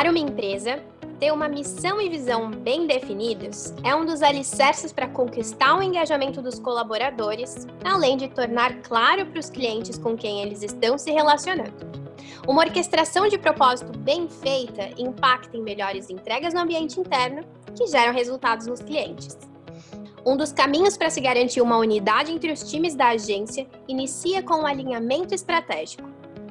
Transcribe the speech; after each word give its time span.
Para 0.00 0.08
uma 0.08 0.18
empresa, 0.18 0.82
ter 1.18 1.30
uma 1.30 1.46
missão 1.46 2.00
e 2.00 2.08
visão 2.08 2.50
bem 2.50 2.86
definidos 2.86 3.74
é 3.84 3.94
um 3.94 4.06
dos 4.06 4.22
alicerces 4.22 4.94
para 4.94 5.06
conquistar 5.06 5.76
o 5.76 5.82
engajamento 5.82 6.40
dos 6.40 6.58
colaboradores, 6.58 7.66
além 7.84 8.16
de 8.16 8.26
tornar 8.28 8.80
claro 8.80 9.26
para 9.26 9.38
os 9.38 9.50
clientes 9.50 9.98
com 9.98 10.16
quem 10.16 10.40
eles 10.40 10.62
estão 10.62 10.96
se 10.96 11.10
relacionando. 11.10 11.74
Uma 12.48 12.62
orquestração 12.62 13.28
de 13.28 13.36
propósito 13.36 13.98
bem 13.98 14.26
feita 14.26 14.88
impacta 14.96 15.54
em 15.54 15.62
melhores 15.62 16.08
entregas 16.08 16.54
no 16.54 16.60
ambiente 16.60 16.98
interno, 16.98 17.44
que 17.76 17.86
geram 17.86 18.14
resultados 18.14 18.66
nos 18.66 18.80
clientes. 18.80 19.36
Um 20.24 20.34
dos 20.34 20.50
caminhos 20.50 20.96
para 20.96 21.10
se 21.10 21.20
garantir 21.20 21.60
uma 21.60 21.76
unidade 21.76 22.32
entre 22.32 22.50
os 22.50 22.62
times 22.70 22.94
da 22.94 23.08
agência 23.08 23.66
inicia 23.86 24.42
com 24.42 24.54
o 24.54 24.62
um 24.62 24.66
alinhamento 24.66 25.34
estratégico. 25.34 26.08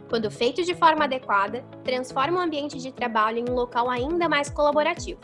Quando 0.10 0.32
feito 0.32 0.66
de 0.66 0.74
forma 0.74 1.04
adequada, 1.04 1.64
transforma 1.84 2.40
o 2.40 2.42
ambiente 2.42 2.80
de 2.80 2.92
trabalho 2.92 3.38
em 3.38 3.48
um 3.48 3.54
local 3.54 3.88
ainda 3.88 4.28
mais 4.28 4.50
colaborativo. 4.50 5.20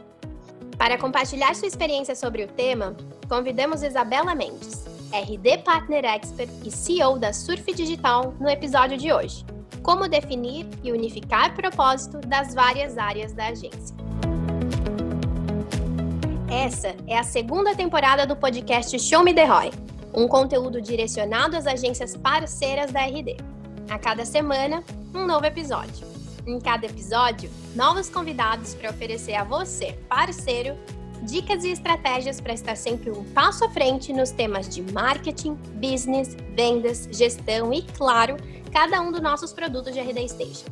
Para 0.77 0.95
compartilhar 0.95 1.55
sua 1.55 1.67
experiência 1.67 2.16
sobre 2.16 2.43
o 2.43 2.48
tema, 2.48 2.95
convidamos 3.27 3.81
Isabela 3.81 4.35
Mendes, 4.35 4.85
RD 5.12 5.59
Partner 5.63 6.05
Expert 6.05 6.52
e 6.63 6.70
CEO 6.70 7.17
da 7.17 7.34
Surf 7.34 7.73
Digital, 7.73 8.35
no 8.40 8.48
episódio 8.48 8.95
de 8.95 9.12
hoje. 9.12 9.43
Como 9.81 10.07
definir 10.07 10.67
e 10.84 10.91
unificar 10.91 11.55
propósito 11.55 12.20
das 12.20 12.54
várias 12.54 12.95
áreas 12.95 13.34
da 13.34 13.48
agência. 13.48 13.95
Essa 16.48 16.95
é 17.07 17.17
a 17.17 17.23
segunda 17.23 17.76
temporada 17.76 18.27
do 18.27 18.35
podcast 18.35 18.99
Show 18.99 19.23
Me 19.23 19.34
The 19.34 19.45
Roy, 19.45 19.71
um 20.13 20.27
conteúdo 20.27 20.79
direcionado 20.79 21.57
às 21.57 21.65
agências 21.65 22.15
parceiras 22.15 22.91
da 22.91 23.02
RD. 23.02 23.54
A 23.89 23.98
cada 23.99 24.25
semana, 24.25 24.84
um 25.13 25.25
novo 25.25 25.45
episódio. 25.45 26.07
Em 26.45 26.59
cada 26.59 26.85
episódio, 26.85 27.49
novos 27.76 28.09
convidados 28.09 28.73
para 28.76 28.89
oferecer 28.89 29.35
a 29.35 29.43
você, 29.43 29.93
parceiro, 30.07 30.77
dicas 31.23 31.63
e 31.63 31.70
estratégias 31.70 32.40
para 32.40 32.54
estar 32.54 32.76
sempre 32.76 33.09
um 33.09 33.24
passo 33.34 33.65
à 33.65 33.70
frente 33.70 34.13
nos 34.13 34.32
temas 34.32 34.70
de 34.70 34.82
marketing, 34.91 35.55
business, 35.76 36.35
vendas, 36.55 37.09
gestão 37.12 37.74
e, 37.74 37.82
claro, 37.82 38.37
cada 38.71 39.01
um 39.01 39.12
dos 39.12 39.21
nossos 39.21 39.54
produtos 39.54 39.93
de 39.93 39.99
RD 39.99 40.29
Station. 40.29 40.68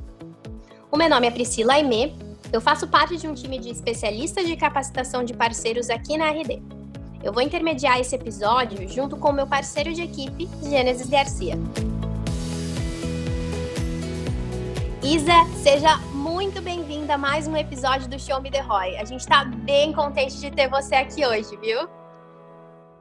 O 0.92 0.98
meu 0.98 1.10
nome 1.10 1.28
é 1.28 1.32
Priscila 1.32 1.74
Aimee 1.74 2.16
eu 2.54 2.62
faço 2.62 2.88
parte 2.88 3.18
de 3.18 3.28
um 3.28 3.34
time 3.34 3.58
de 3.58 3.72
especialistas 3.72 4.46
de 4.46 4.56
capacitação 4.56 5.24
de 5.24 5.34
parceiros 5.34 5.90
aqui 5.90 6.16
na 6.16 6.30
RD. 6.30 6.62
Eu 7.24 7.34
vou 7.34 7.42
intermediar 7.42 8.00
esse 8.00 8.14
episódio 8.14 8.88
junto 8.88 9.18
com 9.18 9.32
meu 9.32 9.48
parceiro 9.48 9.92
de 9.92 10.04
equipe, 10.04 10.48
Gênesis 10.62 11.10
Garcia. 11.10 11.58
Isa, 15.04 15.44
seja 15.62 15.98
muito 16.14 16.62
bem-vinda 16.62 17.16
a 17.16 17.18
mais 17.18 17.46
um 17.46 17.58
episódio 17.58 18.08
do 18.08 18.18
Show 18.18 18.42
Me 18.42 18.50
The 18.50 18.62
Roy. 18.62 18.96
A 18.96 19.04
gente 19.04 19.20
está 19.20 19.44
bem 19.44 19.92
contente 19.92 20.40
de 20.40 20.50
ter 20.50 20.70
você 20.70 20.96
aqui 20.96 21.26
hoje, 21.26 21.58
viu? 21.58 21.90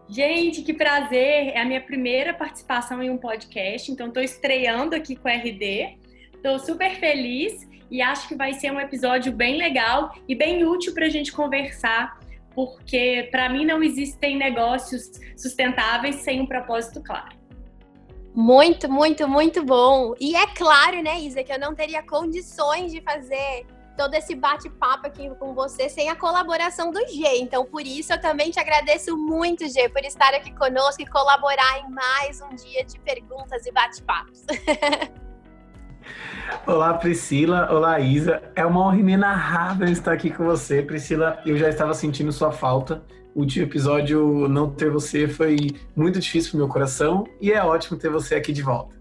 Gente, 0.08 0.62
que 0.62 0.74
prazer! 0.74 1.52
É 1.54 1.60
a 1.60 1.64
minha 1.64 1.80
primeira 1.80 2.34
participação 2.34 3.00
em 3.00 3.08
um 3.08 3.16
podcast, 3.16 3.92
então 3.92 4.08
estou 4.08 4.20
estreando 4.20 4.96
aqui 4.96 5.14
com 5.14 5.28
a 5.28 5.32
RD. 5.32 5.96
Estou 6.34 6.58
super 6.58 6.90
feliz 6.96 7.68
e 7.88 8.02
acho 8.02 8.26
que 8.26 8.34
vai 8.34 8.52
ser 8.54 8.72
um 8.72 8.80
episódio 8.80 9.32
bem 9.32 9.56
legal 9.56 10.12
e 10.28 10.34
bem 10.34 10.64
útil 10.64 10.92
para 10.94 11.06
a 11.06 11.08
gente 11.08 11.30
conversar, 11.30 12.18
porque 12.52 13.28
para 13.30 13.48
mim 13.48 13.64
não 13.64 13.80
existem 13.80 14.36
negócios 14.36 15.08
sustentáveis 15.36 16.16
sem 16.16 16.40
um 16.40 16.46
propósito 16.46 17.00
claro. 17.00 17.41
Muito, 18.34 18.90
muito, 18.90 19.28
muito 19.28 19.62
bom. 19.62 20.14
E 20.18 20.34
é 20.34 20.46
claro, 20.46 21.02
né, 21.02 21.20
Isa, 21.20 21.44
que 21.44 21.52
eu 21.52 21.58
não 21.58 21.74
teria 21.74 22.02
condições 22.02 22.90
de 22.90 23.02
fazer 23.02 23.66
todo 23.96 24.14
esse 24.14 24.34
bate-papo 24.34 25.06
aqui 25.06 25.30
com 25.38 25.54
você 25.54 25.88
sem 25.88 26.08
a 26.08 26.16
colaboração 26.16 26.90
do 26.90 27.00
G. 27.08 27.36
Então, 27.36 27.64
por 27.64 27.82
isso, 27.82 28.12
eu 28.12 28.20
também 28.20 28.50
te 28.50 28.58
agradeço 28.58 29.16
muito, 29.16 29.68
G, 29.68 29.88
por 29.90 30.02
estar 30.02 30.34
aqui 30.34 30.52
conosco 30.54 31.02
e 31.02 31.06
colaborar 31.06 31.80
em 31.80 31.90
mais 31.90 32.40
um 32.40 32.54
dia 32.54 32.84
de 32.84 32.98
perguntas 33.00 33.66
e 33.66 33.72
bate-papos. 33.72 34.44
Olá, 36.66 36.94
Priscila. 36.94 37.70
Olá, 37.70 38.00
Isa. 38.00 38.42
É 38.56 38.64
uma 38.64 38.80
honra 38.80 38.98
inenarrável 38.98 39.88
estar 39.88 40.12
aqui 40.12 40.30
com 40.30 40.44
você, 40.44 40.82
Priscila. 40.82 41.40
Eu 41.44 41.56
já 41.56 41.68
estava 41.68 41.94
sentindo 41.94 42.32
sua 42.32 42.50
falta. 42.50 43.02
O 43.34 43.44
episódio, 43.44 44.46
não 44.48 44.70
ter 44.70 44.90
você, 44.90 45.26
foi 45.26 45.56
muito 45.96 46.20
difícil 46.20 46.50
para 46.50 46.56
o 46.56 46.58
meu 46.60 46.68
coração 46.68 47.26
e 47.40 47.50
é 47.50 47.62
ótimo 47.64 47.98
ter 47.98 48.10
você 48.10 48.34
aqui 48.34 48.52
de 48.52 48.62
volta. 48.62 48.94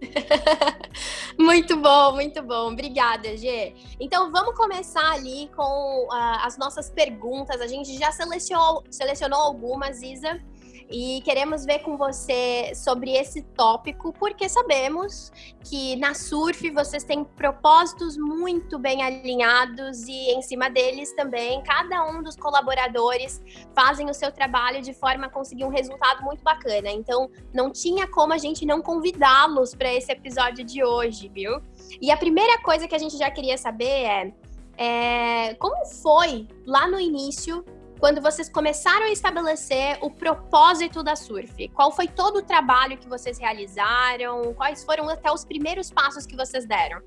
muito 1.38 1.76
bom, 1.76 2.12
muito 2.12 2.42
bom. 2.42 2.72
Obrigada, 2.72 3.36
Gê. 3.36 3.74
Então 3.98 4.30
vamos 4.30 4.56
começar 4.56 5.12
ali 5.12 5.50
com 5.56 6.06
uh, 6.06 6.38
as 6.42 6.56
nossas 6.56 6.90
perguntas. 6.90 7.60
A 7.60 7.66
gente 7.66 7.98
já 7.98 8.12
selecionou, 8.12 8.84
selecionou 8.90 9.40
algumas, 9.40 10.02
Isa 10.02 10.40
e 10.90 11.20
queremos 11.22 11.64
ver 11.64 11.80
com 11.80 11.96
você 11.96 12.72
sobre 12.74 13.12
esse 13.12 13.42
tópico, 13.42 14.12
porque 14.12 14.48
sabemos 14.48 15.32
que 15.62 15.96
na 15.96 16.14
Surf 16.14 16.70
vocês 16.70 17.04
têm 17.04 17.24
propósitos 17.24 18.16
muito 18.16 18.78
bem 18.78 19.02
alinhados 19.02 20.06
e 20.06 20.30
em 20.30 20.42
cima 20.42 20.68
deles 20.68 21.12
também 21.14 21.62
cada 21.62 22.04
um 22.06 22.22
dos 22.22 22.36
colaboradores 22.36 23.42
fazem 23.74 24.10
o 24.10 24.14
seu 24.14 24.30
trabalho 24.30 24.82
de 24.82 24.92
forma 24.92 25.26
a 25.26 25.30
conseguir 25.30 25.64
um 25.64 25.70
resultado 25.70 26.22
muito 26.22 26.42
bacana. 26.42 26.90
Então, 26.90 27.30
não 27.52 27.70
tinha 27.70 28.06
como 28.06 28.32
a 28.32 28.38
gente 28.38 28.66
não 28.66 28.82
convidá-los 28.82 29.74
para 29.74 29.92
esse 29.92 30.12
episódio 30.12 30.64
de 30.64 30.84
hoje, 30.84 31.28
viu? 31.28 31.60
E 32.00 32.10
a 32.10 32.16
primeira 32.16 32.60
coisa 32.62 32.86
que 32.86 32.94
a 32.94 32.98
gente 32.98 33.16
já 33.16 33.30
queria 33.30 33.56
saber 33.56 33.84
é, 33.84 34.34
é 34.76 35.54
como 35.54 35.84
foi 35.86 36.46
lá 36.66 36.86
no 36.86 36.98
início 36.98 37.64
quando 38.04 38.20
vocês 38.20 38.50
começaram 38.50 39.06
a 39.06 39.10
estabelecer 39.10 39.96
o 40.02 40.10
propósito 40.10 41.02
da 41.02 41.16
Surf? 41.16 41.68
Qual 41.68 41.90
foi 41.90 42.06
todo 42.06 42.40
o 42.40 42.42
trabalho 42.42 42.98
que 42.98 43.08
vocês 43.08 43.38
realizaram? 43.38 44.52
Quais 44.52 44.84
foram 44.84 45.08
até 45.08 45.32
os 45.32 45.42
primeiros 45.42 45.90
passos 45.90 46.26
que 46.26 46.36
vocês 46.36 46.66
deram? 46.66 47.00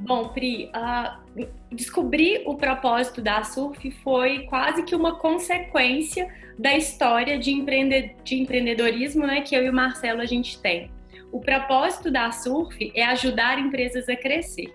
Bom, 0.00 0.30
Pri, 0.30 0.68
uh, 0.74 1.46
descobrir 1.70 2.42
o 2.44 2.56
propósito 2.56 3.22
da 3.22 3.44
Surf 3.44 3.88
foi 4.02 4.46
quase 4.46 4.82
que 4.82 4.96
uma 4.96 5.14
consequência 5.16 6.28
da 6.58 6.76
história 6.76 7.38
de, 7.38 7.52
empreende 7.52 8.16
de 8.24 8.34
empreendedorismo 8.34 9.24
né, 9.28 9.42
que 9.42 9.54
eu 9.54 9.62
e 9.64 9.70
o 9.70 9.72
Marcelo 9.72 10.22
a 10.22 10.26
gente 10.26 10.60
tem. 10.60 10.90
O 11.30 11.38
propósito 11.40 12.10
da 12.10 12.32
Surf 12.32 12.90
é 12.96 13.04
ajudar 13.04 13.60
empresas 13.60 14.08
a 14.08 14.16
crescer. 14.16 14.74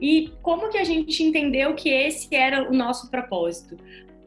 E 0.00 0.32
como 0.42 0.68
que 0.68 0.78
a 0.78 0.84
gente 0.84 1.22
entendeu 1.22 1.74
que 1.74 1.88
esse 1.88 2.34
era 2.34 2.68
o 2.68 2.72
nosso 2.72 3.10
propósito? 3.10 3.76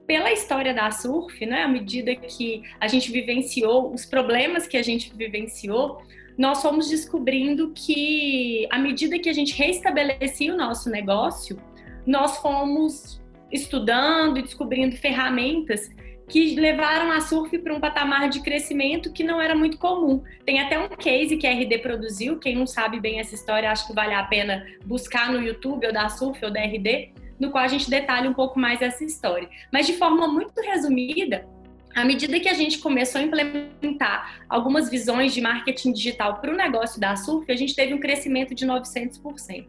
Pela 0.08 0.32
história 0.32 0.74
da 0.74 0.90
surf, 0.90 1.46
né, 1.46 1.64
à 1.64 1.68
medida 1.68 2.16
que 2.16 2.64
a 2.80 2.88
gente 2.88 3.12
vivenciou 3.12 3.94
os 3.94 4.06
problemas 4.06 4.68
que 4.68 4.78
a 4.78 4.82
gente 4.82 5.14
vivenciou, 5.16 6.02
nós 6.38 6.62
fomos 6.62 6.90
descobrindo 6.90 7.72
que 7.76 8.66
à 8.72 8.80
medida 8.80 9.20
que 9.20 9.30
a 9.30 9.34
gente 9.34 9.54
restabelecia 9.54 10.54
o 10.54 10.58
nosso 10.58 10.90
negócio, 10.90 11.62
nós 12.06 12.38
fomos 12.38 13.22
estudando 13.52 14.40
e 14.40 14.42
descobrindo 14.42 14.96
ferramentas 14.96 15.90
que 16.30 16.56
levaram 16.56 17.12
a 17.12 17.20
surf 17.20 17.58
para 17.58 17.74
um 17.74 17.80
patamar 17.80 18.30
de 18.30 18.42
crescimento 18.42 19.12
que 19.12 19.24
não 19.24 19.42
era 19.42 19.56
muito 19.56 19.78
comum. 19.78 20.24
Tem 20.46 20.60
até 20.60 20.80
um 20.80 20.88
case 20.88 21.36
que 21.36 21.48
a 21.48 21.52
RD 21.52 21.80
produziu, 21.80 22.38
quem 22.38 22.56
não 22.56 22.68
sabe 22.68 23.00
bem 23.00 23.20
essa 23.20 23.34
história, 23.34 23.72
acho 23.72 23.88
que 23.88 23.94
vale 23.94 24.14
a 24.14 24.24
pena 24.24 24.66
buscar 24.86 25.32
no 25.32 25.42
YouTube 25.42 25.88
ou 25.88 25.92
da 25.92 26.08
surf 26.08 26.44
ou 26.46 26.52
da 26.52 26.62
RD, 26.62 27.12
no 27.40 27.50
qual 27.50 27.64
a 27.64 27.68
gente 27.68 27.90
detalha 27.90 28.30
um 28.30 28.34
pouco 28.34 28.60
mais 28.60 28.82
essa 28.82 29.04
história. 29.04 29.50
Mas 29.74 29.88
de 29.88 29.94
forma 29.94 30.28
muito 30.28 30.62
resumida, 30.62 31.48
à 31.96 32.06
medida 32.06 32.40
que 32.40 32.48
a 32.48 32.54
gente 32.54 32.78
começou 32.78 33.20
a 33.20 33.24
implementar 33.24 34.40
algumas 34.48 34.90
visões 34.90 35.34
de 35.34 35.42
marketing 35.42 35.94
digital 35.94 36.40
para 36.40 36.54
o 36.54 36.56
negócio 36.56 37.00
da 37.00 37.16
Surf, 37.16 37.52
a 37.52 37.56
gente 37.56 37.76
teve 37.76 37.94
um 37.94 38.00
crescimento 38.00 38.54
de 38.54 38.66
900%. 38.68 39.68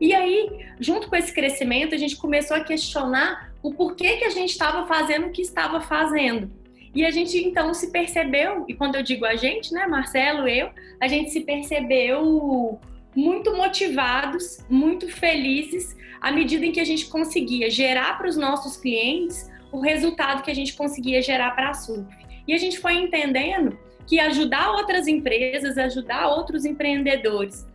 E 0.00 0.14
aí, 0.14 0.66
junto 0.80 1.10
com 1.10 1.16
esse 1.16 1.32
crescimento, 1.32 1.94
a 1.94 1.98
gente 1.98 2.16
começou 2.16 2.56
a 2.56 2.64
questionar 2.64 3.49
o 3.62 3.74
porquê 3.74 4.16
que 4.16 4.24
a 4.24 4.30
gente 4.30 4.50
estava 4.50 4.86
fazendo 4.86 5.26
o 5.26 5.30
que 5.30 5.42
estava 5.42 5.80
fazendo. 5.80 6.50
E 6.94 7.04
a 7.04 7.10
gente 7.10 7.38
então 7.38 7.72
se 7.72 7.90
percebeu, 7.92 8.64
e 8.68 8.74
quando 8.74 8.96
eu 8.96 9.02
digo 9.02 9.24
a 9.24 9.36
gente, 9.36 9.72
né, 9.72 9.86
Marcelo, 9.86 10.48
eu, 10.48 10.70
a 11.00 11.06
gente 11.06 11.30
se 11.30 11.40
percebeu 11.40 12.80
muito 13.14 13.56
motivados, 13.56 14.58
muito 14.68 15.08
felizes, 15.08 15.96
à 16.20 16.32
medida 16.32 16.66
em 16.66 16.72
que 16.72 16.80
a 16.80 16.84
gente 16.84 17.06
conseguia 17.06 17.70
gerar 17.70 18.18
para 18.18 18.28
os 18.28 18.36
nossos 18.36 18.76
clientes 18.76 19.50
o 19.72 19.80
resultado 19.80 20.42
que 20.42 20.50
a 20.50 20.54
gente 20.54 20.74
conseguia 20.74 21.22
gerar 21.22 21.52
para 21.52 21.70
a 21.70 21.74
SURF. 21.74 22.08
E 22.46 22.52
a 22.52 22.58
gente 22.58 22.78
foi 22.78 22.94
entendendo 22.94 23.78
que 24.06 24.18
ajudar 24.18 24.72
outras 24.72 25.06
empresas, 25.06 25.78
ajudar 25.78 26.28
outros 26.28 26.64
empreendedores 26.64 27.66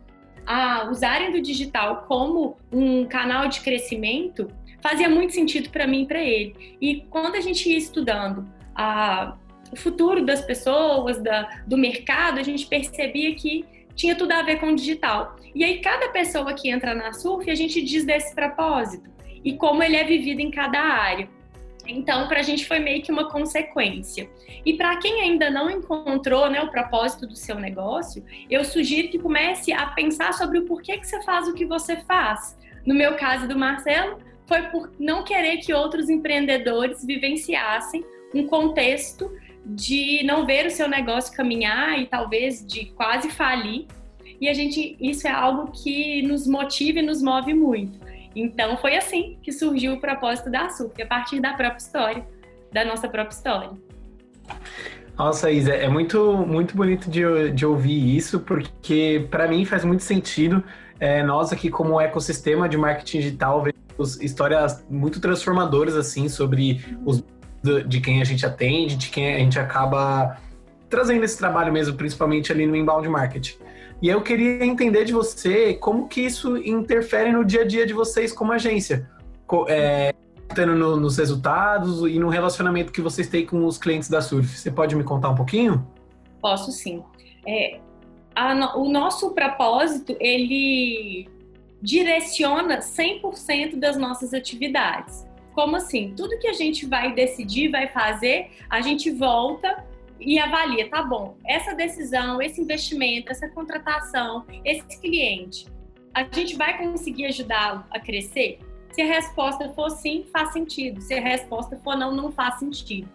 a 0.46 0.90
usarem 0.92 1.32
do 1.32 1.42
digital 1.42 2.06
como 2.08 2.58
um 2.72 3.06
canal 3.06 3.48
de 3.48 3.62
crescimento 3.62 4.48
fazia 4.86 5.10
muito 5.10 5.34
sentido 5.34 5.72
para 5.72 5.88
mim 5.88 6.04
e 6.04 6.06
para 6.06 6.22
ele. 6.22 6.78
E 6.80 7.02
quando 7.10 7.34
a 7.36 7.42
gente 7.42 7.68
ia 7.68 7.78
estudando 7.78 8.48
a, 8.76 9.36
o 9.72 9.76
futuro 9.76 10.24
das 10.24 10.42
pessoas, 10.42 11.20
da, 11.24 11.64
do 11.66 11.76
mercado, 11.76 12.40
a 12.40 12.44
gente 12.44 12.68
percebia 12.68 13.34
que 13.34 13.66
tinha 13.96 14.14
tudo 14.14 14.34
a 14.34 14.44
ver 14.44 14.60
com 14.60 14.68
o 14.68 14.76
digital. 14.76 15.38
E 15.56 15.64
aí, 15.64 15.80
cada 15.80 16.10
pessoa 16.10 16.54
que 16.54 16.70
entra 16.70 16.94
na 16.94 17.14
Surf, 17.14 17.50
a 17.50 17.56
gente 17.56 17.82
diz 17.82 18.06
desse 18.06 18.36
propósito 18.36 19.10
e 19.44 19.54
como 19.54 19.82
ele 19.82 19.96
é 19.96 20.04
vivido 20.04 20.40
em 20.40 20.52
cada 20.52 20.80
área. 20.80 21.28
Então, 21.88 22.28
para 22.28 22.40
a 22.40 22.44
gente 22.44 22.68
foi 22.68 22.78
meio 22.78 23.02
que 23.02 23.12
uma 23.12 23.30
consequência. 23.30 24.30
E 24.64 24.74
para 24.74 24.98
quem 24.98 25.22
ainda 25.22 25.50
não 25.50 25.68
encontrou 25.68 26.48
né, 26.48 26.62
o 26.62 26.70
propósito 26.70 27.26
do 27.26 27.36
seu 27.36 27.56
negócio, 27.56 28.24
eu 28.50 28.64
sugiro 28.64 29.08
que 29.08 29.18
comece 29.18 29.74
a 29.74 29.88
pensar 29.88 30.34
sobre 30.34 30.60
o 30.60 30.66
porquê 30.66 30.98
que 30.98 31.08
você 31.08 31.24
faz 31.24 31.48
o 31.48 31.56
que 31.56 31.66
você 31.66 31.98
faz. 31.98 32.56
No 32.86 32.94
meu 32.94 33.16
caso 33.16 33.48
do 33.48 33.58
Marcelo, 33.58 34.20
foi 34.48 34.64
por 34.64 34.92
não 35.00 35.24
querer 35.24 35.58
que 35.58 35.74
outros 35.74 36.10
empreendedores 36.10 37.04
vivenciassem 37.06 38.06
um 38.34 38.46
contexto 38.46 39.32
de 39.66 40.24
não 40.24 40.46
ver 40.46 40.68
o 40.68 40.72
seu 40.72 40.88
negócio 40.88 41.36
caminhar 41.36 42.00
e 42.00 42.06
talvez 42.06 42.66
de 42.66 42.86
quase 42.88 43.30
falir. 43.32 43.88
E 44.40 44.48
a 44.48 44.54
gente, 44.54 44.96
isso 45.00 45.28
é 45.28 45.32
algo 45.32 45.72
que 45.72 46.22
nos 46.22 46.46
motiva 46.46 47.00
e 47.00 47.02
nos 47.02 47.22
move 47.22 47.54
muito. 47.54 47.98
Então 48.36 48.78
foi 48.78 48.98
assim 48.98 49.38
que 49.42 49.52
surgiu 49.52 49.94
o 49.94 50.00
propósito 50.00 50.52
da 50.52 50.66
Açúcar, 50.66 51.04
a 51.04 51.08
partir 51.08 51.40
da 51.40 51.54
própria 51.54 51.78
história, 51.78 52.28
da 52.72 52.84
nossa 52.84 53.08
própria 53.08 53.34
história. 53.34 53.70
Nossa, 55.18 55.50
Isa, 55.50 55.74
é 55.74 55.88
muito, 55.88 56.34
muito 56.46 56.76
bonito 56.76 57.10
de, 57.10 57.50
de 57.52 57.66
ouvir 57.66 58.16
isso, 58.18 58.42
porque 58.42 59.26
para 59.32 59.48
mim 59.48 59.64
faz 59.64 59.86
muito 59.86 60.04
sentido. 60.04 60.62
É, 61.00 61.24
nós 61.24 61.54
aqui, 61.54 61.70
como 61.70 62.00
ecossistema 62.00 62.68
de 62.68 62.78
marketing 62.78 63.20
digital, 63.20 63.64
vemos 63.98 64.22
histórias 64.22 64.86
muito 64.90 65.20
transformadoras, 65.20 65.96
assim, 65.96 66.28
sobre 66.30 66.84
os 67.06 67.24
de 67.88 68.00
quem 68.00 68.22
a 68.22 68.24
gente 68.24 68.46
atende, 68.46 68.96
de 68.96 69.10
quem 69.10 69.34
a 69.34 69.40
gente 69.40 69.58
acaba 69.58 70.38
trazendo 70.88 71.24
esse 71.26 71.36
trabalho 71.36 71.74
mesmo, 71.74 71.96
principalmente 71.96 72.52
ali 72.52 72.68
no 72.68 72.76
inbound 72.76 73.10
marketing. 73.10 73.58
E 74.02 74.08
eu 74.08 74.22
queria 74.22 74.64
entender 74.64 75.04
de 75.04 75.12
você 75.12 75.74
como 75.74 76.08
que 76.08 76.22
isso 76.22 76.58
interfere 76.58 77.32
no 77.32 77.44
dia 77.44 77.62
a 77.62 77.66
dia 77.66 77.86
de 77.86 77.94
vocês 77.94 78.32
como 78.32 78.52
agência, 78.52 79.10
é, 79.68 80.14
no, 80.58 80.96
nos 80.98 81.18
resultados 81.18 82.02
e 82.02 82.20
no 82.20 82.30
relacionamento 82.30 82.92
que 82.92 83.02
vocês 83.02 83.28
têm 83.28 83.48
com 83.48 83.66
os 83.66 83.80
clientes 83.80 84.10
da 84.10 84.22
Surf. 84.22 84.48
Você 84.48 84.70
pode 84.70 84.96
me 84.96 85.04
contar 85.04 85.30
um 85.30 85.36
pouquinho? 85.36 85.88
Posso 86.40 86.72
sim. 86.72 87.02
É, 87.48 87.80
a, 88.36 88.78
o 88.78 88.92
nosso 88.92 89.32
propósito, 89.32 90.16
ele 90.20 91.28
direciona 91.86 92.80
100% 92.80 93.76
das 93.76 93.96
nossas 93.96 94.34
atividades. 94.34 95.24
Como 95.54 95.76
assim? 95.76 96.14
Tudo 96.18 96.40
que 96.40 96.48
a 96.48 96.54
gente 96.54 96.86
vai 96.88 97.14
decidir, 97.14 97.70
vai 97.70 97.88
fazer, 97.88 98.50
a 98.70 98.82
gente 98.82 99.12
volta 99.12 99.86
e 100.20 100.40
avalia, 100.40 100.90
tá 100.90 101.04
bom, 101.04 101.38
essa 101.46 101.76
decisão, 101.76 102.42
esse 102.42 102.60
investimento, 102.60 103.32
essa 103.32 103.48
contratação, 103.48 104.46
esse 104.64 105.00
cliente, 105.00 105.68
a 106.14 106.24
gente 106.24 106.56
vai 106.56 106.78
conseguir 106.78 107.28
ajudá-lo 107.28 107.84
a 107.92 108.00
crescer? 108.00 108.60
Se 108.92 109.02
a 109.02 109.06
resposta 109.06 109.70
for 109.74 109.90
sim, 109.92 110.26
faz 110.32 110.54
sentido. 110.54 111.02
Se 111.02 111.14
a 111.14 111.22
resposta 111.22 111.78
for 111.84 111.96
não, 111.98 112.16
não 112.16 112.32
faz 112.32 112.60
sentido. 112.60 113.10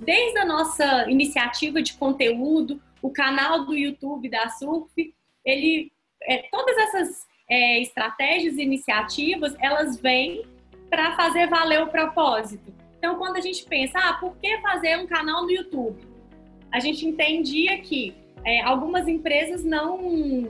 Desde 0.00 0.38
a 0.38 0.44
nossa 0.44 1.08
iniciativa 1.08 1.80
de 1.80 1.92
conteúdo, 1.92 2.82
o 3.02 3.10
canal 3.10 3.66
do 3.66 3.74
YouTube 3.74 4.28
da 4.30 4.48
Surf, 4.48 4.90
ele, 5.44 5.92
é, 6.22 6.48
todas 6.50 6.76
essas 6.78 7.25
é, 7.48 7.80
estratégias 7.80 8.56
iniciativas, 8.56 9.54
elas 9.60 10.00
vêm 10.00 10.44
para 10.90 11.16
fazer 11.16 11.48
valer 11.48 11.82
o 11.82 11.88
propósito. 11.88 12.72
Então, 12.98 13.16
quando 13.16 13.36
a 13.36 13.40
gente 13.40 13.64
pensa, 13.64 13.98
ah, 13.98 14.14
por 14.14 14.36
que 14.36 14.58
fazer 14.58 14.98
um 14.98 15.06
canal 15.06 15.44
no 15.44 15.50
YouTube? 15.50 15.96
A 16.72 16.80
gente 16.80 17.06
entendia 17.06 17.78
que 17.78 18.14
é, 18.44 18.60
algumas 18.62 19.06
empresas 19.06 19.64
não 19.64 20.48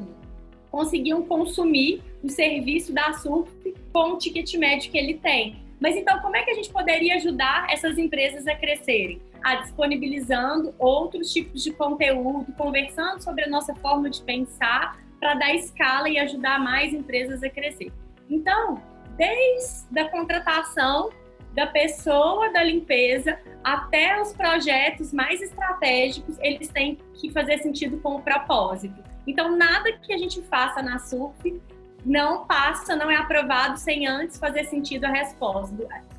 conseguiam 0.70 1.22
consumir 1.22 2.02
o 2.22 2.28
serviço 2.28 2.92
da 2.92 3.12
Surf 3.14 3.50
com 3.92 4.12
o 4.12 4.18
ticket 4.18 4.54
médio 4.54 4.90
que 4.90 4.98
ele 4.98 5.14
tem. 5.14 5.56
Mas 5.80 5.96
então, 5.96 6.18
como 6.20 6.36
é 6.36 6.42
que 6.42 6.50
a 6.50 6.54
gente 6.54 6.70
poderia 6.70 7.16
ajudar 7.16 7.66
essas 7.70 7.98
empresas 7.98 8.46
a 8.46 8.54
crescerem? 8.54 9.20
A 9.42 9.56
disponibilizando 9.56 10.74
outros 10.78 11.32
tipos 11.32 11.62
de 11.62 11.72
conteúdo, 11.72 12.52
conversando 12.54 13.22
sobre 13.22 13.44
a 13.44 13.48
nossa 13.48 13.74
forma 13.76 14.10
de 14.10 14.20
pensar 14.22 14.98
para 15.18 15.34
dar 15.34 15.54
escala 15.54 16.08
e 16.08 16.18
ajudar 16.18 16.58
mais 16.58 16.92
empresas 16.92 17.42
a 17.42 17.50
crescer. 17.50 17.92
Então, 18.28 18.80
desde 19.16 19.98
a 19.98 20.08
contratação 20.08 21.10
da 21.54 21.66
pessoa 21.66 22.52
da 22.52 22.62
limpeza 22.62 23.38
até 23.64 24.20
os 24.20 24.32
projetos 24.34 25.12
mais 25.12 25.40
estratégicos, 25.40 26.38
eles 26.40 26.68
têm 26.68 26.98
que 27.14 27.30
fazer 27.30 27.58
sentido 27.58 27.98
com 27.98 28.16
o 28.16 28.22
propósito. 28.22 29.02
Então, 29.26 29.56
nada 29.56 29.90
que 29.92 30.12
a 30.12 30.18
gente 30.18 30.42
faça 30.42 30.82
na 30.82 30.98
SURF 30.98 31.60
não 32.04 32.46
passa, 32.46 32.94
não 32.94 33.10
é 33.10 33.16
aprovado 33.16 33.78
sem 33.78 34.06
antes 34.06 34.38
fazer 34.38 34.64
sentido 34.64 35.06
a 35.06 35.10
resposta. 35.10 35.74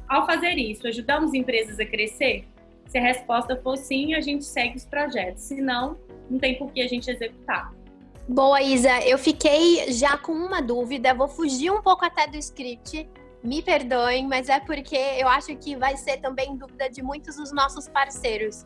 Ao 0.07 0.25
fazer 0.25 0.57
isso, 0.57 0.87
ajudamos 0.87 1.33
empresas 1.33 1.79
a 1.79 1.85
crescer? 1.85 2.47
Se 2.87 2.97
a 2.97 3.01
resposta 3.01 3.55
for 3.57 3.77
sim, 3.77 4.13
a 4.13 4.21
gente 4.21 4.43
segue 4.43 4.75
os 4.75 4.85
projetos. 4.85 5.43
Se 5.43 5.61
não, 5.61 5.97
não 6.29 6.39
tem 6.39 6.57
por 6.57 6.71
que 6.71 6.81
a 6.81 6.87
gente 6.87 7.09
executar. 7.09 7.71
Boa, 8.27 8.61
Isa. 8.61 8.99
Eu 9.05 9.17
fiquei 9.17 9.89
já 9.93 10.17
com 10.17 10.33
uma 10.33 10.61
dúvida. 10.61 11.13
Vou 11.13 11.29
fugir 11.29 11.71
um 11.71 11.81
pouco 11.81 12.03
até 12.03 12.27
do 12.27 12.35
script. 12.35 13.09
Me 13.41 13.61
perdoem, 13.61 14.27
mas 14.27 14.49
é 14.49 14.59
porque 14.59 14.97
eu 14.97 15.29
acho 15.29 15.55
que 15.55 15.77
vai 15.77 15.95
ser 15.95 16.17
também 16.17 16.57
dúvida 16.57 16.89
de 16.89 17.01
muitos 17.01 17.37
dos 17.37 17.53
nossos 17.53 17.87
parceiros. 17.87 18.65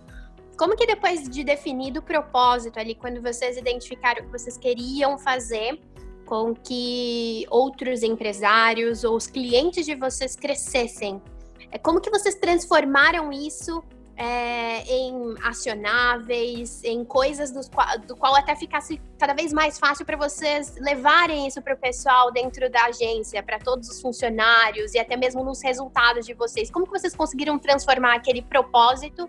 Como 0.57 0.75
que 0.75 0.87
depois 0.87 1.29
de 1.29 1.43
definido 1.43 1.99
o 1.99 2.03
propósito 2.03 2.79
ali, 2.79 2.95
quando 2.95 3.21
vocês 3.21 3.55
identificaram 3.55 4.23
o 4.23 4.25
que 4.25 4.31
vocês 4.31 4.57
queriam 4.57 5.19
fazer 5.19 5.79
com 6.25 6.55
que 6.55 7.45
outros 7.51 8.01
empresários 8.01 9.03
ou 9.03 9.15
os 9.15 9.27
clientes 9.27 9.85
de 9.85 9.93
vocês 9.93 10.35
crescessem, 10.35 11.21
é 11.69 11.77
como 11.77 12.01
que 12.01 12.09
vocês 12.09 12.33
transformaram 12.33 13.31
isso 13.31 13.83
é, 14.21 14.83
em 14.87 15.33
acionáveis, 15.41 16.83
em 16.83 17.03
coisas 17.03 17.51
dos 17.51 17.67
qual, 17.67 17.97
do 18.01 18.15
qual 18.15 18.35
até 18.35 18.55
ficasse 18.55 19.01
cada 19.17 19.33
vez 19.33 19.51
mais 19.51 19.79
fácil 19.79 20.05
para 20.05 20.15
vocês 20.15 20.75
levarem 20.79 21.47
isso 21.47 21.59
para 21.59 21.73
o 21.73 21.77
pessoal 21.77 22.31
dentro 22.31 22.69
da 22.69 22.85
agência, 22.85 23.41
para 23.41 23.57
todos 23.57 23.89
os 23.89 23.99
funcionários 23.99 24.93
e 24.93 24.99
até 24.99 25.17
mesmo 25.17 25.43
nos 25.43 25.63
resultados 25.63 26.23
de 26.27 26.35
vocês. 26.35 26.69
Como 26.69 26.85
que 26.85 26.91
vocês 26.91 27.15
conseguiram 27.15 27.57
transformar 27.57 28.13
aquele 28.13 28.43
propósito 28.43 29.27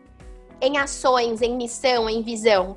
em 0.61 0.77
ações, 0.77 1.41
em 1.41 1.57
missão, 1.57 2.11
em 2.11 2.21
visão? 2.21 2.77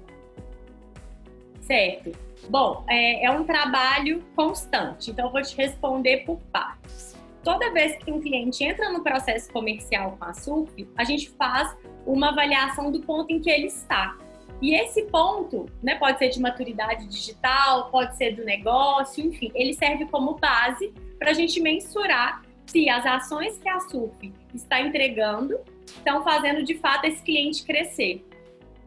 Certo. 1.60 2.18
Bom, 2.50 2.86
é, 2.88 3.26
é 3.26 3.32
um 3.32 3.44
trabalho 3.44 4.24
constante, 4.38 5.12
então 5.12 5.26
eu 5.26 5.32
vou 5.34 5.42
te 5.42 5.58
responder 5.58 6.20
por 6.26 6.38
partes 6.54 7.15
toda 7.46 7.72
vez 7.72 7.96
que 8.04 8.12
um 8.12 8.20
cliente 8.20 8.64
entra 8.64 8.92
no 8.92 9.04
processo 9.04 9.54
comercial 9.54 10.18
com 10.18 10.26
a 10.26 10.34
SURF, 10.34 10.90
a 10.98 11.04
gente 11.04 11.30
faz 11.30 11.78
uma 12.06 12.30
avaliação 12.30 12.92
do 12.92 13.00
ponto 13.02 13.32
em 13.32 13.40
que 13.40 13.50
ele 13.50 13.68
está. 13.68 14.18
E 14.62 14.74
esse 14.74 15.04
ponto, 15.04 15.70
né, 15.84 15.96
pode 15.96 16.18
ser 16.18 16.30
de 16.30 16.42
maturidade 16.42 17.06
digital, 17.08 17.92
pode 17.92 18.18
ser 18.18 18.36
do 18.36 18.44
negócio, 18.44 19.24
enfim, 19.24 19.52
ele 19.54 19.74
serve 19.74 20.06
como 20.08 20.40
base 20.40 20.92
para 21.20 21.30
a 21.30 21.34
gente 21.34 21.62
mensurar 21.62 22.42
se 22.66 22.90
as 22.90 23.06
ações 23.06 23.60
que 23.60 23.70
a 23.70 23.80
SURF 23.80 24.34
está 24.54 24.82
entregando 24.82 25.60
estão 25.86 26.24
fazendo 26.24 26.64
de 26.64 26.74
fato 26.76 27.06
esse 27.06 27.22
cliente 27.22 27.64
crescer. 27.64 28.26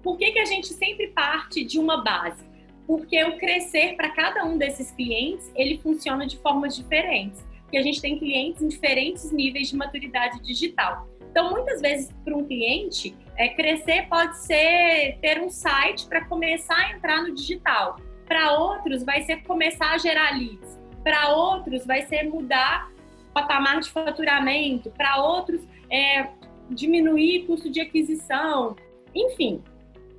Por 0.02 0.18
que, 0.18 0.32
que 0.32 0.38
a 0.38 0.44
gente 0.44 0.66
sempre 0.68 1.08
parte 1.08 1.64
de 1.64 1.78
uma 1.78 2.02
base? 2.02 2.42
Porque 2.88 3.22
o 3.22 3.38
crescer 3.38 3.94
para 3.94 4.10
cada 4.10 4.44
um 4.44 4.58
desses 4.58 4.90
clientes, 4.90 5.52
ele 5.54 5.78
funciona 5.78 6.26
de 6.26 6.38
formas 6.38 6.74
diferentes 6.74 7.46
que 7.70 7.76
a 7.76 7.82
gente 7.82 8.00
tem 8.00 8.18
clientes 8.18 8.62
em 8.62 8.68
diferentes 8.68 9.30
níveis 9.30 9.68
de 9.68 9.76
maturidade 9.76 10.40
digital. 10.42 11.06
Então, 11.30 11.50
muitas 11.50 11.80
vezes, 11.80 12.10
para 12.24 12.36
um 12.36 12.44
cliente, 12.44 13.14
é, 13.36 13.48
crescer 13.48 14.08
pode 14.08 14.38
ser 14.38 15.18
ter 15.20 15.40
um 15.40 15.50
site 15.50 16.06
para 16.06 16.24
começar 16.24 16.76
a 16.76 16.92
entrar 16.92 17.22
no 17.22 17.34
digital. 17.34 17.96
Para 18.26 18.58
outros, 18.58 19.04
vai 19.04 19.22
ser 19.22 19.42
começar 19.42 19.92
a 19.92 19.98
gerar 19.98 20.36
leads. 20.36 20.78
Para 21.04 21.30
outros, 21.34 21.86
vai 21.86 22.02
ser 22.06 22.24
mudar 22.24 22.90
o 23.30 23.32
patamar 23.32 23.80
de 23.80 23.90
faturamento. 23.90 24.90
Para 24.90 25.22
outros, 25.22 25.62
é, 25.90 26.28
diminuir 26.70 27.46
custo 27.46 27.70
de 27.70 27.80
aquisição. 27.80 28.74
Enfim. 29.14 29.62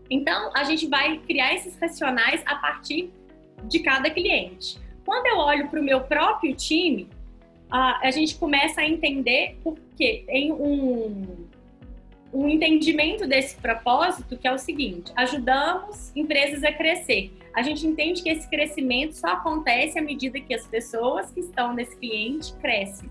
Então, 0.10 0.52
a 0.56 0.64
gente 0.64 0.88
vai 0.88 1.20
criar 1.20 1.54
esses 1.54 1.78
racionais 1.78 2.42
a 2.46 2.56
partir 2.56 3.12
de 3.66 3.80
cada 3.80 4.10
cliente. 4.10 4.80
Quando 5.06 5.28
eu 5.28 5.38
olho 5.38 5.68
para 5.70 5.80
o 5.80 5.84
meu 5.84 6.02
próprio 6.02 6.56
time, 6.56 7.10
a, 7.70 8.08
a 8.08 8.12
gente 8.12 8.36
começa 8.36 8.82
a 8.82 8.88
entender 8.88 9.58
porque 9.64 10.24
tem 10.26 10.52
um, 10.52 11.48
um 12.34 12.48
entendimento 12.48 13.28
desse 13.28 13.56
propósito 13.58 14.38
que 14.38 14.48
é 14.48 14.54
o 14.54 14.58
seguinte: 14.58 15.12
ajudamos 15.16 16.12
empresas 16.16 16.64
a 16.64 16.72
crescer. 16.72 17.32
A 17.56 17.62
gente 17.62 17.86
entende 17.86 18.22
que 18.22 18.30
esse 18.30 18.50
crescimento 18.50 19.14
só 19.14 19.30
acontece 19.30 19.98
à 19.98 20.02
medida 20.02 20.40
que 20.40 20.54
as 20.54 20.66
pessoas 20.68 21.32
que 21.32 21.40
estão 21.40 21.74
nesse 21.74 21.96
cliente 21.98 22.54
crescem. 22.56 23.10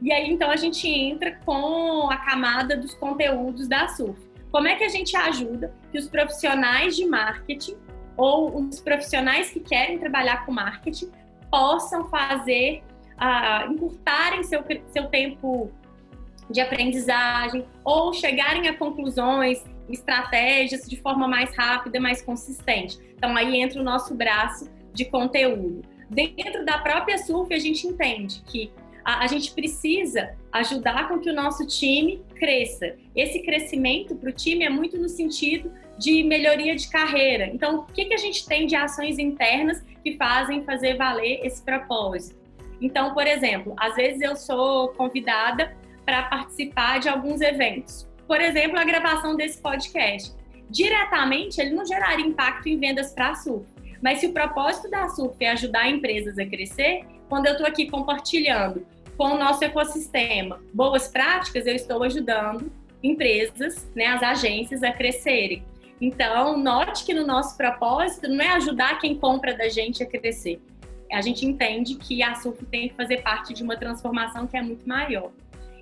E 0.00 0.12
aí 0.12 0.30
então 0.30 0.50
a 0.50 0.56
gente 0.56 0.86
entra 0.88 1.32
com 1.44 2.10
a 2.10 2.18
camada 2.18 2.76
dos 2.76 2.94
conteúdos 2.94 3.66
da 3.66 3.88
SURF. 3.88 4.20
Como 4.52 4.68
é 4.68 4.76
que 4.76 4.84
a 4.84 4.88
gente 4.88 5.16
ajuda 5.16 5.74
que 5.90 5.98
os 5.98 6.08
profissionais 6.08 6.96
de 6.96 7.06
marketing 7.06 7.76
ou 8.16 8.56
os 8.56 8.80
profissionais 8.80 9.50
que 9.50 9.60
querem 9.60 9.98
trabalhar 9.98 10.46
com 10.46 10.52
marketing 10.52 11.10
possam 11.50 12.08
fazer, 12.08 12.82
uh, 13.16 13.72
encurtarem 13.72 14.42
seu, 14.42 14.64
seu 14.88 15.06
tempo 15.06 15.70
de 16.50 16.60
aprendizagem 16.60 17.64
ou 17.84 18.12
chegarem 18.12 18.68
a 18.68 18.76
conclusões, 18.76 19.64
estratégias 19.88 20.88
de 20.88 20.96
forma 20.96 21.26
mais 21.26 21.54
rápida, 21.56 22.00
mais 22.00 22.22
consistente. 22.22 22.98
Então 23.16 23.36
aí 23.36 23.60
entra 23.60 23.80
o 23.80 23.84
nosso 23.84 24.14
braço 24.14 24.70
de 24.92 25.04
conteúdo. 25.04 25.82
Dentro 26.08 26.64
da 26.64 26.78
própria 26.78 27.18
surf, 27.18 27.52
a 27.52 27.58
gente 27.58 27.86
entende 27.86 28.42
que 28.46 28.72
a, 29.04 29.24
a 29.24 29.26
gente 29.26 29.52
precisa 29.52 30.34
ajudar 30.52 31.08
com 31.08 31.18
que 31.18 31.30
o 31.30 31.34
nosso 31.34 31.66
time 31.66 32.22
cresça. 32.36 32.96
Esse 33.14 33.42
crescimento 33.42 34.14
para 34.14 34.30
o 34.30 34.32
time 34.32 34.64
é 34.64 34.70
muito 34.70 34.98
no 34.98 35.08
sentido 35.08 35.70
de 35.98 36.22
melhoria 36.22 36.76
de 36.76 36.88
carreira. 36.88 37.46
Então, 37.46 37.80
o 37.80 37.84
que, 37.86 38.04
que 38.04 38.14
a 38.14 38.18
gente 38.18 38.46
tem 38.46 38.66
de 38.66 38.76
ações 38.76 39.18
internas 39.18 39.82
que 40.04 40.16
fazem 40.16 40.64
fazer 40.64 40.96
valer 40.96 41.40
esse 41.44 41.62
propósito? 41.62 42.45
Então, 42.80 43.14
por 43.14 43.26
exemplo, 43.26 43.74
às 43.78 43.94
vezes 43.94 44.20
eu 44.20 44.36
sou 44.36 44.88
convidada 44.88 45.76
para 46.04 46.24
participar 46.24 47.00
de 47.00 47.08
alguns 47.08 47.40
eventos. 47.40 48.08
Por 48.26 48.40
exemplo, 48.40 48.78
a 48.78 48.84
gravação 48.84 49.36
desse 49.36 49.60
podcast. 49.60 50.34
Diretamente, 50.68 51.60
ele 51.60 51.70
não 51.70 51.84
geraria 51.84 52.26
impacto 52.26 52.68
em 52.68 52.78
vendas 52.78 53.12
para 53.12 53.30
a 53.30 53.34
SURF. 53.34 53.66
Mas 54.02 54.18
se 54.18 54.26
o 54.26 54.32
propósito 54.32 54.90
da 54.90 55.08
SURF 55.08 55.36
é 55.44 55.50
ajudar 55.50 55.88
empresas 55.88 56.38
a 56.38 56.44
crescer, 56.44 57.04
quando 57.28 57.46
eu 57.46 57.52
estou 57.52 57.66
aqui 57.66 57.90
compartilhando 57.90 58.86
com 59.16 59.32
o 59.32 59.38
nosso 59.38 59.64
ecossistema 59.64 60.60
boas 60.74 61.08
práticas, 61.08 61.66
eu 61.66 61.74
estou 61.74 62.02
ajudando 62.02 62.70
empresas, 63.02 63.90
né, 63.94 64.06
as 64.06 64.22
agências 64.22 64.82
a 64.82 64.92
crescerem. 64.92 65.64
Então, 66.00 66.58
note 66.58 67.04
que 67.04 67.14
no 67.14 67.26
nosso 67.26 67.56
propósito 67.56 68.28
não 68.28 68.44
é 68.44 68.48
ajudar 68.48 68.98
quem 68.98 69.14
compra 69.14 69.56
da 69.56 69.68
gente 69.68 70.02
a 70.02 70.06
crescer. 70.06 70.60
A 71.12 71.20
gente 71.20 71.46
entende 71.46 71.94
que 71.94 72.22
a 72.22 72.34
SURF 72.34 72.64
tem 72.66 72.88
que 72.88 72.94
fazer 72.94 73.22
parte 73.22 73.54
de 73.54 73.62
uma 73.62 73.76
transformação 73.76 74.46
que 74.46 74.56
é 74.56 74.62
muito 74.62 74.88
maior. 74.88 75.30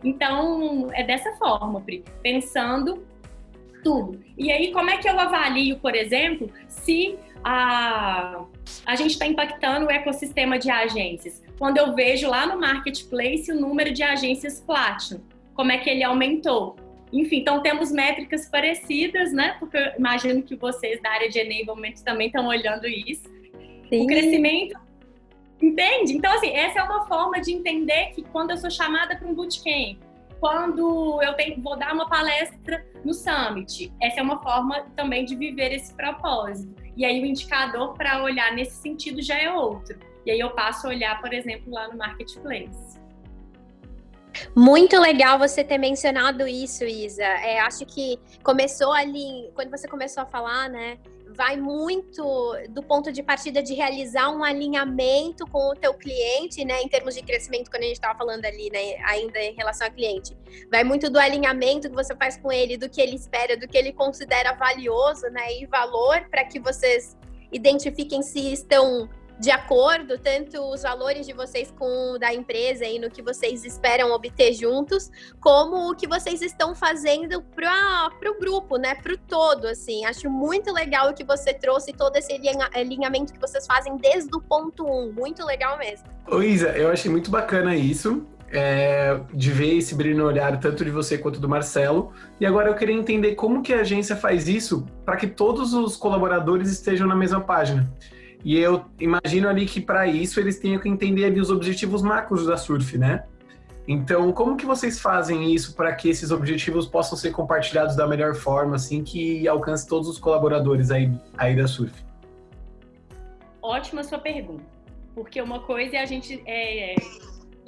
Então, 0.03 0.91
é 0.93 1.03
dessa 1.03 1.33
forma, 1.33 1.81
Pri, 1.81 2.05
pensando 2.23 3.07
tudo. 3.83 4.21
E 4.37 4.51
aí, 4.51 4.73
como 4.73 4.91
é 4.91 4.99
que 4.99 5.09
eu 5.09 5.19
avalio, 5.19 5.79
por 5.79 5.95
exemplo, 5.95 6.51
se 6.69 7.17
a, 7.43 8.45
a 8.85 8.97
gente 8.97 9.13
está 9.13 9.27
impactando 9.27 9.87
o 9.87 9.91
ecossistema 9.91 10.59
de 10.59 10.71
agências? 10.71 11.43
Quando 11.59 11.79
eu 11.79 11.95
vejo 11.95 12.29
lá 12.29 12.47
no 12.47 12.61
marketplace 12.61 13.51
o 13.51 13.61
número 13.61 13.93
de 13.93 14.03
agências 14.03 14.61
Platinum, 14.61 15.21
como 15.55 15.71
é 15.71 15.79
que 15.79 15.89
ele 15.89 16.03
aumentou? 16.03 16.77
Enfim, 17.13 17.39
então 17.39 17.63
temos 17.63 17.93
métricas 17.93 18.49
parecidas, 18.49 19.33
né? 19.33 19.57
Porque 19.61 19.77
eu 19.77 19.93
imagino 19.99 20.43
que 20.43 20.57
vocês 20.57 21.01
da 21.01 21.11
área 21.11 21.29
de 21.29 21.39
enablement 21.39 21.95
também 22.05 22.27
estão 22.27 22.47
olhando 22.47 22.89
isso. 22.89 23.23
Sim. 23.89 24.03
O 24.03 24.07
crescimento 24.07 24.77
Entende? 25.65 26.13
Então, 26.13 26.31
assim, 26.35 26.51
essa 26.51 26.81
é 26.81 26.83
uma 26.83 27.07
forma 27.07 27.41
de 27.41 27.51
entender 27.51 28.11
que 28.15 28.23
quando 28.23 28.51
eu 28.51 28.59
sou 28.59 28.71
chamada 28.71 29.17
para 29.17 29.27
um 29.27 29.35
bootcamp, 29.35 29.99
quando 30.39 31.23
eu 31.23 31.33
tenho, 31.33 31.63
vou 31.63 31.75
dar 31.75 31.95
uma 31.95 32.07
palestra 32.07 32.85
no 33.03 33.15
Summit, 33.15 33.91
essa 33.99 34.21
é 34.21 34.23
uma 34.23 34.43
forma 34.43 34.83
também 34.95 35.25
de 35.25 35.35
viver 35.35 35.73
esse 35.73 35.95
propósito. 35.95 36.75
E 36.95 37.03
aí 37.03 37.23
o 37.23 37.25
indicador 37.25 37.95
para 37.95 38.23
olhar 38.23 38.53
nesse 38.53 38.77
sentido 38.83 39.23
já 39.23 39.39
é 39.39 39.51
outro. 39.51 39.99
E 40.27 40.31
aí 40.31 40.39
eu 40.39 40.51
passo 40.51 40.87
a 40.87 40.91
olhar, 40.91 41.19
por 41.23 41.33
exemplo, 41.33 41.73
lá 41.73 41.89
no 41.89 41.97
Marketplace. 41.97 43.01
Muito 44.55 45.01
legal 45.01 45.39
você 45.39 45.65
ter 45.65 45.79
mencionado 45.79 46.47
isso, 46.47 46.85
Isa. 46.85 47.25
É, 47.25 47.61
acho 47.61 47.87
que 47.87 48.19
começou 48.43 48.93
ali, 48.93 49.51
quando 49.55 49.71
você 49.71 49.89
começou 49.89 50.25
a 50.25 50.27
falar, 50.27 50.69
né? 50.69 50.99
Vai 51.35 51.57
muito 51.57 52.23
do 52.71 52.83
ponto 52.83 53.13
de 53.13 53.23
partida 53.23 53.63
de 53.63 53.75
realizar 53.75 54.31
um 54.31 54.43
alinhamento 54.43 55.47
com 55.47 55.71
o 55.71 55.75
teu 55.75 55.93
cliente, 55.95 56.65
né, 56.65 56.81
em 56.83 56.89
termos 56.89 57.15
de 57.15 57.23
crescimento, 57.23 57.71
quando 57.71 57.83
a 57.83 57.87
gente 57.87 57.97
estava 57.97 58.17
falando 58.17 58.45
ali, 58.45 58.71
né, 58.71 58.97
ainda 59.05 59.39
em 59.39 59.55
relação 59.55 59.87
ao 59.87 59.93
cliente. 59.93 60.37
Vai 60.71 60.85
muito 60.85 61.11
do 61.11 61.19
alinhamento 61.19 61.89
que 61.89 61.95
você 61.95 62.15
faz 62.15 62.37
com 62.37 62.51
ele, 62.53 62.77
do 62.77 62.89
que 62.89 63.01
ele 63.01 63.17
espera, 63.17 63.57
do 63.57 63.67
que 63.67 63.77
ele 63.77 63.93
considera 63.93 64.55
valioso, 64.55 65.27
né, 65.31 65.61
e 65.61 65.67
valor 65.67 66.29
para 66.31 66.45
que 66.45 66.59
vocês 66.61 67.17
identifiquem 67.53 68.23
se 68.23 68.53
estão 68.53 69.09
de 69.39 69.51
acordo, 69.51 70.17
tanto 70.19 70.61
os 70.73 70.83
valores 70.83 71.27
de 71.27 71.33
vocês 71.33 71.73
com 71.77 72.17
da 72.19 72.33
empresa 72.33 72.85
e 72.85 72.99
no 72.99 73.11
que 73.11 73.21
vocês 73.21 73.65
esperam 73.65 74.13
obter 74.13 74.53
juntos, 74.53 75.11
como 75.41 75.91
o 75.91 75.97
que 75.97 76.07
vocês 76.07 76.41
estão 76.41 76.75
fazendo 76.75 77.43
para 77.43 78.11
o 78.31 78.39
grupo, 78.39 78.77
né? 78.77 78.95
Para 78.95 79.15
o 79.15 79.19
todo, 79.19 79.67
assim. 79.67 80.05
Acho 80.05 80.31
muito 80.31 80.73
legal 80.73 81.11
o 81.11 81.15
que 81.15 81.25
você 81.25 81.53
trouxe, 81.53 81.93
todo 81.93 82.17
esse 82.17 82.33
alinhamento 82.75 83.33
que 83.33 83.41
vocês 83.41 83.67
fazem 83.67 83.97
desde 83.97 84.35
o 84.37 84.41
ponto 84.41 84.87
um. 84.87 85.13
Muito 85.13 85.45
legal 85.45 85.77
mesmo. 85.79 86.07
Ô 86.29 86.41
Isa, 86.43 86.69
eu 86.69 86.91
achei 86.91 87.11
muito 87.11 87.31
bacana 87.31 87.75
isso. 87.75 88.27
É, 88.57 89.19
de 89.33 89.51
ver 89.51 89.79
esse 89.79 89.97
brilho 89.97 90.19
no 90.19 90.27
olhar 90.27 90.61
tanto 90.61 90.85
de 90.85 90.91
você 90.91 91.19
quanto 91.19 91.41
do 91.41 91.49
Marcelo. 91.49 92.13
E 92.39 92.47
agora 92.47 92.69
eu 92.69 92.77
queria 92.77 92.95
entender 92.95 93.35
como 93.35 93.63
que 93.63 93.75
a 93.75 93.81
agência 93.81 94.15
faz 94.15 94.47
isso 94.47 94.87
para 95.05 95.17
que 95.17 95.27
todos 95.27 95.75
os 95.75 95.97
colaboradores 95.97 96.71
estejam 96.71 97.09
na 97.09 97.17
mesma 97.17 97.41
página. 97.41 97.91
E 98.45 98.59
eu 98.59 98.85
imagino 99.01 99.49
ali 99.49 99.65
que 99.65 99.81
para 99.81 100.07
isso 100.07 100.39
eles 100.39 100.59
tenham 100.59 100.79
que 100.79 100.89
entender 100.89 101.25
ali 101.25 101.41
os 101.41 101.51
objetivos 101.51 102.03
macros 102.03 102.47
da 102.47 102.59
Surf, 102.59 102.99
né? 102.99 103.25
Então, 103.89 104.33
como 104.33 104.57
que 104.57 104.67
vocês 104.67 105.01
fazem 105.01 105.53
isso 105.53 105.75
para 105.75 105.95
que 105.95 106.09
esses 106.09 106.31
objetivos 106.31 106.87
possam 106.87 107.17
ser 107.17 107.33
compartilhados 107.33 107.97
da 107.97 108.07
melhor 108.07 108.35
forma, 108.35 108.77
assim, 108.77 109.03
que 109.03 109.47
alcance 109.49 109.87
todos 109.87 110.09
os 110.09 110.19
colaboradores 110.19 110.91
aí, 110.91 111.11
aí 111.37 111.57
da 111.57 111.67
Surf? 111.67 111.95
Ótima 113.63 114.03
sua 114.05 114.19
pergunta. 114.19 114.65
Porque 115.15 115.41
uma 115.41 115.61
coisa 115.61 115.97
é 115.97 116.01
a 116.01 116.07
gente 116.07 116.43
é, 116.47 116.95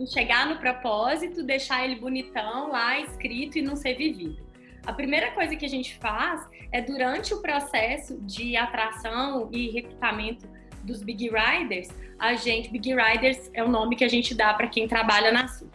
chegar 0.06 0.46
no 0.46 0.58
propósito, 0.58 1.42
deixar 1.42 1.84
ele 1.84 1.96
bonitão 1.96 2.70
lá, 2.70 3.00
escrito 3.00 3.58
e 3.58 3.62
não 3.62 3.76
ser 3.76 3.94
vivido. 3.94 4.44
A 4.86 4.92
primeira 4.92 5.32
coisa 5.32 5.56
que 5.56 5.64
a 5.64 5.68
gente 5.68 5.96
faz 5.98 6.46
é 6.70 6.80
durante 6.82 7.32
o 7.34 7.40
processo 7.40 8.18
de 8.20 8.56
atração 8.56 9.48
e 9.52 9.70
recrutamento 9.70 10.46
dos 10.86 11.02
Big 11.02 11.28
Riders, 11.28 11.88
a 12.18 12.34
gente, 12.34 12.70
Big 12.70 12.94
Riders 12.94 13.50
é 13.52 13.62
o 13.62 13.68
nome 13.68 13.96
que 13.96 14.04
a 14.04 14.08
gente 14.08 14.34
dá 14.34 14.54
para 14.54 14.68
quem 14.68 14.88
trabalha 14.88 15.30
na 15.30 15.48
SUF. 15.48 15.70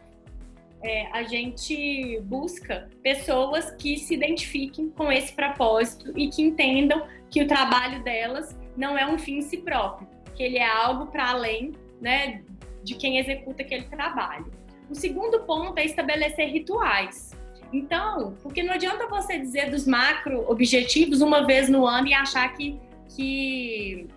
É, 0.83 1.07
a 1.11 1.21
gente 1.23 2.19
busca 2.23 2.89
pessoas 3.03 3.69
que 3.71 3.97
se 3.97 4.15
identifiquem 4.15 4.89
com 4.89 5.11
esse 5.11 5.31
propósito 5.33 6.11
e 6.17 6.27
que 6.27 6.41
entendam 6.41 7.05
que 7.29 7.43
o 7.43 7.47
trabalho 7.47 8.03
delas 8.03 8.57
não 8.75 8.97
é 8.97 9.05
um 9.05 9.19
fim 9.19 9.37
em 9.37 9.41
si 9.41 9.57
próprio, 9.57 10.07
que 10.33 10.41
ele 10.41 10.57
é 10.57 10.67
algo 10.67 11.07
para 11.07 11.29
além 11.29 11.73
né, 11.99 12.41
de 12.83 12.95
quem 12.95 13.19
executa 13.19 13.61
aquele 13.61 13.83
trabalho. 13.83 14.51
O 14.89 14.95
segundo 14.95 15.41
ponto 15.41 15.77
é 15.77 15.85
estabelecer 15.85 16.49
rituais. 16.49 17.31
Então, 17.71 18.35
porque 18.41 18.63
não 18.63 18.73
adianta 18.73 19.07
você 19.07 19.37
dizer 19.37 19.69
dos 19.69 19.85
macro 19.85 20.49
objetivos 20.49 21.21
uma 21.21 21.45
vez 21.45 21.69
no 21.69 21.85
ano 21.85 22.07
e 22.07 22.13
achar 22.13 22.51
que, 22.53 22.77
que 23.15 24.07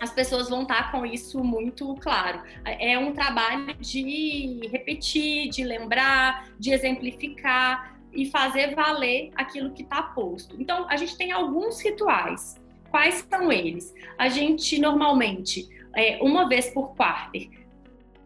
as 0.00 0.10
pessoas 0.10 0.48
vão 0.48 0.62
estar 0.62 0.90
com 0.90 1.06
isso 1.06 1.42
muito 1.42 1.94
claro. 1.96 2.42
É 2.64 2.98
um 2.98 3.12
trabalho 3.12 3.74
de 3.78 4.68
repetir, 4.70 5.48
de 5.48 5.64
lembrar, 5.64 6.48
de 6.58 6.72
exemplificar 6.72 7.96
e 8.12 8.26
fazer 8.26 8.74
valer 8.74 9.30
aquilo 9.34 9.72
que 9.72 9.82
está 9.82 10.02
posto. 10.02 10.56
Então, 10.60 10.86
a 10.88 10.96
gente 10.96 11.16
tem 11.16 11.32
alguns 11.32 11.80
rituais. 11.80 12.60
Quais 12.90 13.26
são 13.28 13.50
eles? 13.50 13.92
A 14.16 14.28
gente 14.28 14.78
normalmente, 14.78 15.68
é, 15.96 16.18
uma 16.22 16.48
vez 16.48 16.70
por 16.70 16.94
quarto, 16.94 17.40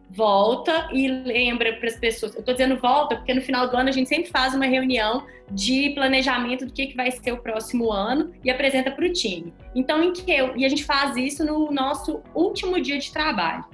volta 0.09 0.89
e 0.91 1.07
lembra 1.07 1.73
para 1.73 1.87
as 1.87 1.95
pessoas. 1.95 2.33
Eu 2.33 2.39
estou 2.39 2.53
dizendo 2.53 2.77
volta 2.77 3.15
porque 3.15 3.33
no 3.33 3.41
final 3.41 3.69
do 3.69 3.77
ano 3.77 3.89
a 3.89 3.91
gente 3.91 4.09
sempre 4.09 4.29
faz 4.29 4.53
uma 4.53 4.65
reunião 4.65 5.25
de 5.51 5.91
planejamento 5.91 6.65
do 6.65 6.73
que, 6.73 6.87
que 6.87 6.95
vai 6.95 7.11
ser 7.11 7.31
o 7.31 7.37
próximo 7.37 7.91
ano 7.91 8.31
e 8.43 8.49
apresenta 8.49 8.91
para 8.91 9.05
o 9.05 9.13
time. 9.13 9.53
Então, 9.75 10.03
em 10.03 10.13
que 10.13 10.31
eu, 10.31 10.55
e 10.57 10.65
a 10.65 10.69
gente 10.69 10.83
faz 10.83 11.15
isso 11.15 11.45
no 11.45 11.71
nosso 11.71 12.21
último 12.33 12.81
dia 12.81 12.97
de 12.97 13.11
trabalho. 13.11 13.65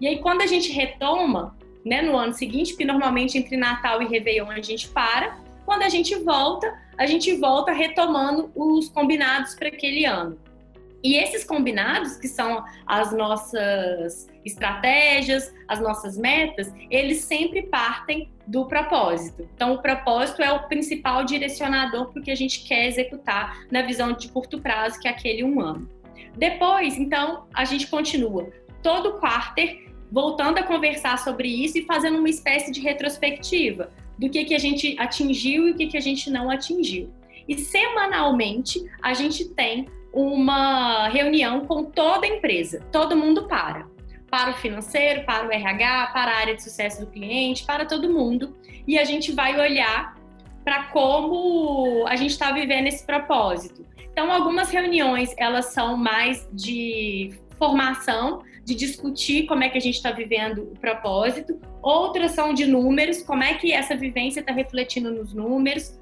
E 0.00 0.06
aí, 0.06 0.18
quando 0.18 0.42
a 0.42 0.46
gente 0.46 0.72
retoma, 0.72 1.56
né, 1.84 2.02
no 2.02 2.16
ano 2.16 2.32
seguinte, 2.32 2.72
porque 2.72 2.84
normalmente 2.84 3.36
entre 3.36 3.56
Natal 3.56 4.02
e 4.02 4.06
Réveillon 4.06 4.50
a 4.50 4.60
gente 4.60 4.88
para, 4.88 5.38
quando 5.64 5.82
a 5.82 5.88
gente 5.88 6.14
volta, 6.16 6.72
a 6.98 7.06
gente 7.06 7.34
volta 7.36 7.72
retomando 7.72 8.50
os 8.54 8.88
combinados 8.88 9.54
para 9.54 9.68
aquele 9.68 10.04
ano. 10.04 10.38
E 11.02 11.16
esses 11.16 11.42
combinados, 11.44 12.16
que 12.16 12.28
são 12.28 12.64
as 12.86 13.12
nossas 13.12 14.28
estratégias, 14.44 15.52
as 15.66 15.80
nossas 15.80 16.16
metas, 16.16 16.72
eles 16.90 17.18
sempre 17.18 17.62
partem 17.62 18.30
do 18.46 18.66
propósito. 18.66 19.48
Então, 19.54 19.74
o 19.74 19.82
propósito 19.82 20.42
é 20.42 20.52
o 20.52 20.68
principal 20.68 21.24
direcionador 21.24 22.12
para 22.12 22.22
que 22.22 22.30
a 22.30 22.34
gente 22.34 22.64
quer 22.64 22.86
executar 22.86 23.66
na 23.70 23.82
visão 23.82 24.12
de 24.12 24.28
curto 24.28 24.60
prazo, 24.60 25.00
que 25.00 25.08
é 25.08 25.10
aquele 25.10 25.42
um 25.42 25.60
ano. 25.60 25.88
Depois, 26.36 26.96
então, 26.96 27.46
a 27.52 27.64
gente 27.64 27.88
continua 27.88 28.50
todo 28.82 29.18
quarter 29.18 29.90
voltando 30.10 30.58
a 30.58 30.62
conversar 30.62 31.18
sobre 31.18 31.48
isso 31.48 31.78
e 31.78 31.84
fazendo 31.84 32.18
uma 32.18 32.28
espécie 32.28 32.70
de 32.70 32.80
retrospectiva 32.80 33.90
do 34.18 34.28
que, 34.28 34.44
que 34.44 34.54
a 34.54 34.58
gente 34.58 34.96
atingiu 34.98 35.66
e 35.66 35.70
o 35.72 35.74
que, 35.74 35.86
que 35.86 35.96
a 35.96 36.00
gente 36.00 36.30
não 36.30 36.50
atingiu. 36.50 37.10
E 37.48 37.58
semanalmente 37.58 38.84
a 39.00 39.14
gente 39.14 39.48
tem 39.48 39.86
uma 40.12 41.08
reunião 41.08 41.66
com 41.66 41.84
toda 41.84 42.26
a 42.26 42.28
empresa. 42.28 42.80
Todo 42.92 43.16
mundo 43.16 43.48
para. 43.48 43.86
Para 44.30 44.50
o 44.50 44.54
financeiro, 44.54 45.24
para 45.24 45.46
o 45.46 45.52
RH, 45.52 46.10
para 46.12 46.30
a 46.30 46.36
área 46.36 46.54
de 46.54 46.62
sucesso 46.62 47.00
do 47.00 47.10
cliente, 47.10 47.64
para 47.64 47.84
todo 47.84 48.12
mundo. 48.12 48.56
E 48.86 48.98
a 48.98 49.04
gente 49.04 49.32
vai 49.32 49.58
olhar 49.58 50.16
para 50.64 50.84
como 50.84 52.06
a 52.06 52.16
gente 52.16 52.30
está 52.30 52.52
vivendo 52.52 52.86
esse 52.86 53.04
propósito. 53.04 53.84
Então, 54.12 54.30
algumas 54.30 54.70
reuniões 54.70 55.34
elas 55.36 55.66
são 55.66 55.96
mais 55.96 56.48
de 56.52 57.32
formação, 57.58 58.42
de 58.64 58.74
discutir 58.74 59.46
como 59.46 59.64
é 59.64 59.68
que 59.68 59.78
a 59.78 59.80
gente 59.80 59.94
está 59.94 60.12
vivendo 60.12 60.62
o 60.62 60.78
propósito. 60.78 61.58
Outras 61.80 62.32
são 62.32 62.52
de 62.52 62.66
números, 62.66 63.22
como 63.22 63.42
é 63.42 63.54
que 63.54 63.72
essa 63.72 63.96
vivência 63.96 64.40
está 64.40 64.52
refletindo 64.52 65.10
nos 65.10 65.32
números. 65.32 65.98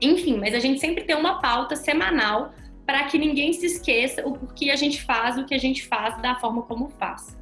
Enfim, 0.00 0.38
mas 0.38 0.54
a 0.54 0.58
gente 0.58 0.80
sempre 0.80 1.04
tem 1.04 1.16
uma 1.16 1.40
pauta 1.40 1.76
semanal 1.76 2.52
para 2.92 3.04
que 3.04 3.16
ninguém 3.16 3.54
se 3.54 3.64
esqueça 3.64 4.20
o 4.28 4.34
porquê 4.34 4.68
a 4.68 4.76
gente 4.76 5.00
faz 5.00 5.38
o 5.38 5.46
que 5.46 5.54
a 5.54 5.58
gente 5.58 5.86
faz 5.86 6.20
da 6.20 6.34
forma 6.34 6.60
como 6.60 6.90
faz. 6.90 7.34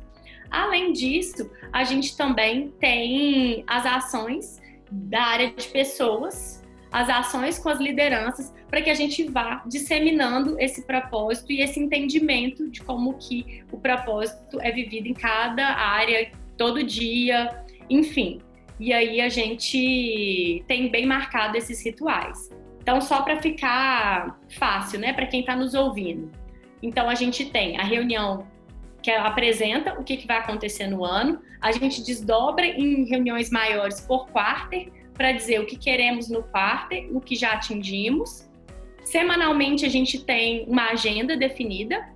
Além 0.48 0.92
disso, 0.92 1.50
a 1.72 1.82
gente 1.82 2.16
também 2.16 2.72
tem 2.78 3.64
as 3.66 3.84
ações 3.84 4.62
da 4.88 5.20
área 5.20 5.50
de 5.50 5.66
pessoas, 5.66 6.64
as 6.92 7.08
ações 7.08 7.58
com 7.58 7.68
as 7.68 7.80
lideranças, 7.80 8.54
para 8.68 8.80
que 8.80 8.90
a 8.90 8.94
gente 8.94 9.24
vá 9.24 9.64
disseminando 9.66 10.56
esse 10.60 10.86
propósito 10.86 11.50
e 11.50 11.60
esse 11.60 11.80
entendimento 11.80 12.70
de 12.70 12.80
como 12.82 13.14
que 13.14 13.64
o 13.72 13.76
propósito 13.76 14.60
é 14.60 14.70
vivido 14.70 15.08
em 15.08 15.14
cada 15.14 15.66
área, 15.66 16.30
todo 16.56 16.80
dia, 16.84 17.64
enfim. 17.90 18.40
E 18.78 18.92
aí 18.92 19.20
a 19.20 19.28
gente 19.28 20.62
tem 20.68 20.88
bem 20.88 21.06
marcado 21.06 21.56
esses 21.56 21.84
rituais. 21.84 22.50
Então, 22.80 23.00
só 23.00 23.22
para 23.22 23.40
ficar 23.40 24.38
fácil, 24.58 24.98
né, 24.98 25.12
para 25.12 25.26
quem 25.26 25.40
está 25.40 25.54
nos 25.54 25.74
ouvindo. 25.74 26.30
Então, 26.82 27.08
a 27.08 27.14
gente 27.14 27.44
tem 27.46 27.78
a 27.78 27.84
reunião 27.84 28.46
que 29.02 29.10
apresenta 29.10 29.94
o 29.98 30.04
que, 30.04 30.16
que 30.16 30.26
vai 30.26 30.38
acontecer 30.38 30.86
no 30.86 31.04
ano, 31.04 31.40
a 31.60 31.72
gente 31.72 32.02
desdobra 32.02 32.66
em 32.66 33.04
reuniões 33.04 33.50
maiores 33.50 34.00
por 34.00 34.28
quarter 34.28 34.90
para 35.14 35.32
dizer 35.32 35.60
o 35.60 35.66
que 35.66 35.76
queremos 35.76 36.28
no 36.28 36.42
quarter, 36.42 37.08
o 37.14 37.20
que 37.20 37.36
já 37.36 37.52
atingimos. 37.52 38.48
Semanalmente 39.04 39.84
a 39.84 39.88
gente 39.88 40.24
tem 40.24 40.64
uma 40.66 40.90
agenda 40.90 41.36
definida 41.36 42.08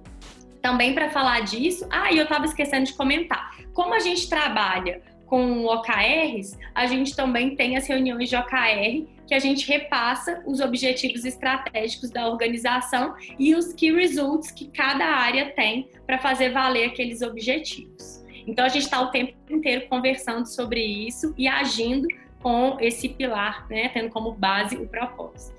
também 0.62 0.94
para 0.94 1.11
falar 1.11 1.40
disso. 1.40 1.87
Ah, 1.90 2.11
e 2.11 2.16
eu 2.16 2.25
estava 2.25 2.47
esquecendo 2.47 2.87
de 2.87 2.94
comentar. 2.94 3.54
Como 3.75 3.92
a 3.92 3.99
gente 3.99 4.28
trabalha 4.28 5.02
com 5.26 5.66
OKRs, 5.66 6.56
a 6.75 6.87
gente 6.87 7.14
também 7.14 7.54
tem 7.54 7.76
as 7.76 7.87
reuniões 7.87 8.30
de 8.30 8.37
OKR 8.37 9.06
que 9.26 9.35
a 9.35 9.38
gente 9.38 9.66
repassa 9.66 10.43
os 10.47 10.61
objetivos 10.61 11.25
estratégicos 11.25 12.11
da 12.11 12.28
organização 12.28 13.14
e 13.38 13.54
os 13.54 13.73
key 13.73 13.93
results 13.93 14.50
que 14.50 14.69
cada 14.69 15.04
área 15.04 15.52
tem 15.52 15.88
para 16.07 16.19
fazer 16.19 16.50
valer 16.50 16.88
aqueles 16.88 17.23
objetivos. 17.23 18.23
Então 18.47 18.64
a 18.64 18.69
gente 18.69 18.83
está 18.83 19.00
o 19.00 19.11
tempo 19.11 19.35
inteiro 19.50 19.88
conversando 19.88 20.47
sobre 20.47 20.81
isso 20.81 21.35
e 21.37 21.49
agindo 21.49 22.07
com 22.43 22.76
esse 22.78 23.09
pilar, 23.09 23.66
né, 23.71 23.88
tendo 23.88 24.11
como 24.11 24.33
base 24.33 24.76
o 24.76 24.87
propósito. 24.87 25.54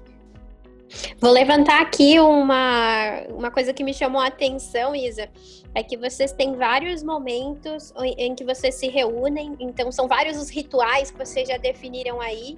Vou 1.19 1.31
levantar 1.31 1.81
aqui 1.81 2.19
uma, 2.19 3.21
uma 3.29 3.49
coisa 3.49 3.73
que 3.73 3.83
me 3.83 3.93
chamou 3.93 4.21
a 4.21 4.27
atenção, 4.27 4.95
Isa. 4.95 5.29
É 5.73 5.83
que 5.83 5.97
vocês 5.97 6.31
têm 6.31 6.55
vários 6.55 7.03
momentos 7.03 7.91
em 8.17 8.33
que 8.35 8.45
vocês 8.45 8.75
se 8.75 8.87
reúnem, 8.87 9.55
então 9.59 9.91
são 9.91 10.07
vários 10.07 10.37
os 10.37 10.49
rituais 10.49 11.11
que 11.11 11.17
vocês 11.17 11.49
já 11.49 11.57
definiram 11.57 12.21
aí. 12.21 12.57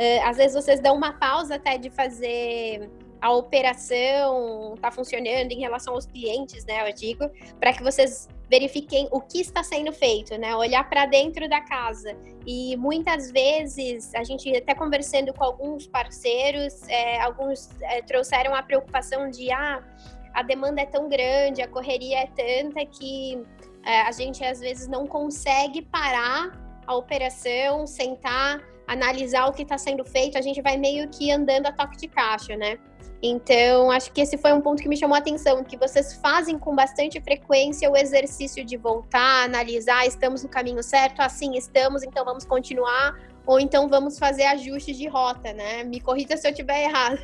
Uh, 0.00 0.24
às 0.24 0.38
vezes 0.38 0.54
vocês 0.54 0.80
dão 0.80 0.96
uma 0.96 1.12
pausa 1.12 1.56
até 1.56 1.76
de 1.76 1.90
fazer 1.90 2.88
a 3.20 3.30
operação 3.32 4.74
tá 4.80 4.90
funcionando 4.90 5.52
em 5.52 5.60
relação 5.60 5.94
aos 5.94 6.06
clientes, 6.06 6.64
né? 6.64 6.88
Eu 6.88 6.94
digo, 6.94 7.30
para 7.58 7.72
que 7.72 7.82
vocês 7.82 8.26
verifiquem 8.48 9.06
o 9.12 9.20
que 9.20 9.40
está 9.40 9.62
sendo 9.62 9.92
feito, 9.92 10.36
né? 10.38 10.56
Olhar 10.56 10.88
para 10.88 11.06
dentro 11.06 11.48
da 11.48 11.60
casa. 11.60 12.16
E 12.46 12.76
muitas 12.76 13.30
vezes, 13.30 14.12
a 14.14 14.24
gente 14.24 14.56
até 14.56 14.74
conversando 14.74 15.32
com 15.34 15.44
alguns 15.44 15.86
parceiros, 15.86 16.88
é, 16.88 17.20
alguns 17.20 17.68
é, 17.82 18.00
trouxeram 18.02 18.54
a 18.54 18.62
preocupação 18.62 19.30
de 19.30 19.52
ah, 19.52 19.82
a 20.32 20.42
demanda 20.42 20.80
é 20.80 20.86
tão 20.86 21.08
grande, 21.08 21.60
a 21.60 21.68
correria 21.68 22.20
é 22.20 22.26
tanta 22.26 22.84
que 22.86 23.40
é, 23.84 24.00
a 24.02 24.12
gente 24.12 24.42
às 24.42 24.60
vezes 24.60 24.88
não 24.88 25.06
consegue 25.06 25.82
parar 25.82 26.58
a 26.86 26.96
operação, 26.96 27.86
sentar, 27.86 28.60
analisar 28.90 29.46
o 29.46 29.52
que 29.52 29.62
está 29.62 29.78
sendo 29.78 30.04
feito, 30.04 30.36
a 30.36 30.40
gente 30.40 30.60
vai 30.60 30.76
meio 30.76 31.08
que 31.08 31.30
andando 31.30 31.66
a 31.66 31.72
toque 31.72 31.96
de 31.96 32.08
caixa, 32.08 32.56
né? 32.56 32.76
Então, 33.22 33.88
acho 33.90 34.10
que 34.12 34.20
esse 34.20 34.36
foi 34.36 34.52
um 34.52 34.60
ponto 34.60 34.82
que 34.82 34.88
me 34.88 34.96
chamou 34.96 35.14
a 35.14 35.18
atenção, 35.18 35.62
que 35.62 35.76
vocês 35.76 36.14
fazem 36.14 36.58
com 36.58 36.74
bastante 36.74 37.20
frequência 37.20 37.88
o 37.88 37.96
exercício 37.96 38.64
de 38.64 38.76
voltar, 38.76 39.44
analisar, 39.44 40.06
estamos 40.06 40.42
no 40.42 40.48
caminho 40.48 40.82
certo, 40.82 41.20
assim 41.20 41.56
estamos, 41.56 42.02
então 42.02 42.24
vamos 42.24 42.44
continuar, 42.44 43.16
ou 43.46 43.60
então 43.60 43.88
vamos 43.88 44.18
fazer 44.18 44.44
ajustes 44.46 44.96
de 44.96 45.06
rota, 45.06 45.52
né? 45.52 45.84
Me 45.84 46.00
corrija 46.00 46.36
se 46.36 46.48
eu 46.48 46.50
estiver 46.50 46.82
errado. 46.82 47.20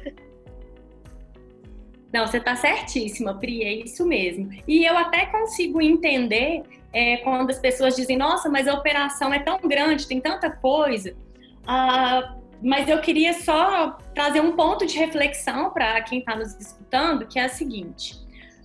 Não, 2.13 2.29
você 2.29 2.37
está 2.37 2.55
certíssima, 2.55 3.35
Pri, 3.35 3.65
é 3.65 3.73
isso 3.73 4.07
mesmo. 4.07 4.51
E 4.69 4.85
eu 4.85 4.97
até 4.97 5.27
consigo 5.27 5.83
entender 5.83 6.63
é, 6.93 7.17
quando 7.19 7.51
as 7.51 7.59
pessoas 7.59 7.97
dizem, 7.97 8.17
nossa, 8.17 8.49
mas 8.49 8.69
a 8.69 8.75
operação 8.75 9.35
é 9.35 9.41
tão 9.41 9.59
grande, 9.59 10.07
tem 10.07 10.21
tanta 10.21 10.49
coisa. 10.49 11.17
Ah, 11.67 12.37
mas 12.63 12.89
eu 12.89 13.01
queria 13.01 13.35
só 13.35 13.99
trazer 14.15 14.41
um 14.41 14.53
ponto 14.53 14.87
de 14.87 14.97
reflexão 14.97 15.71
para 15.71 16.01
quem 16.03 16.21
está 16.21 16.37
nos 16.37 16.55
escutando, 16.57 17.27
que 17.27 17.39
é 17.39 17.45
a 17.45 17.49
seguinte: 17.49 18.17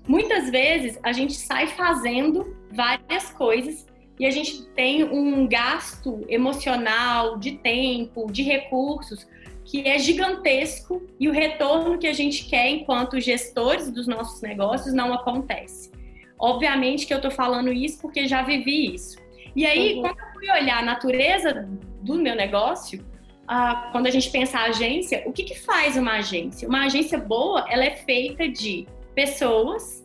muitas 0.08 0.50
vezes 0.50 1.00
a 1.04 1.12
gente 1.12 1.34
sai 1.34 1.68
fazendo 1.68 2.56
várias 2.72 3.32
coisas 3.32 3.86
e 4.20 4.26
a 4.26 4.32
gente 4.32 4.66
tem 4.76 5.04
um 5.04 5.48
gasto 5.48 6.24
emocional, 6.30 7.38
de 7.38 7.54
tempo, 7.58 8.32
de 8.32 8.44
recursos 8.44 9.28
que 9.64 9.88
é 9.88 9.98
gigantesco 9.98 11.02
e 11.20 11.30
o 11.30 11.32
retorno 11.32 11.98
que 11.98 12.08
a 12.08 12.14
gente 12.14 12.46
quer 12.46 12.70
enquanto 12.70 13.20
gestores 13.20 13.90
dos 13.92 14.08
nossos 14.08 14.42
negócios 14.42 14.94
não 14.94 15.14
acontece. 15.14 15.92
Obviamente 16.38 17.06
que 17.06 17.14
eu 17.14 17.18
estou 17.18 17.32
falando 17.32 17.72
isso 17.72 18.00
porque 18.02 18.28
já 18.28 18.42
vivi 18.42 18.96
isso. 18.96 19.21
E 19.56 19.66
aí, 19.66 19.96
uhum. 19.96 20.02
quando 20.02 20.20
eu 20.20 20.26
fui 20.34 20.50
olhar 20.50 20.80
a 20.80 20.86
natureza 20.86 21.68
do 22.02 22.16
meu 22.16 22.36
negócio, 22.36 23.06
ah, 23.48 23.90
quando 23.92 24.08
a 24.08 24.12
gente 24.12 24.30
pensa 24.30 24.60
a 24.60 24.64
agência, 24.66 25.24
o 25.26 25.32
que, 25.32 25.44
que 25.44 25.60
faz 25.60 25.98
uma 25.98 26.14
agência? 26.14 26.68
Uma 26.68 26.86
agência 26.86 27.18
boa, 27.18 27.66
ela 27.70 27.84
é 27.84 27.92
feita 27.92 28.48
de 28.48 28.88
pessoas, 29.14 30.04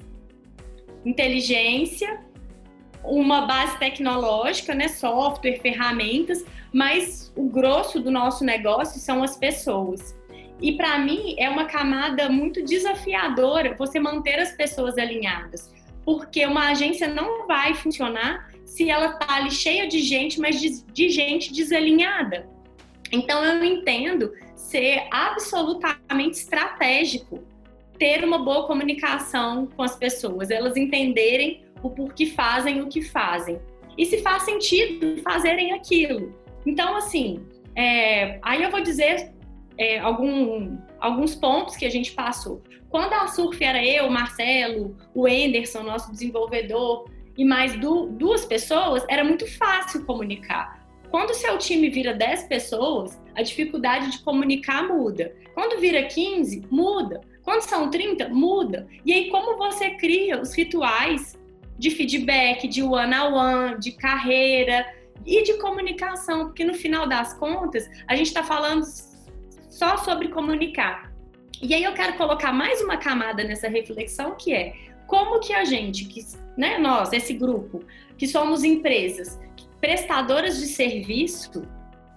inteligência, 1.05 2.21
uma 3.05 3.43
base 3.43 3.79
tecnológica, 3.79 4.75
né, 4.75 4.89
software, 4.89 5.61
ferramentas, 5.61 6.45
mas 6.73 7.33
o 7.37 7.49
grosso 7.49 8.01
do 8.01 8.11
nosso 8.11 8.45
negócio 8.45 9.01
são 9.01 9.23
as 9.23 9.37
pessoas. 9.37 10.17
E 10.61 10.73
para 10.73 10.99
mim 10.99 11.37
é 11.39 11.49
uma 11.49 11.67
camada 11.67 12.29
muito 12.29 12.65
desafiadora 12.65 13.77
você 13.79 14.01
manter 14.01 14.39
as 14.41 14.53
pessoas 14.53 14.99
alinhadas, 14.99 15.73
porque 16.05 16.45
uma 16.47 16.71
agência 16.71 17.07
não 17.07 17.47
vai 17.47 17.75
funcionar 17.75 18.51
se 18.67 18.91
ela 18.91 19.13
tá 19.13 19.37
ali 19.37 19.51
cheia 19.51 19.89
de 19.89 20.01
gente, 20.01 20.39
mas 20.39 20.61
de, 20.61 20.85
de 20.93 21.09
gente 21.09 21.53
desalinhada. 21.53 22.47
Então 23.11 23.43
eu 23.43 23.65
entendo 23.65 24.33
ser 24.55 25.07
absolutamente 25.11 26.39
estratégico 26.39 27.43
ter 27.99 28.23
uma 28.25 28.39
boa 28.39 28.67
comunicação 28.67 29.67
com 29.75 29.83
as 29.83 29.97
pessoas, 29.97 30.51
elas 30.51 30.77
entenderem 30.77 31.65
o 31.83 31.89
porquê 31.89 32.27
fazem 32.27 32.83
o 32.83 32.89
que 32.89 33.01
fazem 33.01 33.59
e 33.97 34.05
se 34.05 34.21
faz 34.21 34.43
sentido 34.43 35.23
fazerem 35.23 35.73
aquilo. 35.73 36.35
Então, 36.67 36.97
assim, 36.97 37.47
é, 37.75 38.39
aí 38.43 38.63
eu 38.63 38.71
vou 38.71 38.83
dizer 38.83 39.33
é, 39.79 39.99
algum, 39.99 40.77
alguns 41.01 41.35
pontos 41.35 41.77
que 41.77 41.87
a 41.87 41.91
gente 41.91 42.13
passou. 42.13 42.63
Quando 42.91 43.13
a 43.13 43.29
Surf 43.29 43.63
era 43.63 43.85
eu, 43.85 44.07
o 44.07 44.11
Marcelo, 44.11 44.97
o 45.15 45.27
Enderson, 45.27 45.83
nosso 45.83 46.11
desenvolvedor, 46.11 47.09
e 47.37 47.45
mais 47.45 47.79
du 47.79 48.07
duas 48.07 48.45
pessoas, 48.45 49.05
era 49.09 49.25
muito 49.25 49.47
fácil 49.57 50.05
comunicar. 50.05 50.87
Quando 51.11 51.31
o 51.31 51.35
seu 51.35 51.57
time 51.59 51.89
vira 51.89 52.13
10 52.13 52.45
pessoas, 52.45 53.21
a 53.35 53.43
dificuldade 53.43 54.11
de 54.11 54.19
comunicar 54.21 54.87
muda. 54.87 55.35
Quando 55.55 55.81
vira 55.81 56.03
15, 56.03 56.65
muda. 56.71 57.21
Quando 57.43 57.63
são 57.63 57.91
30, 57.91 58.29
muda. 58.29 58.87
E 59.05 59.13
aí, 59.13 59.31
como 59.31 59.57
você 59.57 59.91
cria 59.91 60.41
os 60.41 60.53
rituais 60.53 61.39
de 61.79 61.91
feedback, 61.91 62.67
de 62.67 62.83
one-on-one, 62.83 63.13
-on 63.15 63.73
-one, 63.73 63.79
de 63.79 63.93
carreira 63.93 64.87
e 65.25 65.43
de 65.45 65.55
comunicação? 65.55 66.47
Porque 66.47 66.65
no 66.65 66.75
final 66.75 67.07
das 67.07 67.35
contas, 67.35 67.89
a 68.09 68.17
gente 68.17 68.27
está 68.27 68.43
falando 68.43 68.85
só 69.71 69.97
sobre 69.99 70.29
comunicar. 70.29 71.13
E 71.63 71.73
aí 71.73 71.85
eu 71.85 71.95
quero 71.95 72.17
colocar 72.19 72.53
mais 72.53 72.83
uma 72.83 72.99
camada 72.99 73.43
nessa 73.43 73.69
reflexão 73.69 74.35
que 74.35 74.53
é 74.53 74.75
como 75.07 75.41
que 75.41 75.53
a 75.53 75.65
gente, 75.65 76.05
que, 76.05 76.25
né, 76.57 76.79
nós, 76.79 77.13
esse 77.13 77.33
grupo, 77.35 77.83
que 78.17 78.27
somos 78.27 78.65
empresas, 78.65 79.39
prestadoras 79.81 80.59
de 80.59 80.67
serviço, 80.67 81.63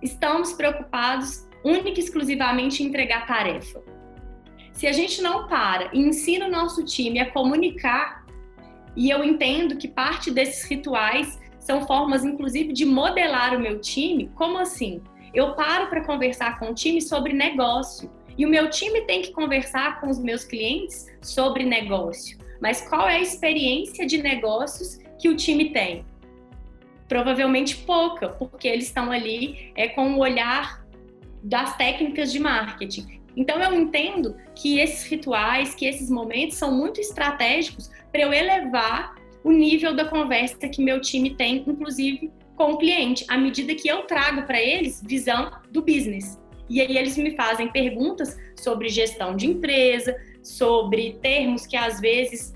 estamos 0.02 0.54
preocupados 0.54 1.48
única 1.64 2.00
e 2.00 2.04
exclusivamente 2.04 2.82
em 2.82 2.88
entregar 2.88 3.28
tarefa. 3.28 3.82
Se 4.72 4.88
a 4.88 4.94
gente 4.94 5.22
não 5.22 5.48
para 5.48 5.90
e 5.94 6.00
ensina 6.00 6.48
o 6.48 6.52
nosso 6.52 6.86
time 6.86 7.20
a 7.20 7.30
comunicar, 7.30 8.26
e 8.96 9.10
eu 9.10 9.24
entendo 9.24 9.78
que 9.78 9.88
parte 9.88 10.32
desses 10.32 10.64
rituais 10.64 11.40
são 11.60 11.86
formas, 11.86 12.24
inclusive, 12.24 12.74
de 12.74 12.86
modelar 12.86 13.56
o 13.56 13.60
meu 13.60 13.80
time, 13.80 14.32
como 14.36 14.58
assim? 14.58 15.02
Eu 15.34 15.54
paro 15.54 15.88
para 15.88 16.04
conversar 16.04 16.58
com 16.58 16.72
o 16.72 16.74
time 16.74 17.02
sobre 17.02 17.34
negócio. 17.34 18.10
E 18.38 18.46
o 18.46 18.50
meu 18.50 18.70
time 18.70 19.02
tem 19.02 19.22
que 19.22 19.32
conversar 19.32 20.00
com 20.00 20.10
os 20.10 20.18
meus 20.18 20.44
clientes 20.44 21.08
sobre 21.22 21.66
negócio. 21.66 22.38
Mas 22.62 22.82
qual 22.82 23.08
é 23.08 23.18
a 23.18 23.22
experiência 23.22 24.06
de 24.06 24.22
negócios 24.22 25.00
que 25.18 25.30
o 25.30 25.36
time 25.36 25.72
tem? 25.72 26.06
Provavelmente 27.08 27.78
pouca, 27.78 28.30
porque 28.30 28.68
eles 28.68 28.86
estão 28.86 29.12
ali 29.12 29.72
é, 29.76 29.88
com 29.88 30.14
o 30.14 30.20
olhar 30.20 30.86
das 31.42 31.76
técnicas 31.78 32.32
de 32.32 32.40
marketing. 32.40 33.20
Então 33.36 33.62
eu 33.62 33.74
entendo 33.74 34.36
que 34.56 34.80
esses 34.80 35.10
rituais, 35.10 35.74
que 35.74 35.86
esses 35.86 36.10
momentos 36.10 36.58
são 36.58 36.76
muito 36.76 37.00
estratégicos 37.00 37.90
para 38.12 38.22
eu 38.22 38.34
elevar 38.34 39.16
o 39.44 39.52
nível 39.52 39.96
da 39.96 40.06
conversa 40.06 40.68
que 40.68 40.84
meu 40.84 41.00
time 41.00 41.36
tem, 41.36 41.64
inclusive 41.66 42.32
com 42.56 42.74
o 42.74 42.78
cliente, 42.78 43.24
à 43.30 43.38
medida 43.38 43.74
que 43.74 43.88
eu 43.88 44.02
trago 44.04 44.44
para 44.44 44.62
eles 44.62 45.02
visão 45.02 45.52
do 45.72 45.82
business. 45.82 46.38
E 46.70 46.82
aí 46.82 46.98
eles 46.98 47.18
me 47.18 47.36
fazem 47.36 47.72
perguntas 47.72 48.38
sobre 48.58 48.90
gestão 48.90 49.36
de 49.36 49.48
empresa, 49.48 50.16
sobre 50.44 51.18
termos 51.22 51.66
que 51.66 51.76
às 51.76 52.00
vezes 52.00 52.54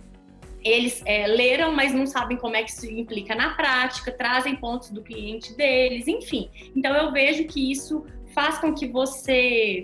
eles 0.63 1.01
é, 1.05 1.27
leram, 1.27 1.73
mas 1.73 1.93
não 1.93 2.05
sabem 2.05 2.37
como 2.37 2.55
é 2.55 2.63
que 2.63 2.71
isso 2.71 2.89
implica 2.89 3.35
na 3.35 3.51
prática, 3.51 4.11
trazem 4.11 4.55
pontos 4.55 4.89
do 4.89 5.01
cliente 5.01 5.53
deles, 5.55 6.07
enfim. 6.07 6.49
Então 6.75 6.95
eu 6.95 7.11
vejo 7.11 7.45
que 7.45 7.71
isso 7.71 8.05
faz 8.33 8.57
com 8.57 8.73
que 8.73 8.87
você 8.87 9.83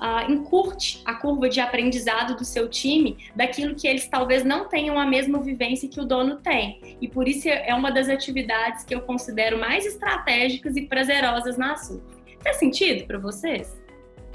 uh, 0.00 0.30
encurte 0.30 1.00
a 1.04 1.14
curva 1.14 1.48
de 1.48 1.60
aprendizado 1.60 2.36
do 2.36 2.44
seu 2.44 2.68
time 2.68 3.16
daquilo 3.34 3.74
que 3.74 3.86
eles 3.86 4.06
talvez 4.08 4.44
não 4.44 4.68
tenham 4.68 4.98
a 4.98 5.06
mesma 5.06 5.40
vivência 5.40 5.88
que 5.88 6.00
o 6.00 6.04
dono 6.04 6.36
tem. 6.36 6.96
E 7.00 7.08
por 7.08 7.28
isso 7.28 7.48
é 7.48 7.74
uma 7.74 7.90
das 7.90 8.08
atividades 8.08 8.84
que 8.84 8.94
eu 8.94 9.02
considero 9.02 9.58
mais 9.58 9.86
estratégicas 9.86 10.76
e 10.76 10.82
prazerosas 10.82 11.56
na 11.56 11.76
SUF. 11.76 12.02
Faz 12.42 12.56
sentido 12.56 13.06
para 13.06 13.18
vocês? 13.18 13.85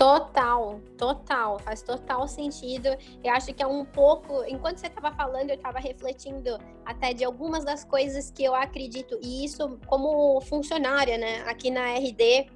Total, 0.01 0.81
total, 0.97 1.59
faz 1.59 1.83
total 1.83 2.27
sentido. 2.27 2.87
Eu 3.23 3.33
acho 3.33 3.53
que 3.53 3.61
é 3.61 3.67
um 3.67 3.85
pouco. 3.85 4.43
Enquanto 4.47 4.79
você 4.79 4.87
estava 4.87 5.11
falando, 5.15 5.51
eu 5.51 5.55
estava 5.55 5.77
refletindo 5.77 6.57
até 6.83 7.13
de 7.13 7.23
algumas 7.23 7.63
das 7.63 7.83
coisas 7.83 8.31
que 8.31 8.43
eu 8.43 8.55
acredito, 8.55 9.19
e 9.21 9.45
isso 9.45 9.77
como 9.85 10.41
funcionária, 10.41 11.19
né, 11.19 11.43
aqui 11.45 11.69
na 11.69 11.93
RD, 11.99 12.47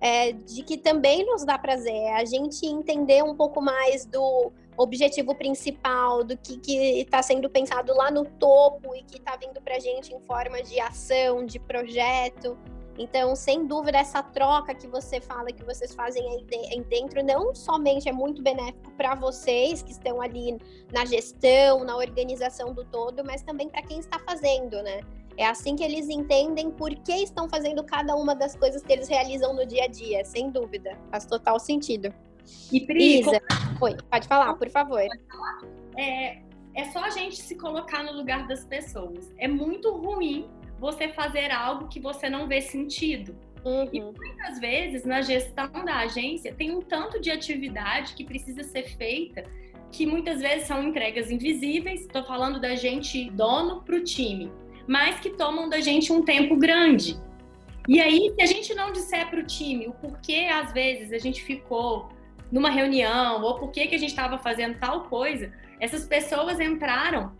é, 0.00 0.32
de 0.32 0.62
que 0.62 0.78
também 0.78 1.22
nos 1.26 1.44
dá 1.44 1.58
prazer, 1.58 1.92
é 1.92 2.14
a 2.14 2.24
gente 2.24 2.64
entender 2.64 3.22
um 3.22 3.34
pouco 3.34 3.60
mais 3.60 4.06
do 4.06 4.50
objetivo 4.78 5.34
principal, 5.34 6.24
do 6.24 6.34
que 6.34 7.00
está 7.00 7.22
sendo 7.22 7.50
pensado 7.50 7.94
lá 7.94 8.10
no 8.10 8.24
topo 8.24 8.96
e 8.96 9.02
que 9.02 9.18
está 9.18 9.36
vindo 9.36 9.60
para 9.60 9.76
a 9.76 9.80
gente 9.80 10.14
em 10.14 10.20
forma 10.20 10.62
de 10.62 10.80
ação, 10.80 11.44
de 11.44 11.58
projeto. 11.58 12.56
Então, 12.98 13.36
sem 13.36 13.66
dúvida, 13.66 13.98
essa 13.98 14.22
troca 14.22 14.74
que 14.74 14.86
você 14.86 15.20
fala, 15.20 15.52
que 15.52 15.64
vocês 15.64 15.94
fazem 15.94 16.22
aí 16.30 16.82
dentro, 16.84 17.22
não 17.22 17.54
somente 17.54 18.08
é 18.08 18.12
muito 18.12 18.42
benéfico 18.42 18.90
para 18.92 19.14
vocês 19.14 19.82
que 19.82 19.92
estão 19.92 20.22
ali 20.22 20.56
na 20.92 21.04
gestão, 21.04 21.84
na 21.84 21.96
organização 21.96 22.72
do 22.72 22.84
todo, 22.84 23.22
mas 23.24 23.42
também 23.42 23.68
para 23.68 23.82
quem 23.82 23.98
está 23.98 24.18
fazendo, 24.18 24.82
né? 24.82 25.00
É 25.36 25.46
assim 25.46 25.76
que 25.76 25.84
eles 25.84 26.08
entendem 26.08 26.70
por 26.70 26.94
que 26.94 27.12
estão 27.12 27.48
fazendo 27.48 27.84
cada 27.84 28.16
uma 28.16 28.34
das 28.34 28.56
coisas 28.56 28.82
que 28.82 28.92
eles 28.92 29.08
realizam 29.08 29.54
no 29.54 29.66
dia 29.66 29.84
a 29.84 29.86
dia, 29.86 30.24
sem 30.24 30.50
dúvida. 30.50 30.96
Faz 31.10 31.26
total 31.26 31.60
sentido. 31.60 32.12
E 32.72 32.80
Pri, 32.80 33.20
Isa, 33.20 33.42
oi, 33.80 33.96
pode 34.10 34.26
falar, 34.26 34.54
por 34.54 34.70
favor. 34.70 35.02
É, 35.98 36.38
é 36.74 36.84
só 36.92 37.00
a 37.00 37.10
gente 37.10 37.36
se 37.36 37.54
colocar 37.56 38.02
no 38.02 38.12
lugar 38.12 38.46
das 38.46 38.64
pessoas. 38.64 39.30
É 39.36 39.46
muito 39.46 39.90
ruim 39.94 40.48
você 40.78 41.08
fazer 41.08 41.50
algo 41.50 41.88
que 41.88 42.00
você 42.00 42.28
não 42.28 42.46
vê 42.46 42.60
sentido. 42.60 43.36
Uhum. 43.64 43.88
E 43.92 44.00
muitas 44.00 44.60
vezes 44.60 45.04
na 45.04 45.22
gestão 45.22 45.70
da 45.84 45.98
agência 45.98 46.54
tem 46.54 46.74
um 46.74 46.80
tanto 46.80 47.20
de 47.20 47.30
atividade 47.30 48.14
que 48.14 48.24
precisa 48.24 48.62
ser 48.62 48.84
feita 48.96 49.44
que 49.90 50.04
muitas 50.04 50.40
vezes 50.40 50.66
são 50.66 50.82
entregas 50.82 51.30
invisíveis. 51.30 52.02
Estou 52.02 52.24
falando 52.24 52.60
da 52.60 52.74
gente 52.74 53.30
dono 53.30 53.82
para 53.82 53.96
o 53.96 54.04
time 54.04 54.50
mas 54.86 55.18
que 55.18 55.30
tomam 55.30 55.68
da 55.68 55.80
gente 55.80 56.12
um 56.12 56.22
tempo 56.22 56.56
grande. 56.56 57.18
E 57.88 58.00
aí, 58.00 58.32
se 58.34 58.42
a 58.42 58.46
gente 58.46 58.74
não 58.74 58.92
disser 58.92 59.28
para 59.28 59.40
o 59.40 59.46
time 59.46 59.86
o 59.88 59.92
porquê, 59.92 60.48
às 60.52 60.72
vezes, 60.72 61.12
a 61.12 61.18
gente 61.18 61.42
ficou 61.42 62.08
numa 62.50 62.70
reunião 62.70 63.42
ou 63.42 63.58
por 63.58 63.70
que 63.70 63.80
a 63.82 63.98
gente 63.98 64.06
estava 64.06 64.38
fazendo 64.38 64.78
tal 64.78 65.04
coisa, 65.04 65.52
essas 65.80 66.06
pessoas 66.06 66.60
entraram 66.60 67.32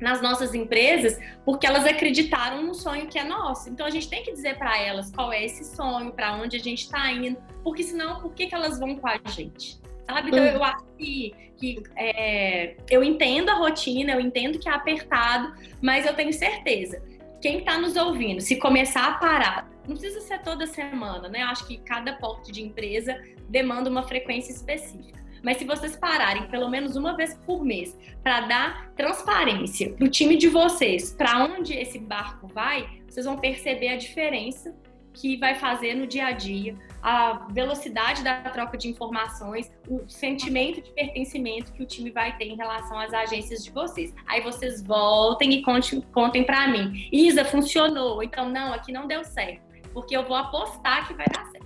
nas 0.00 0.20
nossas 0.20 0.54
empresas 0.54 1.18
porque 1.44 1.66
elas 1.66 1.86
acreditaram 1.86 2.62
no 2.62 2.74
sonho 2.74 3.06
que 3.06 3.18
é 3.18 3.24
nosso. 3.24 3.68
Então 3.68 3.86
a 3.86 3.90
gente 3.90 4.08
tem 4.08 4.22
que 4.22 4.32
dizer 4.32 4.58
para 4.58 4.78
elas 4.78 5.10
qual 5.10 5.32
é 5.32 5.44
esse 5.44 5.64
sonho, 5.76 6.12
para 6.12 6.34
onde 6.34 6.56
a 6.56 6.60
gente 6.60 6.84
está 6.84 7.10
indo, 7.12 7.36
porque 7.62 7.82
senão 7.82 8.20
por 8.20 8.32
que, 8.34 8.46
que 8.46 8.54
elas 8.54 8.78
vão 8.78 8.96
com 8.96 9.08
a 9.08 9.18
gente? 9.28 9.82
sabe? 10.06 10.28
Então, 10.28 10.44
eu 10.44 10.62
acho 10.62 10.84
que, 10.98 11.34
que 11.56 11.82
é, 11.96 12.76
eu 12.90 13.02
entendo 13.02 13.48
a 13.50 13.54
rotina, 13.54 14.12
eu 14.12 14.20
entendo 14.20 14.58
que 14.58 14.68
é 14.68 14.72
apertado, 14.72 15.52
mas 15.80 16.06
eu 16.06 16.14
tenho 16.14 16.32
certeza. 16.32 17.02
Quem 17.40 17.58
está 17.58 17.78
nos 17.78 17.96
ouvindo, 17.96 18.40
se 18.40 18.56
começar 18.56 19.06
a 19.08 19.12
parar, 19.14 19.70
não 19.86 19.96
precisa 19.96 20.20
ser 20.20 20.40
toda 20.42 20.66
semana, 20.66 21.28
né? 21.28 21.42
Eu 21.42 21.48
acho 21.48 21.66
que 21.66 21.78
cada 21.78 22.12
porte 22.14 22.52
de 22.52 22.62
empresa 22.62 23.20
demanda 23.48 23.90
uma 23.90 24.04
frequência 24.04 24.52
específica. 24.52 25.20
Mas 25.42 25.56
se 25.56 25.64
vocês 25.64 25.96
pararem 25.96 26.46
pelo 26.48 26.68
menos 26.68 26.96
uma 26.96 27.16
vez 27.16 27.34
por 27.46 27.64
mês 27.64 27.98
para 28.22 28.42
dar 28.42 28.92
transparência 28.96 29.92
para 29.92 30.06
o 30.06 30.08
time 30.08 30.36
de 30.36 30.48
vocês, 30.48 31.12
para 31.12 31.44
onde 31.44 31.74
esse 31.74 31.98
barco 31.98 32.46
vai, 32.46 32.88
vocês 33.08 33.26
vão 33.26 33.36
perceber 33.36 33.88
a 33.88 33.96
diferença 33.96 34.74
que 35.12 35.36
vai 35.36 35.54
fazer 35.54 35.94
no 35.94 36.06
dia 36.06 36.26
a 36.26 36.32
dia, 36.32 36.76
a 37.02 37.46
velocidade 37.50 38.22
da 38.22 38.40
troca 38.42 38.78
de 38.78 38.88
informações, 38.88 39.70
o 39.88 40.00
sentimento 40.08 40.80
de 40.80 40.90
pertencimento 40.92 41.72
que 41.72 41.82
o 41.82 41.86
time 41.86 42.10
vai 42.10 42.36
ter 42.36 42.46
em 42.46 42.56
relação 42.56 42.98
às 42.98 43.12
agências 43.12 43.62
de 43.62 43.70
vocês. 43.70 44.14
Aí 44.26 44.40
vocês 44.40 44.82
voltem 44.82 45.52
e 45.52 45.62
contem, 45.62 46.00
contem 46.12 46.44
para 46.44 46.66
mim. 46.68 47.08
Isa, 47.12 47.44
funcionou. 47.44 48.22
Então, 48.22 48.48
não, 48.48 48.72
aqui 48.72 48.92
não 48.92 49.06
deu 49.06 49.24
certo. 49.24 49.60
Porque 49.92 50.16
eu 50.16 50.26
vou 50.26 50.36
apostar 50.36 51.06
que 51.06 51.14
vai 51.14 51.26
dar 51.26 51.44
certo. 51.50 51.61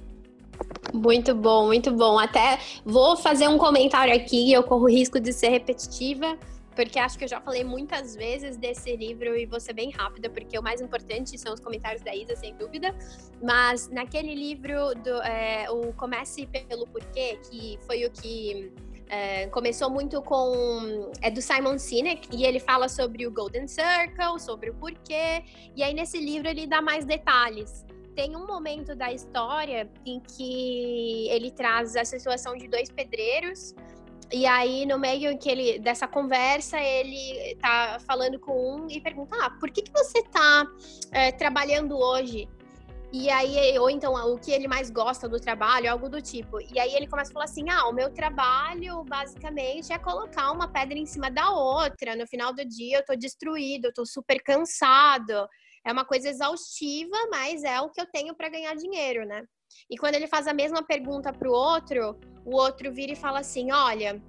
Muito 0.93 1.35
bom, 1.35 1.67
muito 1.67 1.93
bom. 1.93 2.19
Até 2.19 2.59
vou 2.85 3.17
fazer 3.17 3.49
um 3.49 3.59
comentário 3.59 4.15
aqui, 4.15 4.53
eu 4.53 4.63
corro 4.63 4.87
risco 4.89 5.21
de 5.21 5.33
ser 5.33 5.49
repetitiva, 5.49 6.39
porque 6.75 6.99
acho 6.99 7.19
que 7.19 7.25
eu 7.25 7.29
já 7.29 7.41
falei 7.41 7.65
muitas 7.65 8.15
vezes 8.15 8.57
desse 8.57 8.95
livro 8.97 9.37
e 9.37 9.47
vou 9.47 9.59
ser 9.59 9.73
bem 9.73 9.91
rápida, 9.91 10.29
porque 10.29 10.59
o 10.59 10.63
mais 10.63 10.81
importante 10.81 11.39
são 11.39 11.55
os 11.55 11.61
comentários 11.61 12.03
da 12.03 12.15
Isa, 12.15 12.37
sem 12.37 12.55
dúvida. 12.55 12.95
Mas 13.43 13.89
naquele 13.89 14.35
livro, 14.35 14.95
do, 14.95 15.23
é, 15.23 15.71
o 15.71 15.93
Comece 15.95 16.47
pelo 16.47 16.87
Porquê, 16.87 17.39
que 17.51 17.79
foi 17.87 18.05
o 18.05 18.11
que 18.11 18.73
é, 19.09 19.47
começou 19.47 19.89
muito 19.89 20.21
com. 20.23 21.11
É 21.23 21.31
do 21.31 21.41
Simon 21.41 21.79
Sinek, 21.79 22.29
e 22.33 22.45
ele 22.45 22.61
fala 22.61 22.89
sobre 22.89 23.27
o 23.27 23.31
Golden 23.31 23.67
Circle, 23.69 24.39
sobre 24.39 24.71
o 24.71 24.75
porquê, 24.75 25.45
e 25.77 25.83
aí 25.83 25.95
nesse 25.95 26.19
livro 26.19 26.49
ele 26.49 26.67
dá 26.67 26.83
mais 26.83 27.05
detalhes 27.05 27.86
tem 28.17 28.35
um 28.35 28.47
momento 28.47 28.97
da 28.97 29.13
história 29.13 29.89
em 30.05 30.19
que 30.19 31.29
ele 31.29 31.51
traz 31.53 31.95
a 31.95 32.05
situação 32.05 32.57
de 32.57 32.67
dois 32.67 32.91
pedreiros 32.91 33.75
e 34.33 34.45
aí, 34.45 34.85
no 34.87 34.99
meio 34.99 35.39
que 35.39 35.49
ele, 35.49 35.79
dessa 35.79 36.09
conversa, 36.09 36.81
ele 36.81 37.55
tá 37.57 37.99
falando 38.01 38.41
com 38.41 38.77
um 38.77 38.91
e 38.91 39.01
pergunta: 39.01 39.37
ah, 39.41 39.51
por 39.51 39.71
que, 39.71 39.83
que 39.83 39.93
você 39.93 40.21
tá 40.25 40.67
é, 41.13 41.31
trabalhando 41.31 41.97
hoje? 41.97 42.49
E 43.13 43.31
aí, 43.31 43.79
ou 43.79 43.89
então, 43.89 44.15
o 44.15 44.37
que 44.37 44.51
ele 44.51 44.67
mais 44.67 44.91
gosta 44.91 45.29
do 45.29 45.39
trabalho, 45.39 45.91
algo 45.91 46.09
do 46.09 46.21
tipo. 46.21 46.61
E 46.61 46.79
aí 46.79 46.93
ele 46.95 47.07
começa 47.07 47.31
a 47.31 47.35
falar 47.35 47.45
assim: 47.45 47.71
ah, 47.71 47.87
o 47.87 47.93
meu 47.93 48.11
trabalho, 48.13 49.05
basicamente, 49.05 49.93
é 49.93 49.99
colocar 49.99 50.51
uma 50.51 50.67
pedra 50.67 50.99
em 50.99 51.07
cima 51.07 51.31
da 51.31 51.51
outra. 51.51 52.17
No 52.17 52.27
final 52.27 52.53
do 52.53 52.65
dia, 52.65 52.99
eu 52.99 53.05
tô 53.05 53.15
destruído, 53.15 53.87
eu 53.87 53.95
tô 53.95 54.05
super 54.05 54.43
cansado. 54.43 55.49
É 55.87 55.93
uma 55.93 56.05
coisa 56.05 56.29
exaustiva, 56.29 57.17
mas 57.31 57.63
é 57.63 57.81
o 57.81 57.89
que 57.89 58.01
eu 58.01 58.07
tenho 58.07 58.35
para 58.35 58.49
ganhar 58.49 58.75
dinheiro, 58.75 59.25
né? 59.25 59.45
E 59.89 59.97
quando 59.97 60.17
ele 60.17 60.27
faz 60.27 60.49
a 60.49 60.53
mesma 60.53 60.83
pergunta 60.83 61.33
pro 61.33 61.53
outro, 61.53 62.19
o 62.45 62.57
outro 62.57 62.93
vira 62.93 63.13
e 63.13 63.17
fala 63.17 63.39
assim: 63.39 63.71
Olha, 63.71 64.21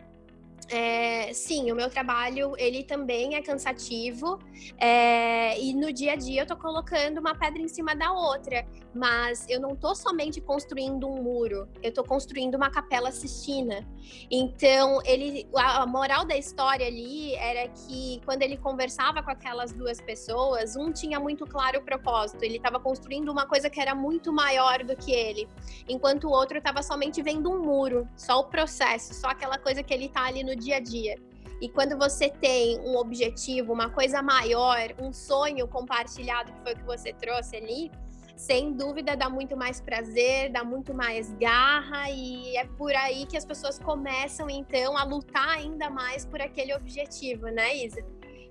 é, 0.69 1.31
sim, 1.33 1.71
o 1.71 1.75
meu 1.75 1.89
trabalho 1.89 2.53
ele 2.57 2.83
também 2.83 3.35
é 3.35 3.41
cansativo 3.41 4.37
é, 4.77 5.57
e 5.59 5.73
no 5.73 5.93
dia 5.93 6.13
a 6.13 6.15
dia 6.15 6.41
eu 6.41 6.45
tô 6.45 6.57
colocando 6.57 7.19
uma 7.19 7.33
pedra 7.33 7.61
em 7.61 7.69
cima 7.69 7.95
da 7.95 8.11
outra, 8.11 8.65
mas 8.93 9.45
eu 9.47 9.61
não 9.61 9.75
tô 9.75 9.95
somente 9.95 10.41
construindo 10.41 11.07
um 11.07 11.21
muro, 11.21 11.69
eu 11.81 11.93
tô 11.93 12.03
construindo 12.03 12.55
uma 12.55 12.69
capela 12.69 13.11
sistina. 13.11 13.87
Então 14.29 14.99
ele, 15.05 15.47
a 15.55 15.85
moral 15.85 16.25
da 16.25 16.35
história 16.35 16.85
ali 16.85 17.33
era 17.35 17.69
que 17.69 18.19
quando 18.25 18.41
ele 18.41 18.57
conversava 18.57 19.23
com 19.23 19.31
aquelas 19.31 19.71
duas 19.71 20.01
pessoas, 20.01 20.75
um 20.75 20.91
tinha 20.91 21.19
muito 21.19 21.45
claro 21.45 21.79
o 21.79 21.81
propósito, 21.81 22.43
ele 22.43 22.57
estava 22.57 22.79
construindo 22.79 23.29
uma 23.29 23.45
coisa 23.45 23.69
que 23.69 23.79
era 23.79 23.95
muito 23.95 24.33
maior 24.33 24.83
do 24.83 24.97
que 24.97 25.13
ele, 25.13 25.47
enquanto 25.87 26.25
o 26.25 26.31
outro 26.31 26.57
estava 26.57 26.83
somente 26.83 27.21
vendo 27.21 27.49
um 27.49 27.63
muro, 27.63 28.05
só 28.17 28.39
o 28.39 28.45
processo, 28.45 29.13
só 29.13 29.27
aquela 29.27 29.57
coisa 29.57 29.81
que 29.81 29.93
ele 29.93 30.09
tá 30.09 30.25
ali 30.25 30.43
no 30.47 30.55
dia 30.55 30.77
a 30.77 30.79
dia. 30.79 31.15
E 31.61 31.69
quando 31.69 31.97
você 31.97 32.29
tem 32.29 32.79
um 32.81 32.95
objetivo, 32.97 33.73
uma 33.73 33.89
coisa 33.89 34.21
maior, 34.21 34.93
um 34.99 35.11
sonho 35.11 35.67
compartilhado, 35.67 36.51
que 36.51 36.61
foi 36.61 36.73
o 36.73 36.77
que 36.77 36.83
você 36.83 37.11
trouxe 37.13 37.55
ali, 37.57 37.91
sem 38.35 38.73
dúvida 38.73 39.17
dá 39.17 39.27
muito 39.27 39.57
mais 39.57 39.81
prazer, 39.81 40.51
dá 40.51 40.63
muito 40.63 40.93
mais 40.93 41.33
garra 41.33 42.11
e 42.11 42.55
é 42.55 42.65
por 42.65 42.93
aí 42.95 43.25
que 43.25 43.35
as 43.35 43.43
pessoas 43.43 43.79
começam 43.79 44.47
então 44.47 44.95
a 44.95 45.03
lutar 45.03 45.57
ainda 45.57 45.89
mais 45.89 46.23
por 46.23 46.39
aquele 46.39 46.75
objetivo, 46.75 47.47
né, 47.47 47.75
Isa? 47.75 48.05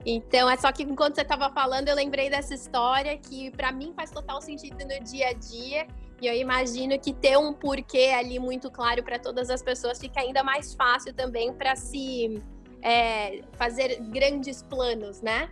Então, 0.05 0.51
é 0.51 0.57
só 0.57 0.71
que 0.73 0.83
enquanto 0.83 1.15
você 1.15 1.23
estava 1.23 1.51
falando, 1.51 1.89
eu 1.89 1.95
lembrei 1.95 2.29
dessa 2.29 2.55
história 2.55 3.17
que 3.17 3.51
para 3.53 3.71
mim 3.73 3.93
faz 3.95 4.11
total 4.11 4.41
sentido 4.41 4.79
no 4.85 5.05
dia 5.05 5.29
a 5.29 5.33
dia. 5.33 5.87
E 6.21 6.27
eu 6.27 6.35
imagino 6.35 6.99
que 6.99 7.13
ter 7.13 7.37
um 7.37 7.53
porquê 7.53 8.13
ali 8.17 8.39
muito 8.39 8.71
claro 8.71 9.03
para 9.03 9.19
todas 9.19 9.51
as 9.51 9.63
pessoas 9.63 9.99
fica 9.99 10.21
ainda 10.21 10.43
mais 10.43 10.75
fácil 10.75 11.13
também 11.13 11.53
para 11.53 11.77
se 11.77 12.43
é, 12.83 13.43
fazer 13.53 14.01
grandes 14.01 14.63
planos, 14.63 15.21
né? 15.21 15.51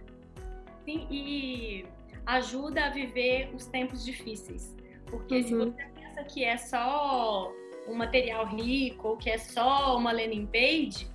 Sim, 0.84 1.06
e 1.10 1.84
ajuda 2.24 2.86
a 2.86 2.90
viver 2.90 3.50
os 3.54 3.66
tempos 3.66 4.04
difíceis. 4.04 4.74
Porque 5.06 5.36
uhum. 5.36 5.42
se 5.42 5.54
você 5.54 5.84
pensa 5.94 6.24
que 6.24 6.44
é 6.44 6.56
só 6.56 7.52
um 7.86 7.94
material 7.94 8.46
rico 8.46 9.08
ou 9.08 9.16
que 9.16 9.28
é 9.28 9.36
só 9.36 9.96
uma 9.96 10.12
landing 10.12 10.46
page, 10.46 11.06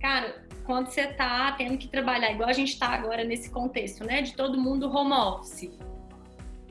cara, 0.00 0.44
quando 0.64 0.88
você 0.88 1.08
tá 1.08 1.52
tendo 1.58 1.76
que 1.76 1.88
trabalhar, 1.88 2.32
igual 2.32 2.48
a 2.48 2.52
gente 2.52 2.78
tá 2.78 2.88
agora 2.88 3.24
nesse 3.24 3.50
contexto, 3.50 4.04
né? 4.04 4.22
De 4.22 4.34
todo 4.34 4.58
mundo 4.58 4.88
home 4.88 5.12
office. 5.12 5.70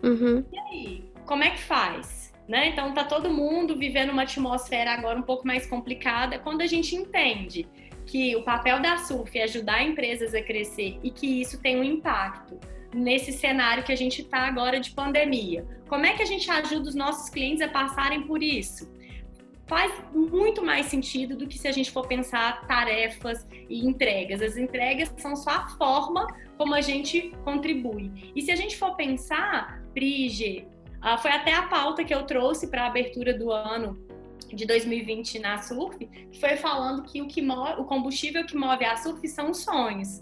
Uhum. 0.04 0.44
E 0.52 0.60
aí, 0.60 1.11
como 1.32 1.46
é 1.46 1.52
que 1.52 1.62
faz? 1.62 2.34
Né? 2.46 2.68
Então 2.68 2.94
tá 2.94 3.06
todo 3.06 3.30
mundo 3.30 3.78
vivendo 3.78 4.10
uma 4.10 4.24
atmosfera 4.24 4.92
agora 4.92 5.18
um 5.18 5.22
pouco 5.22 5.48
mais 5.48 5.66
complicada. 5.66 6.38
Quando 6.38 6.60
a 6.60 6.68
gente 6.68 6.94
entende 6.94 7.66
que 8.06 8.36
o 8.36 8.44
papel 8.44 8.82
da 8.82 8.98
SURF 8.98 9.40
é 9.40 9.44
ajudar 9.44 9.82
empresas 9.82 10.36
a 10.36 10.42
crescer 10.42 11.00
e 11.02 11.10
que 11.10 11.40
isso 11.40 11.62
tem 11.62 11.80
um 11.80 11.86
impacto 11.86 12.60
nesse 12.94 13.32
cenário 13.32 13.82
que 13.82 13.94
a 13.94 13.96
gente 13.96 14.24
está 14.24 14.40
agora 14.40 14.78
de 14.78 14.92
pandemia. 14.92 15.66
Como 15.88 16.06
é 16.06 16.12
que 16.12 16.22
a 16.22 16.26
gente 16.26 16.52
ajuda 16.52 16.90
os 16.90 16.96
nossos 16.96 17.30
clientes 17.30 17.62
a 17.62 17.70
passarem 17.70 18.24
por 18.24 18.44
isso? 18.44 18.92
Faz 19.68 19.90
muito 20.14 20.62
mais 20.62 20.88
sentido 20.88 21.38
do 21.38 21.48
que 21.48 21.58
se 21.58 21.66
a 21.66 21.72
gente 21.72 21.92
for 21.92 22.06
pensar 22.06 22.68
tarefas 22.68 23.48
e 23.70 23.88
entregas. 23.88 24.42
As 24.42 24.58
entregas 24.58 25.14
são 25.16 25.34
só 25.38 25.52
a 25.52 25.70
forma 25.78 26.28
como 26.58 26.76
a 26.76 26.82
gente 26.82 27.32
contribui. 27.46 28.34
E 28.36 28.42
se 28.42 28.52
a 28.52 28.56
gente 28.58 28.76
for 28.76 28.98
pensar, 28.98 29.82
Prige, 29.94 30.68
Uh, 31.02 31.18
foi 31.20 31.32
até 31.32 31.54
a 31.54 31.64
pauta 31.64 32.04
que 32.04 32.14
eu 32.14 32.24
trouxe 32.24 32.68
para 32.68 32.84
a 32.84 32.88
abertura 32.88 33.34
do 33.34 33.52
ano 33.52 34.00
de 34.54 34.66
2020 34.66 35.40
na 35.40 35.58
Surf, 35.60 35.98
que 35.98 36.40
foi 36.40 36.56
falando 36.58 37.04
que 37.04 37.22
o, 37.22 37.28
que 37.28 37.42
o 37.42 37.84
combustível 37.86 38.46
que 38.46 38.56
move 38.56 38.86
a 38.86 38.96
Surf 38.98 39.28
são 39.28 39.52
os 39.52 39.60
sonhos. 39.60 40.22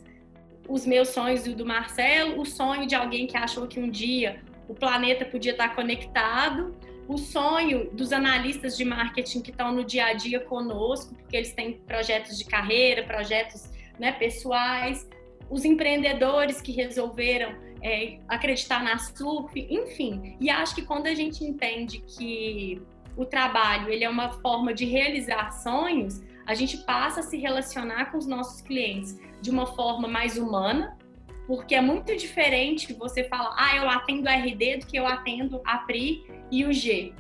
Os 0.68 0.86
meus 0.86 1.10
sonhos 1.10 1.46
e 1.48 1.50
o 1.50 1.56
do 1.56 1.66
Marcelo, 1.66 2.40
o 2.40 2.46
sonho 2.46 2.88
de 2.88 2.96
alguém 2.96 3.28
que 3.28 3.36
achou 3.36 3.68
que 3.68 3.80
um 3.80 3.90
dia 3.90 4.42
o 4.68 4.74
planeta 4.74 5.26
podia 5.26 5.52
estar 5.52 5.76
conectado, 5.76 6.76
o 7.08 7.18
sonho 7.18 7.90
dos 7.92 8.14
analistas 8.14 8.78
de 8.78 8.86
marketing 8.86 9.42
que 9.42 9.50
estão 9.50 9.72
no 9.72 9.84
dia 9.84 10.06
a 10.06 10.14
dia 10.14 10.40
conosco, 10.40 11.16
porque 11.16 11.36
eles 11.36 11.52
têm 11.54 11.74
projetos 11.74 12.38
de 12.38 12.46
carreira, 12.46 13.04
projetos 13.04 13.68
né, 13.98 14.12
pessoais, 14.12 15.10
os 15.50 15.66
empreendedores 15.66 16.62
que 16.62 16.72
resolveram 16.72 17.56
é, 17.82 18.20
acreditar 18.28 18.84
na 18.84 18.98
surf, 18.98 19.60
enfim. 19.70 20.38
E 20.40 20.50
acho 20.50 20.76
que 20.76 20.82
quando 20.82 21.08
a 21.08 21.14
gente 21.14 21.44
entende 21.44 22.00
que 22.00 22.82
o 23.16 23.26
trabalho 23.26 23.90
ele 23.90 24.04
é 24.04 24.10
uma 24.10 24.32
forma 24.34 24.74
de 24.74 24.86
realizar 24.86 25.52
sonhos, 25.52 26.22
a 26.46 26.54
gente 26.56 26.78
passa 26.78 27.20
a 27.20 27.24
se 27.24 27.38
relacionar 27.38 28.12
com 28.12 28.18
os 28.18 28.26
nossos 28.26 28.62
clientes 28.62 29.20
de 29.42 29.50
uma 29.50 29.68
forma 29.68 30.08
mais 30.08 30.38
humana, 30.38 30.98
porque 31.46 31.76
é 31.76 31.82
muito 31.82 32.16
diferente 32.16 32.94
você 32.94 33.24
falar, 33.24 33.56
ah, 33.58 33.76
eu 33.76 33.90
atendo 33.90 34.28
RD 34.30 34.78
do 34.78 34.86
que 34.86 34.98
eu 34.98 35.06
atendo 35.06 35.62
a 35.66 35.80
PRI 35.80 36.24
e 36.52 36.66
o 36.66 36.74
G. 36.74 37.14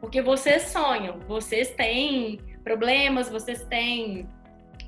Porque 0.00 0.20
vocês 0.20 0.64
sonham, 0.64 1.20
vocês 1.20 1.70
têm 1.70 2.38
problemas, 2.62 3.28
vocês 3.28 3.64
têm 3.64 4.28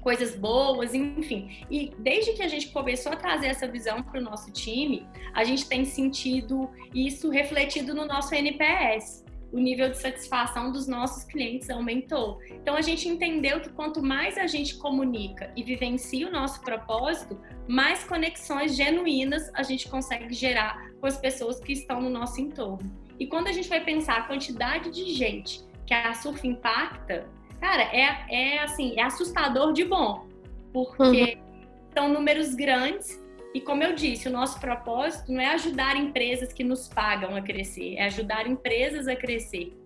coisas 0.01 0.35
boas, 0.35 0.95
enfim. 0.95 1.65
E 1.71 1.93
desde 1.99 2.33
que 2.33 2.43
a 2.43 2.49
gente 2.49 2.69
começou 2.69 3.13
a 3.13 3.17
trazer 3.17 3.49
essa 3.49 3.67
visão 3.67 4.03
para 4.03 4.21
o 4.21 4.23
nosso 4.23 4.51
time, 4.53 5.07
a 5.35 5.45
gente 5.45 5.69
tem 5.69 5.85
sentido 5.85 6.71
isso 6.95 7.31
refletido 7.31 7.95
no 7.95 8.07
nosso 8.07 8.35
NPS. 8.35 9.25
O 9.51 9.59
nível 9.59 9.89
de 9.89 9.97
satisfação 9.97 10.71
dos 10.71 10.87
nossos 10.87 11.25
clientes 11.25 11.71
aumentou. 11.71 12.39
Então 12.51 12.77
a 12.77 12.83
gente 12.83 13.09
entendeu 13.09 13.61
que 13.61 13.71
quanto 13.71 14.03
mais 14.03 14.37
a 14.37 14.47
gente 14.47 14.77
comunica 14.77 15.51
e 15.57 15.63
vivencia 15.63 16.29
o 16.29 16.31
nosso 16.31 16.61
propósito, 16.61 17.41
mais 17.67 18.05
conexões 18.05 18.77
genuínas 18.77 19.51
a 19.55 19.63
gente 19.63 19.89
consegue 19.89 20.35
gerar 20.35 20.91
com 21.01 21.07
as 21.07 21.17
pessoas 21.17 21.61
que 21.61 21.73
estão 21.73 22.01
no 22.01 22.11
nosso 22.11 22.41
entorno. 22.41 22.95
E 23.19 23.27
quando 23.27 23.49
a 23.49 23.53
gente 23.53 23.69
vai 23.69 23.83
pensar 23.83 24.19
a 24.19 24.23
quantidade 24.23 24.91
de 24.91 25.13
gente 25.15 25.67
que 25.87 25.95
a 25.95 26.13
Surf 26.13 26.47
impacta, 26.47 27.27
Cara, 27.61 27.83
é, 27.83 28.25
é 28.31 28.59
assim, 28.63 28.95
é 28.97 29.03
assustador 29.03 29.73
de 29.73 29.85
bom, 29.85 30.27
porque 30.73 31.35
uhum. 31.35 31.67
são 31.95 32.09
números 32.09 32.55
grandes 32.55 33.21
e 33.55 33.61
como 33.61 33.83
eu 33.83 33.95
disse, 33.95 34.29
o 34.29 34.31
nosso 34.31 34.61
propósito 34.61 35.33
não 35.33 35.41
é 35.41 35.47
ajudar 35.55 35.97
empresas 35.97 36.53
que 36.53 36.63
nos 36.63 36.87
pagam 36.87 37.35
a 37.35 37.41
crescer, 37.41 37.97
é 37.97 38.05
ajudar 38.05 38.47
empresas 38.47 39.09
a 39.09 39.17
crescer. 39.17 39.77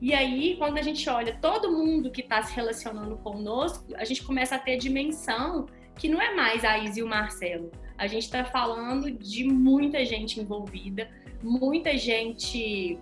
E 0.00 0.12
aí, 0.12 0.56
quando 0.56 0.78
a 0.78 0.82
gente 0.82 1.08
olha 1.08 1.38
todo 1.40 1.70
mundo 1.70 2.10
que 2.10 2.22
está 2.22 2.42
se 2.42 2.52
relacionando 2.54 3.16
conosco, 3.18 3.84
a 3.94 4.04
gente 4.04 4.24
começa 4.24 4.56
a 4.56 4.58
ter 4.58 4.76
dimensão 4.76 5.66
que 5.96 6.08
não 6.08 6.20
é 6.20 6.34
mais 6.34 6.64
a 6.64 6.78
Isa 6.78 7.00
e 7.00 7.02
o 7.02 7.06
Marcelo. 7.06 7.70
A 7.96 8.06
gente 8.08 8.24
está 8.24 8.44
falando 8.44 9.12
de 9.12 9.44
muita 9.44 10.04
gente 10.04 10.40
envolvida, 10.40 11.08
muita 11.42 11.96
gente 11.96 12.98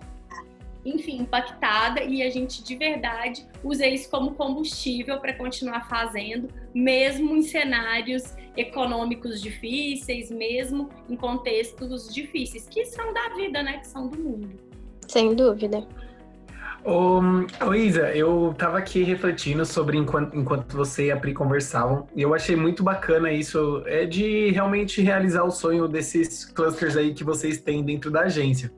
enfim, 0.85 1.21
impactada 1.21 2.03
e 2.03 2.23
a 2.23 2.29
gente 2.29 2.63
de 2.63 2.75
verdade 2.75 3.45
usa 3.63 3.85
isso 3.85 4.09
como 4.09 4.33
combustível 4.33 5.19
para 5.19 5.33
continuar 5.33 5.87
fazendo, 5.87 6.47
mesmo 6.73 7.35
em 7.35 7.41
cenários 7.41 8.35
econômicos 8.57 9.41
difíceis, 9.41 10.29
mesmo 10.31 10.89
em 11.09 11.15
contextos 11.15 12.13
difíceis, 12.13 12.67
que 12.67 12.85
são 12.85 13.13
da 13.13 13.29
vida, 13.35 13.63
né? 13.63 13.77
Que 13.77 13.87
são 13.87 14.07
do 14.07 14.19
mundo. 14.19 14.49
Sem 15.07 15.33
dúvida. 15.35 15.87
Ô, 16.83 17.75
Isa, 17.75 18.11
eu 18.15 18.55
tava 18.57 18.79
aqui 18.79 19.03
refletindo 19.03 19.63
sobre 19.65 19.97
enquanto, 19.97 20.35
enquanto 20.35 20.75
você 20.75 21.07
e 21.07 21.11
a 21.11 21.17
Pri 21.17 21.31
conversavam, 21.31 22.07
e 22.15 22.23
eu 22.23 22.33
achei 22.33 22.55
muito 22.55 22.81
bacana 22.81 23.31
isso, 23.31 23.83
é 23.85 24.03
de 24.03 24.49
realmente 24.49 24.99
realizar 24.99 25.43
o 25.43 25.51
sonho 25.51 25.87
desses 25.87 26.43
clusters 26.43 26.97
aí 26.97 27.13
que 27.13 27.23
vocês 27.23 27.61
têm 27.61 27.83
dentro 27.83 28.09
da 28.09 28.21
agência. 28.21 28.71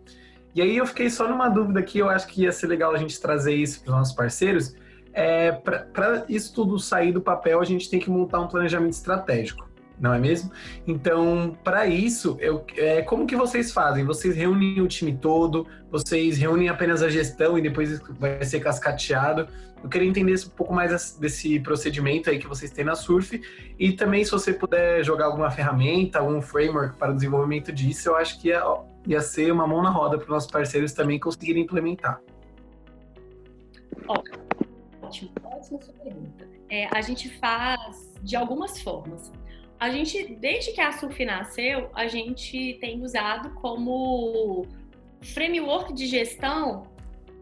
E 0.55 0.61
aí 0.61 0.77
eu 0.77 0.85
fiquei 0.85 1.09
só 1.09 1.27
numa 1.27 1.49
dúvida 1.49 1.79
aqui, 1.79 1.99
eu 1.99 2.09
acho 2.09 2.27
que 2.27 2.43
ia 2.43 2.51
ser 2.51 2.67
legal 2.67 2.93
a 2.93 2.97
gente 2.97 3.19
trazer 3.19 3.55
isso 3.55 3.81
para 3.81 3.91
os 3.91 3.97
nossos 3.97 4.15
parceiros. 4.15 4.75
É, 5.11 5.51
para 5.51 6.25
isso 6.27 6.53
tudo 6.53 6.79
sair 6.79 7.11
do 7.11 7.21
papel, 7.21 7.59
a 7.59 7.65
gente 7.65 7.89
tem 7.89 7.99
que 7.99 8.09
montar 8.09 8.39
um 8.39 8.47
planejamento 8.47 8.93
estratégico, 8.93 9.67
não 9.99 10.13
é 10.13 10.19
mesmo? 10.19 10.51
Então, 10.87 11.55
para 11.63 11.85
isso, 11.87 12.35
eu, 12.39 12.65
é, 12.77 13.01
como 13.03 13.27
que 13.27 13.35
vocês 13.35 13.71
fazem? 13.71 14.03
Vocês 14.03 14.35
reúnem 14.35 14.81
o 14.81 14.87
time 14.87 15.15
todo? 15.15 15.67
Vocês 15.91 16.37
reúnem 16.37 16.69
apenas 16.69 17.03
a 17.03 17.09
gestão 17.09 17.57
e 17.57 17.61
depois 17.61 17.99
vai 18.19 18.43
ser 18.43 18.59
cascateado? 18.59 19.47
Eu 19.83 19.89
queria 19.89 20.07
entender 20.07 20.33
um 20.45 20.49
pouco 20.49 20.73
mais 20.73 21.17
desse 21.19 21.59
procedimento 21.59 22.29
aí 22.29 22.39
que 22.39 22.47
vocês 22.47 22.71
têm 22.71 22.85
na 22.85 22.95
Surf 22.95 23.39
e 23.77 23.91
também 23.91 24.23
se 24.23 24.31
você 24.31 24.53
puder 24.53 25.03
jogar 25.03 25.25
alguma 25.25 25.51
ferramenta, 25.51 26.19
algum 26.19 26.41
framework 26.41 26.97
para 26.97 27.11
o 27.11 27.15
desenvolvimento 27.15 27.71
disso, 27.71 28.09
eu 28.09 28.15
acho 28.15 28.39
que 28.39 28.47
ia, 28.47 28.63
ia 29.05 29.21
ser 29.21 29.51
uma 29.51 29.67
mão 29.67 29.81
na 29.81 29.89
roda 29.89 30.17
para 30.17 30.23
os 30.23 30.29
nossos 30.29 30.51
parceiros 30.51 30.93
também 30.93 31.19
conseguirem 31.19 31.63
implementar. 31.63 32.21
Ótimo, 34.07 34.39
ótima 35.01 35.31
sua 35.63 35.79
pergunta. 36.03 36.47
É, 36.69 36.87
a 36.95 37.01
gente 37.01 37.29
faz 37.39 38.13
de 38.21 38.35
algumas 38.35 38.81
formas. 38.81 39.31
A 39.79 39.89
gente, 39.89 40.35
desde 40.35 40.71
que 40.71 40.81
a 40.81 40.91
Surf 40.91 41.23
nasceu, 41.25 41.89
a 41.93 42.07
gente 42.07 42.77
tem 42.79 43.01
usado 43.03 43.53
como 43.55 44.65
framework 45.21 45.93
de 45.93 46.05
gestão 46.05 46.83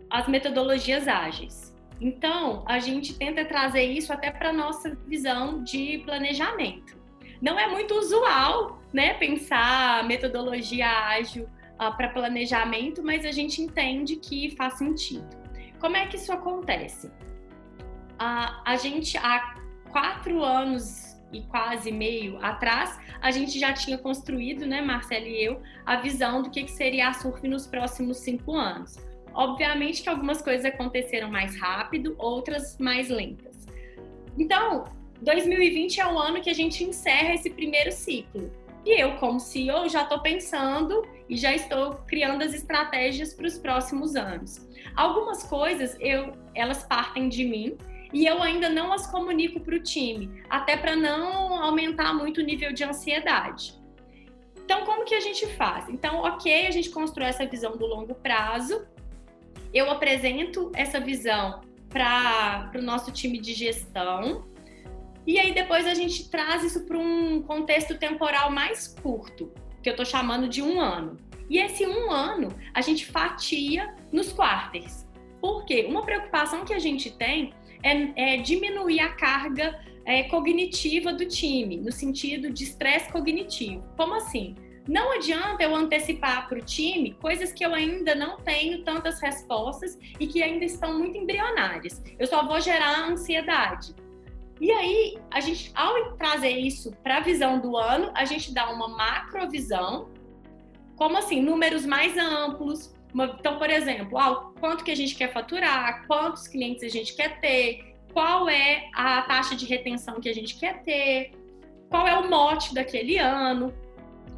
as 0.09 0.27
metodologias 0.27 1.07
ágeis. 1.07 1.73
Então, 1.99 2.63
a 2.67 2.79
gente 2.79 3.15
tenta 3.15 3.45
trazer 3.45 3.83
isso 3.83 4.11
até 4.11 4.31
para 4.31 4.51
nossa 4.51 4.95
visão 5.07 5.63
de 5.63 5.99
planejamento. 5.99 7.00
Não 7.41 7.57
é 7.57 7.67
muito 7.67 7.95
usual, 7.95 8.79
né, 8.93 9.15
pensar 9.15 10.03
metodologia 10.05 10.87
ágil 10.87 11.45
uh, 11.75 11.95
para 11.97 12.09
planejamento, 12.09 13.01
mas 13.03 13.25
a 13.25 13.31
gente 13.31 13.61
entende 13.61 14.17
que 14.17 14.55
faz 14.55 14.75
sentido. 14.75 15.27
Como 15.79 15.97
é 15.97 16.05
que 16.05 16.17
isso 16.17 16.31
acontece? 16.31 17.07
Uh, 17.07 18.53
a 18.63 18.75
gente, 18.75 19.17
há 19.17 19.55
quatro 19.91 20.43
anos 20.43 21.19
e 21.33 21.41
quase 21.43 21.91
meio 21.91 22.37
atrás, 22.43 22.99
a 23.21 23.31
gente 23.31 23.57
já 23.57 23.73
tinha 23.73 23.97
construído, 23.97 24.65
né, 24.65 24.81
Marcelo 24.81 25.25
e 25.25 25.43
eu, 25.43 25.61
a 25.85 25.95
visão 25.95 26.43
do 26.43 26.49
que, 26.49 26.63
que 26.63 26.71
seria 26.71 27.07
a 27.07 27.13
surf 27.13 27.47
nos 27.47 27.65
próximos 27.65 28.17
cinco 28.17 28.55
anos. 28.55 28.97
Obviamente 29.33 30.03
que 30.03 30.09
algumas 30.09 30.41
coisas 30.41 30.65
aconteceram 30.65 31.31
mais 31.31 31.57
rápido, 31.59 32.15
outras 32.17 32.77
mais 32.77 33.09
lentas. 33.09 33.65
Então, 34.37 34.83
2020 35.21 36.01
é 36.01 36.07
o 36.07 36.17
ano 36.17 36.41
que 36.41 36.49
a 36.49 36.53
gente 36.53 36.83
encerra 36.83 37.35
esse 37.35 37.49
primeiro 37.49 37.91
ciclo. 37.91 38.51
E 38.83 38.99
eu, 38.99 39.15
como 39.17 39.39
CEO, 39.39 39.87
já 39.87 40.01
estou 40.01 40.19
pensando 40.19 41.07
e 41.29 41.37
já 41.37 41.53
estou 41.53 41.93
criando 42.07 42.43
as 42.43 42.53
estratégias 42.53 43.33
para 43.33 43.45
os 43.45 43.57
próximos 43.57 44.15
anos. 44.15 44.67
Algumas 44.95 45.43
coisas 45.43 45.95
eu, 45.99 46.33
elas 46.55 46.83
partem 46.83 47.29
de 47.29 47.45
mim 47.45 47.77
e 48.11 48.25
eu 48.25 48.41
ainda 48.41 48.69
não 48.69 48.91
as 48.91 49.05
comunico 49.05 49.59
para 49.59 49.75
o 49.75 49.79
time, 49.79 50.43
até 50.49 50.75
para 50.75 50.95
não 50.95 51.53
aumentar 51.63 52.13
muito 52.13 52.41
o 52.41 52.43
nível 52.43 52.73
de 52.73 52.83
ansiedade. 52.83 53.79
Então, 54.65 54.83
como 54.83 55.05
que 55.05 55.13
a 55.13 55.19
gente 55.19 55.45
faz? 55.55 55.87
Então, 55.87 56.17
ok, 56.21 56.65
a 56.65 56.71
gente 56.71 56.89
constrói 56.89 57.27
essa 57.27 57.45
visão 57.45 57.77
do 57.77 57.85
longo 57.85 58.15
prazo, 58.15 58.85
eu 59.73 59.89
apresento 59.89 60.71
essa 60.75 60.99
visão 60.99 61.61
para 61.89 62.71
o 62.75 62.81
nosso 62.81 63.11
time 63.11 63.39
de 63.39 63.53
gestão, 63.53 64.45
e 65.25 65.37
aí 65.39 65.53
depois 65.53 65.85
a 65.87 65.93
gente 65.93 66.29
traz 66.29 66.63
isso 66.63 66.85
para 66.85 66.97
um 66.97 67.41
contexto 67.41 67.97
temporal 67.97 68.51
mais 68.51 68.87
curto, 68.87 69.51
que 69.81 69.89
eu 69.89 69.91
estou 69.91 70.05
chamando 70.05 70.47
de 70.47 70.61
um 70.61 70.79
ano. 70.79 71.17
E 71.49 71.57
esse 71.57 71.85
um 71.85 72.11
ano 72.11 72.49
a 72.73 72.81
gente 72.81 73.05
fatia 73.05 73.93
nos 74.11 74.31
quarters. 74.31 75.05
Por 75.39 75.65
quê? 75.65 75.85
Uma 75.89 76.03
preocupação 76.03 76.63
que 76.63 76.73
a 76.73 76.79
gente 76.79 77.11
tem 77.11 77.53
é, 77.83 78.35
é 78.35 78.37
diminuir 78.37 78.99
a 78.99 79.09
carga 79.09 79.79
é, 80.05 80.23
cognitiva 80.23 81.13
do 81.13 81.25
time, 81.25 81.77
no 81.77 81.91
sentido 81.91 82.51
de 82.51 82.63
estresse 82.63 83.11
cognitivo. 83.11 83.83
Como 83.97 84.15
assim? 84.15 84.55
Não 84.87 85.13
adianta 85.13 85.63
eu 85.63 85.75
antecipar 85.75 86.49
para 86.49 86.57
o 86.57 86.61
time 86.61 87.13
coisas 87.21 87.53
que 87.53 87.63
eu 87.63 87.73
ainda 87.73 88.15
não 88.15 88.37
tenho 88.37 88.83
tantas 88.83 89.21
respostas 89.21 89.97
e 90.19 90.25
que 90.25 90.41
ainda 90.41 90.65
estão 90.65 90.97
muito 90.97 91.17
embrionárias. 91.17 92.01
Eu 92.17 92.25
só 92.25 92.45
vou 92.45 92.59
gerar 92.59 93.07
ansiedade. 93.07 93.95
E 94.61 94.71
aí, 94.71 95.17
a 95.31 95.39
gente, 95.39 95.71
ao 95.73 96.15
trazer 96.17 96.51
isso 96.51 96.91
para 97.01 97.17
a 97.17 97.19
visão 97.19 97.59
do 97.59 97.75
ano, 97.75 98.11
a 98.13 98.25
gente 98.25 98.53
dá 98.53 98.69
uma 98.69 98.87
macrovisão, 98.87 100.09
como 100.95 101.17
assim, 101.17 101.41
números 101.41 101.83
mais 101.83 102.15
amplos. 102.15 102.93
Então, 103.39 103.57
por 103.57 103.71
exemplo, 103.71 104.19
ah, 104.19 104.51
quanto 104.59 104.83
que 104.83 104.91
a 104.91 104.95
gente 104.95 105.15
quer 105.15 105.33
faturar, 105.33 106.05
quantos 106.05 106.47
clientes 106.47 106.83
a 106.83 106.89
gente 106.89 107.15
quer 107.15 107.39
ter, 107.39 107.95
qual 108.13 108.47
é 108.47 108.87
a 108.93 109.23
taxa 109.23 109.55
de 109.55 109.65
retenção 109.65 110.21
que 110.21 110.29
a 110.29 110.33
gente 110.33 110.55
quer 110.59 110.83
ter, 110.83 111.31
qual 111.89 112.07
é 112.07 112.15
o 112.19 112.29
mote 112.29 112.71
daquele 112.75 113.17
ano, 113.17 113.73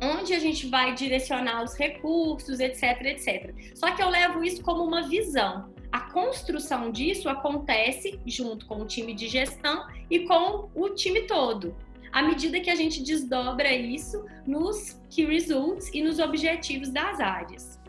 onde 0.02 0.34
a 0.34 0.40
gente 0.40 0.70
vai 0.70 0.94
direcionar 0.94 1.64
os 1.64 1.76
recursos, 1.76 2.62
etc, 2.62 2.82
etc. 3.08 3.54
Só 3.76 3.92
que 3.92 4.02
eu 4.02 4.08
levo 4.08 4.42
isso 4.42 4.64
como 4.64 4.86
uma 4.86 5.02
visão 5.02 5.74
construção 6.14 6.92
disso 6.92 7.28
acontece 7.28 8.20
junto 8.26 8.66
com 8.68 8.82
o 8.82 8.86
time 8.86 9.14
de 9.14 9.28
gestão 9.28 9.88
e 10.10 10.20
com 10.20 10.70
o 10.74 10.90
time 10.92 11.24
todo. 11.24 11.76
À 12.12 12.22
medida 12.22 12.60
que 12.60 12.70
a 12.70 12.76
gente 12.76 13.02
desdobra 13.02 13.74
isso 13.74 14.24
nos 14.46 15.02
key 15.10 15.26
results 15.26 15.90
e 15.94 16.04
nos 16.04 16.20
objetivos 16.20 16.90
das 16.90 17.20
áreas. 17.20 17.82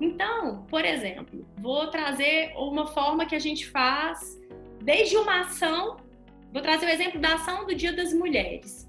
Então, 0.00 0.64
por 0.68 0.84
exemplo, 0.84 1.46
vou 1.58 1.86
trazer 1.86 2.52
uma 2.56 2.88
forma 2.88 3.24
que 3.24 3.36
a 3.36 3.38
gente 3.38 3.66
faz 3.68 4.38
desde 4.82 5.16
uma 5.16 5.42
ação, 5.42 5.96
vou 6.52 6.62
trazer 6.62 6.86
o 6.86 6.88
exemplo 6.88 7.20
da 7.20 7.34
ação 7.34 7.66
do 7.66 7.74
Dia 7.74 7.92
das 7.92 8.12
Mulheres. 8.12 8.88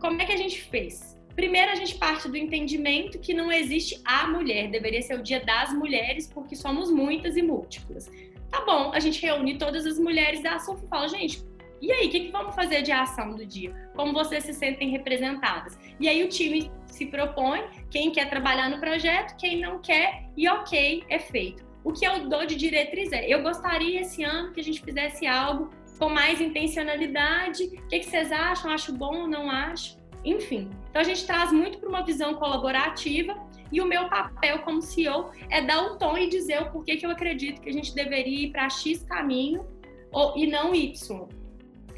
Como 0.00 0.20
é 0.20 0.24
que 0.24 0.32
a 0.32 0.36
gente 0.36 0.62
fez? 0.62 1.18
Primeiro, 1.34 1.70
a 1.70 1.74
gente 1.74 1.94
parte 1.94 2.28
do 2.28 2.36
entendimento 2.36 3.18
que 3.18 3.32
não 3.32 3.50
existe 3.52 4.00
a 4.04 4.26
mulher, 4.26 4.70
deveria 4.70 5.00
ser 5.00 5.18
o 5.18 5.22
dia 5.22 5.40
das 5.40 5.72
mulheres, 5.72 6.26
porque 6.26 6.56
somos 6.56 6.90
muitas 6.90 7.36
e 7.36 7.42
múltiplas. 7.42 8.10
Tá 8.50 8.64
bom, 8.64 8.92
a 8.92 9.00
gente 9.00 9.22
reúne 9.22 9.58
todas 9.58 9.86
as 9.86 9.98
mulheres 9.98 10.42
da 10.42 10.56
ação 10.56 10.76
e 10.82 10.88
fala, 10.88 11.08
gente, 11.08 11.44
e 11.80 11.90
aí, 11.90 12.08
o 12.08 12.10
que, 12.10 12.20
que 12.20 12.30
vamos 12.30 12.54
fazer 12.54 12.82
de 12.82 12.92
ação 12.92 13.34
do 13.34 13.46
dia? 13.46 13.74
Como 13.96 14.12
vocês 14.12 14.44
se 14.44 14.52
sentem 14.52 14.90
representadas? 14.90 15.78
E 15.98 16.08
aí 16.08 16.22
o 16.22 16.28
time 16.28 16.70
se 16.86 17.06
propõe, 17.06 17.64
quem 17.90 18.10
quer 18.10 18.28
trabalhar 18.28 18.68
no 18.68 18.78
projeto, 18.78 19.34
quem 19.38 19.60
não 19.60 19.78
quer, 19.78 20.24
e 20.36 20.46
ok, 20.46 21.04
é 21.08 21.18
feito. 21.18 21.64
O 21.82 21.92
que 21.92 22.06
eu 22.06 22.28
dou 22.28 22.44
de 22.44 22.54
diretriz 22.54 23.10
é, 23.12 23.26
eu 23.26 23.42
gostaria 23.42 24.02
esse 24.02 24.22
ano 24.22 24.52
que 24.52 24.60
a 24.60 24.64
gente 24.64 24.82
fizesse 24.82 25.26
algo 25.26 25.70
com 25.98 26.10
mais 26.10 26.38
intencionalidade. 26.38 27.64
O 27.64 27.88
que, 27.88 28.00
que 28.00 28.06
vocês 28.06 28.30
acham? 28.30 28.70
Acho 28.70 28.92
bom 28.92 29.22
ou 29.22 29.26
não 29.26 29.50
acho? 29.50 29.98
Enfim, 30.22 30.70
então 30.90 31.00
a 31.00 31.04
gente 31.04 31.24
traz 31.24 31.50
muito 31.50 31.78
para 31.78 31.88
uma 31.88 32.02
visão 32.02 32.34
colaborativa 32.34 33.34
e 33.72 33.80
o 33.80 33.86
meu 33.86 34.08
papel 34.08 34.60
como 34.60 34.82
CEO 34.82 35.30
é 35.48 35.62
dar 35.62 35.82
o 35.82 35.96
tom 35.96 36.16
e 36.16 36.28
dizer 36.28 36.62
o 36.62 36.70
porquê 36.70 36.96
que 36.96 37.06
eu 37.06 37.10
acredito 37.10 37.60
que 37.60 37.68
a 37.68 37.72
gente 37.72 37.94
deveria 37.94 38.46
ir 38.46 38.50
para 38.50 38.68
X 38.68 39.02
caminho 39.04 39.66
ou, 40.12 40.36
e 40.36 40.46
não 40.46 40.74
Y. 40.74 41.28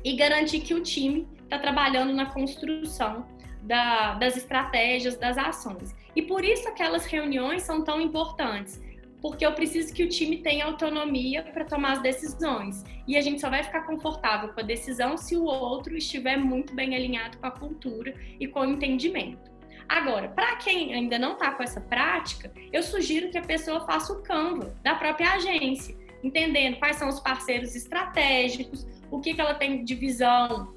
E 0.04 0.16
garantir 0.16 0.60
que 0.60 0.74
o 0.74 0.82
time 0.82 1.28
está 1.44 1.58
trabalhando 1.58 2.12
na 2.12 2.26
construção 2.26 3.26
da, 3.62 4.14
das 4.14 4.36
estratégias, 4.36 5.16
das 5.16 5.38
ações. 5.38 5.94
E 6.14 6.22
por 6.22 6.44
isso 6.44 6.68
aquelas 6.68 7.06
reuniões 7.06 7.62
são 7.62 7.84
tão 7.84 8.00
importantes 8.00 8.80
porque 9.22 9.46
eu 9.46 9.52
preciso 9.52 9.94
que 9.94 10.02
o 10.02 10.08
time 10.08 10.38
tenha 10.38 10.66
autonomia 10.66 11.44
para 11.44 11.64
tomar 11.64 11.92
as 11.92 12.02
decisões. 12.02 12.82
E 13.06 13.16
a 13.16 13.20
gente 13.20 13.40
só 13.40 13.48
vai 13.48 13.62
ficar 13.62 13.82
confortável 13.82 14.52
com 14.52 14.58
a 14.58 14.64
decisão 14.64 15.16
se 15.16 15.36
o 15.36 15.44
outro 15.44 15.96
estiver 15.96 16.36
muito 16.36 16.74
bem 16.74 16.96
alinhado 16.96 17.38
com 17.38 17.46
a 17.46 17.50
cultura 17.52 18.14
e 18.40 18.48
com 18.48 18.60
o 18.60 18.64
entendimento. 18.64 19.51
Agora, 19.88 20.28
para 20.28 20.56
quem 20.56 20.94
ainda 20.94 21.18
não 21.18 21.32
está 21.32 21.50
com 21.52 21.62
essa 21.62 21.80
prática, 21.80 22.52
eu 22.72 22.82
sugiro 22.82 23.30
que 23.30 23.38
a 23.38 23.42
pessoa 23.42 23.84
faça 23.86 24.12
o 24.12 24.22
Canva 24.22 24.74
da 24.82 24.94
própria 24.94 25.32
agência, 25.32 25.96
entendendo 26.22 26.78
quais 26.78 26.96
são 26.96 27.08
os 27.08 27.20
parceiros 27.20 27.74
estratégicos, 27.74 28.86
o 29.10 29.20
que, 29.20 29.34
que 29.34 29.40
ela 29.40 29.54
tem 29.54 29.84
de 29.84 29.94
visão 29.94 30.74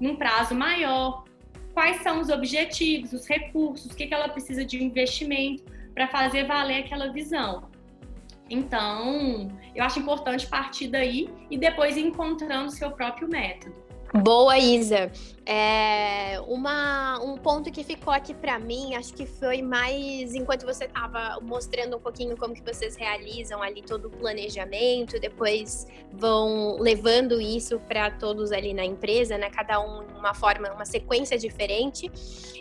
num 0.00 0.16
prazo 0.16 0.54
maior, 0.54 1.24
quais 1.72 2.02
são 2.02 2.20
os 2.20 2.28
objetivos, 2.28 3.12
os 3.12 3.26
recursos, 3.26 3.92
o 3.92 3.96
que, 3.96 4.06
que 4.06 4.14
ela 4.14 4.28
precisa 4.28 4.64
de 4.64 4.82
investimento 4.82 5.64
para 5.94 6.08
fazer 6.08 6.46
valer 6.46 6.84
aquela 6.84 7.12
visão. 7.12 7.70
Então, 8.50 9.48
eu 9.74 9.82
acho 9.82 9.98
importante 9.98 10.46
partir 10.46 10.88
daí 10.88 11.28
e 11.50 11.56
depois 11.56 11.96
encontrando 11.96 12.70
seu 12.70 12.90
próprio 12.90 13.28
método. 13.28 13.74
Boa, 14.14 14.58
Isa. 14.58 15.10
É, 15.44 16.38
uma, 16.46 17.18
um 17.20 17.36
ponto 17.36 17.72
que 17.72 17.82
ficou 17.82 18.12
aqui 18.12 18.32
para 18.32 18.58
mim, 18.58 18.94
acho 18.94 19.12
que 19.12 19.26
foi 19.26 19.60
mais 19.60 20.34
enquanto 20.34 20.64
você 20.64 20.84
estava 20.84 21.40
mostrando 21.40 21.96
um 21.96 22.00
pouquinho 22.00 22.36
como 22.36 22.54
que 22.54 22.62
vocês 22.62 22.94
realizam 22.94 23.60
ali 23.60 23.82
todo 23.82 24.06
o 24.06 24.10
planejamento, 24.10 25.18
depois 25.18 25.86
vão 26.12 26.76
levando 26.78 27.40
isso 27.40 27.80
para 27.80 28.10
todos 28.10 28.52
ali 28.52 28.72
na 28.72 28.84
empresa, 28.84 29.36
né? 29.36 29.50
Cada 29.50 29.80
um 29.80 30.02
uma 30.16 30.34
forma, 30.34 30.70
uma 30.72 30.84
sequência 30.84 31.36
diferente. 31.36 32.10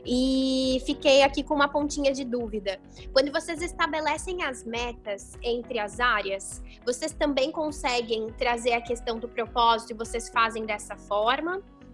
E 0.04 0.82
fiquei 0.86 1.22
aqui 1.22 1.44
com 1.44 1.54
uma 1.54 1.68
pontinha 1.68 2.12
de 2.12 2.26
dúvida. 2.26 2.80
Quando 3.14 3.32
vocês 3.32 3.62
estabelecem 3.62 4.42
as 4.44 4.64
metas 4.64 5.38
entre 5.44 5.78
as 5.78 6.00
áreas, 6.00 6.64
vocês 6.84 7.14
também 7.14 7.52
conseguem 7.52 8.28
trazer 8.36 8.74
a 8.74 8.82
questão 8.82 9.20
do 9.20 9.28
propósito 9.28 9.92
e 9.92 9.94
vocês 9.94 10.30
fazem 10.30 10.66
dessa 10.66 10.96
forma? 10.96 11.41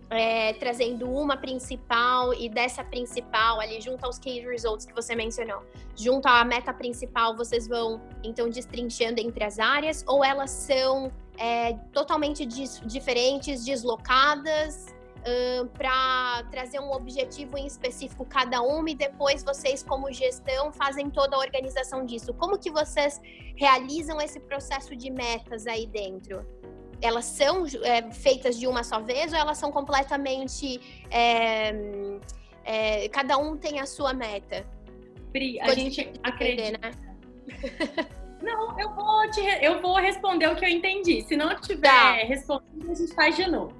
É, 0.10 0.54
trazendo 0.54 1.10
uma 1.10 1.36
principal 1.36 2.34
e 2.34 2.48
dessa 2.48 2.82
principal 2.82 3.60
ali 3.60 3.82
junto 3.82 4.06
aos 4.06 4.18
key 4.18 4.40
results 4.40 4.86
que 4.86 4.94
você 4.94 5.14
mencionou, 5.14 5.62
junto 5.98 6.30
à 6.30 6.46
meta 6.46 6.74
principal, 6.74 7.36
vocês 7.36 7.68
vão 7.68 8.02
então 8.24 8.50
destrinchando 8.50 9.20
entre 9.20 9.44
as 9.44 9.60
áreas 9.60 10.06
ou 10.08 10.24
elas 10.24 10.50
são 10.50 11.12
é, 11.38 11.74
totalmente 11.92 12.46
dis 12.46 12.82
diferentes, 12.86 13.66
deslocadas 13.66 14.96
uh, 15.28 15.68
para 15.70 16.44
trazer 16.50 16.80
um 16.80 16.92
objetivo 16.92 17.58
em 17.58 17.68
específico 17.68 18.26
cada 18.26 18.62
uma 18.62 18.90
e 18.90 18.96
depois 18.96 19.44
vocês 19.44 19.84
como 19.84 20.12
gestão 20.12 20.72
fazem 20.72 21.10
toda 21.10 21.36
a 21.36 21.40
organização 21.40 22.06
disso. 22.06 22.34
Como 22.34 22.58
que 22.58 22.72
vocês 22.72 23.20
realizam 23.56 24.20
esse 24.22 24.40
processo 24.40 24.96
de 24.96 25.10
metas 25.10 25.68
aí 25.68 25.86
dentro? 25.86 26.46
Elas 27.02 27.26
são 27.26 27.66
é, 27.84 28.12
feitas 28.12 28.60
de 28.60 28.68
uma 28.68 28.84
só 28.84 29.00
vez 29.00 29.32
ou 29.32 29.40
elas 29.40 29.58
são 29.58 29.72
completamente. 29.72 30.80
É, 31.10 31.74
é, 32.64 33.10
cada 33.10 33.38
um 33.38 33.56
tem 33.56 33.80
a 33.80 33.86
sua 33.86 34.14
meta? 34.14 34.66
Pri, 35.32 35.60
a 35.62 35.74
gente 35.74 36.12
acredita. 36.24 36.80
Né? 36.80 36.91
Não, 38.41 38.80
eu 38.80 38.93
vou 38.93 39.30
te, 39.32 39.41
eu 39.62 39.82
vou 39.82 39.95
responder 39.95 40.48
o 40.48 40.56
que 40.56 40.64
eu 40.64 40.70
entendi. 40.70 41.24
Se 41.24 41.36
não 41.36 41.60
tiver 41.60 41.88
tá. 41.88 42.14
respondido, 42.18 42.91
a 42.91 42.93
gente 42.93 43.14
faz 43.14 43.36
de 43.36 43.50
novo. 43.50 43.74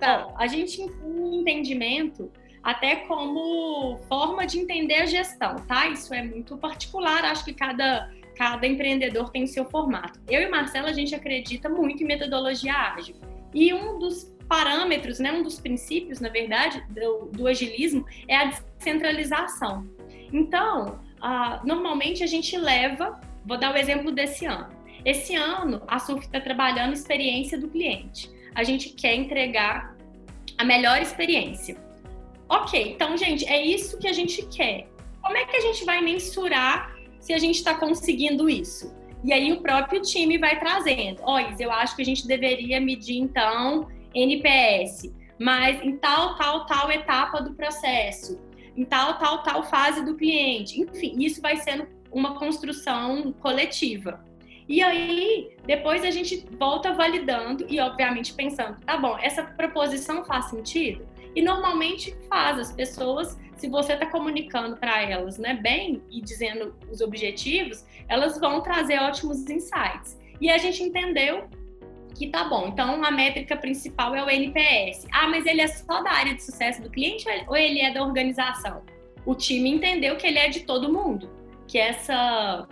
Tá. 0.00 0.32
a 0.36 0.46
gente 0.46 0.76
tem 0.76 1.40
entendimento 1.40 2.30
até 2.62 2.96
como 2.96 3.98
forma 4.08 4.46
de 4.46 4.60
entender 4.60 4.94
a 4.94 5.06
gestão, 5.06 5.56
tá? 5.66 5.88
Isso 5.88 6.14
é 6.14 6.22
muito 6.22 6.56
particular, 6.56 7.24
acho 7.24 7.44
que 7.44 7.52
cada, 7.52 8.08
cada 8.38 8.64
empreendedor 8.68 9.30
tem 9.30 9.42
o 9.42 9.48
seu 9.48 9.64
formato. 9.64 10.20
Eu 10.28 10.40
e 10.40 10.48
Marcelo, 10.48 10.86
a 10.86 10.92
gente 10.92 11.12
acredita 11.12 11.68
muito 11.68 12.04
em 12.04 12.06
metodologia 12.06 12.72
ágil. 12.72 13.16
E 13.52 13.74
um 13.74 13.98
dos 13.98 14.32
parâmetros, 14.48 15.18
né, 15.18 15.32
um 15.32 15.42
dos 15.42 15.58
princípios, 15.58 16.20
na 16.20 16.28
verdade, 16.28 16.80
do, 16.88 17.26
do 17.32 17.48
agilismo 17.48 18.06
é 18.28 18.36
a 18.36 18.44
descentralização. 18.44 19.90
Então, 20.32 21.00
uh, 21.16 21.66
normalmente 21.66 22.22
a 22.22 22.28
gente 22.28 22.56
leva, 22.56 23.20
vou 23.44 23.58
dar 23.58 23.74
o 23.74 23.76
exemplo 23.76 24.12
desse 24.12 24.46
ano. 24.46 24.68
Esse 25.04 25.34
ano, 25.34 25.82
a 25.88 25.98
SUF 25.98 26.26
está 26.26 26.40
trabalhando 26.40 26.92
experiência 26.92 27.58
do 27.58 27.68
cliente. 27.68 28.30
A 28.54 28.62
gente 28.62 28.90
quer 28.90 29.16
entregar 29.16 29.96
a 30.56 30.64
melhor 30.64 31.02
experiência. 31.02 31.76
Ok, 32.48 32.92
então, 32.92 33.16
gente, 33.16 33.44
é 33.46 33.60
isso 33.60 33.98
que 33.98 34.06
a 34.06 34.12
gente 34.12 34.46
quer. 34.46 34.86
Como 35.20 35.36
é 35.36 35.44
que 35.44 35.56
a 35.56 35.60
gente 35.60 35.84
vai 35.84 36.00
mensurar 36.00 36.97
se 37.20 37.32
a 37.32 37.38
gente 37.38 37.56
está 37.56 37.74
conseguindo 37.74 38.48
isso? 38.48 38.94
E 39.24 39.32
aí 39.32 39.52
o 39.52 39.60
próprio 39.60 40.00
time 40.00 40.38
vai 40.38 40.58
trazendo. 40.58 41.20
Olha, 41.22 41.54
eu 41.58 41.70
acho 41.72 41.96
que 41.96 42.02
a 42.02 42.04
gente 42.04 42.26
deveria 42.26 42.80
medir, 42.80 43.18
então, 43.18 43.88
NPS, 44.14 45.12
mas 45.38 45.82
em 45.82 45.96
tal, 45.96 46.36
tal, 46.36 46.66
tal 46.66 46.90
etapa 46.90 47.40
do 47.40 47.54
processo, 47.54 48.40
em 48.76 48.84
tal, 48.84 49.18
tal, 49.18 49.42
tal 49.42 49.64
fase 49.64 50.04
do 50.04 50.14
cliente. 50.14 50.80
Enfim, 50.80 51.16
isso 51.18 51.40
vai 51.40 51.56
sendo 51.56 51.86
uma 52.12 52.38
construção 52.38 53.32
coletiva. 53.32 54.24
E 54.68 54.82
aí, 54.82 55.56
depois 55.66 56.04
a 56.04 56.10
gente 56.10 56.46
volta 56.58 56.92
validando 56.92 57.64
e, 57.68 57.80
obviamente, 57.80 58.34
pensando: 58.34 58.78
tá 58.84 58.98
bom, 58.98 59.16
essa 59.20 59.42
proposição 59.42 60.24
faz 60.24 60.50
sentido? 60.50 61.06
E 61.34 61.42
normalmente 61.42 62.16
faz. 62.28 62.58
As 62.58 62.72
pessoas, 62.72 63.38
se 63.56 63.68
você 63.68 63.94
está 63.94 64.06
comunicando 64.06 64.76
para 64.76 65.02
elas 65.02 65.38
né, 65.38 65.54
bem 65.54 66.02
e 66.10 66.20
dizendo 66.20 66.74
os 66.90 67.00
objetivos, 67.00 67.84
elas 68.08 68.38
vão 68.38 68.60
trazer 68.60 68.98
ótimos 68.98 69.48
insights. 69.48 70.18
E 70.40 70.50
a 70.50 70.58
gente 70.58 70.82
entendeu 70.82 71.48
que 72.14 72.26
tá 72.28 72.44
bom. 72.44 72.68
Então, 72.68 73.02
a 73.04 73.10
métrica 73.10 73.56
principal 73.56 74.14
é 74.14 74.24
o 74.24 74.28
NPS. 74.28 75.06
Ah, 75.12 75.28
mas 75.28 75.46
ele 75.46 75.60
é 75.60 75.68
só 75.68 76.02
da 76.02 76.10
área 76.10 76.34
de 76.34 76.42
sucesso 76.42 76.82
do 76.82 76.90
cliente 76.90 77.24
ou 77.46 77.56
ele 77.56 77.80
é 77.80 77.92
da 77.92 78.02
organização? 78.02 78.82
O 79.24 79.34
time 79.34 79.70
entendeu 79.70 80.16
que 80.16 80.26
ele 80.26 80.38
é 80.38 80.48
de 80.48 80.60
todo 80.60 80.92
mundo, 80.92 81.30
que 81.66 81.78
essa, 81.78 82.66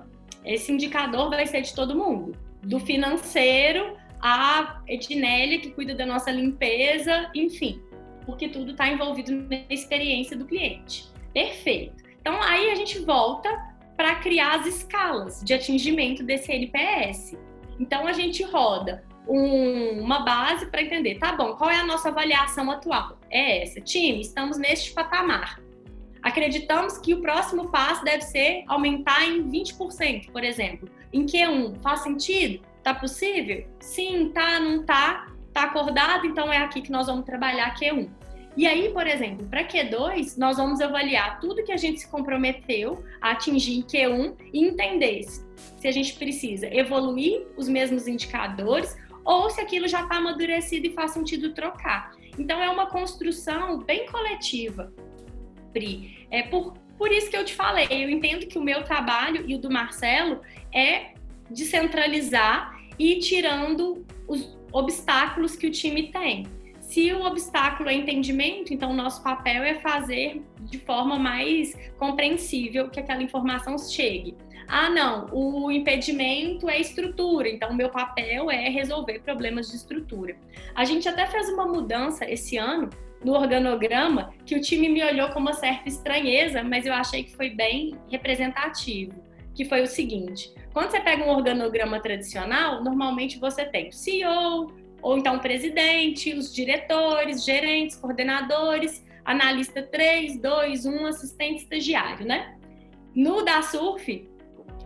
esse 0.45 0.73
indicador 0.73 1.31
vai 1.31 1.47
ser 1.47 1.61
de 1.61 1.75
todo 1.75 1.95
mundo, 1.95 2.37
do 2.63 2.81
financeiro 2.81 3.97
a 4.21 4.81
Ednelli, 4.89 5.59
que 5.59 5.71
cuida 5.71 5.95
da 5.95 6.07
nossa 6.07 6.31
limpeza, 6.31 7.31
enfim, 7.35 7.81
porque 8.27 8.49
tudo 8.49 8.73
está 8.73 8.89
envolvido 8.89 9.33
na 9.33 9.63
experiência 9.71 10.37
do 10.37 10.45
cliente. 10.45 11.07
Perfeito. 11.33 12.05
Então, 12.21 12.43
aí 12.43 12.71
a 12.71 12.75
gente 12.75 12.99
volta 12.99 13.49
para 13.97 14.17
criar 14.17 14.61
as 14.61 14.67
escalas 14.67 15.41
de 15.43 15.55
atingimento 15.55 16.23
desse 16.23 16.53
NPS. 16.53 17.39
Então, 17.79 18.07
a 18.07 18.13
gente 18.13 18.43
roda 18.43 19.05
um, 19.29 20.01
uma 20.01 20.21
base 20.21 20.67
para 20.67 20.83
entender, 20.83 21.19
tá 21.19 21.33
bom, 21.33 21.55
qual 21.55 21.71
é 21.71 21.77
a 21.77 21.87
nossa 21.87 22.09
avaliação 22.09 22.71
atual? 22.71 23.19
É 23.31 23.63
essa. 23.63 23.81
Time, 23.81 24.21
estamos 24.21 24.59
neste 24.59 24.93
patamar. 24.93 25.61
Acreditamos 26.23 26.99
que 26.99 27.15
o 27.15 27.23
próximo 27.23 27.69
passo 27.71 28.05
deve 28.05 28.23
ser 28.23 28.65
aumentar 28.67 29.25
em 29.25 29.49
20%, 29.49 30.31
por 30.33 30.43
exemplo. 30.43 30.89
Em 31.13 31.25
Q1, 31.25 31.81
faz 31.81 32.01
sentido? 32.01 32.65
Tá 32.83 32.95
possível? 32.95 33.67
Sim, 33.79 34.31
tá, 34.35 34.59
não 34.59 34.85
tá? 34.85 35.29
Tá 35.57 35.63
acordado? 35.63 36.27
Então 36.27 36.53
é 36.53 36.59
aqui 36.59 36.83
que 36.83 36.93
nós 36.93 37.07
vamos 37.07 37.25
trabalhar 37.25 37.75
Q1. 37.77 38.11
E 38.59 38.67
aí, 38.67 38.91
por 38.91 39.07
exemplo, 39.07 39.47
para 39.47 39.67
Q2, 39.67 40.37
nós 40.37 40.59
vamos 40.59 40.83
avaliar 40.83 41.41
tudo 41.41 41.65
que 41.65 41.73
a 41.73 41.79
gente 41.79 42.01
se 42.01 42.11
comprometeu 42.11 43.03
a 43.23 43.31
atingir 43.31 43.79
em 43.79 43.83
Q1 43.83 44.37
e 44.53 44.67
entender 44.67 45.23
se 45.23 45.89
a 45.89 45.91
gente 45.91 46.13
precisa 46.13 46.67
evoluir 46.67 47.47
os 47.57 47.71
mesmos 47.71 48.07
indicadores 48.07 48.95
ou 49.25 49.49
se 49.49 49.59
aquilo 49.59 49.89
já 49.89 50.03
está 50.03 50.17
amadurecido 50.17 50.89
e 50.89 50.93
faz 50.93 51.13
sentido 51.13 51.55
trocar. 51.55 52.11
Então 52.39 52.63
é 52.63 52.69
uma 52.69 52.91
construção 52.91 53.79
bem 53.79 54.05
coletiva, 54.05 54.93
Pri. 55.73 56.27
É 56.31 56.43
por, 56.43 56.75
por 56.99 57.11
isso 57.11 57.31
que 57.31 57.37
eu 57.37 57.47
te 57.47 57.55
falei, 57.55 57.87
eu 57.91 58.11
entendo 58.11 58.47
que 58.47 58.59
o 58.59 58.63
meu 58.63 58.85
trabalho 58.85 59.43
e 59.49 59.55
o 59.55 59.59
do 59.59 59.71
Marcelo 59.71 60.43
é 60.71 61.15
descentralizar 61.49 62.79
e 62.99 63.21
tirando 63.21 64.05
os 64.29 64.55
obstáculos 64.79 65.57
que 65.57 65.67
o 65.67 65.71
time 65.71 66.11
tem. 66.11 66.47
Se 66.81 67.13
o 67.13 67.23
obstáculo 67.25 67.89
é 67.89 67.95
entendimento, 67.95 68.73
então 68.73 68.91
o 68.93 68.95
nosso 68.95 69.23
papel 69.23 69.65
é 69.65 69.75
fazer 69.75 70.43
de 70.61 70.79
forma 70.79 71.19
mais 71.19 71.77
compreensível 71.99 72.89
que 72.89 73.01
aquela 73.01 73.23
informação 73.23 73.77
chegue. 73.77 74.37
Ah, 74.69 74.89
não, 74.89 75.27
o 75.33 75.71
impedimento 75.71 76.69
é 76.69 76.81
estrutura, 76.81 77.49
então 77.49 77.73
meu 77.75 77.89
papel 77.89 78.51
é 78.51 78.69
resolver 78.69 79.21
problemas 79.21 79.71
de 79.71 79.77
estrutura. 79.77 80.37
A 80.75 80.85
gente 80.85 81.09
até 81.09 81.27
fez 81.27 81.49
uma 81.49 81.67
mudança 81.67 82.29
esse 82.29 82.57
ano 82.57 82.91
no 83.25 83.33
organograma 83.33 84.33
que 84.45 84.55
o 84.55 84.61
time 84.61 84.89
me 84.89 85.03
olhou 85.03 85.29
com 85.31 85.39
uma 85.39 85.55
certa 85.55 85.89
estranheza, 85.89 86.63
mas 86.63 86.85
eu 86.87 86.93
achei 86.93 87.25
que 87.25 87.35
foi 87.35 87.51
bem 87.51 87.97
representativo, 88.09 89.13
que 89.57 89.65
foi 89.65 89.83
o 89.83 89.87
seguinte: 89.87 90.53
quando 90.73 90.91
você 90.91 91.01
pega 91.01 91.25
um 91.25 91.31
organograma 91.31 91.99
tradicional, 91.99 92.85
normalmente 92.85 93.39
você 93.39 93.65
tem 93.65 93.89
o 93.89 93.93
CEO, 93.93 94.73
ou 95.03 95.17
então 95.17 95.37
o 95.37 95.41
presidente, 95.41 96.35
os 96.35 96.55
diretores, 96.55 97.45
gerentes, 97.45 97.97
coordenadores, 97.97 99.05
analista 99.25 99.83
3, 99.83 100.39
2, 100.41 100.87
1, 100.87 101.07
assistente 101.07 101.63
estagiário, 101.63 102.27
né? 102.27 102.57
No 103.15 103.43
da 103.43 103.63
Surf, 103.63 104.29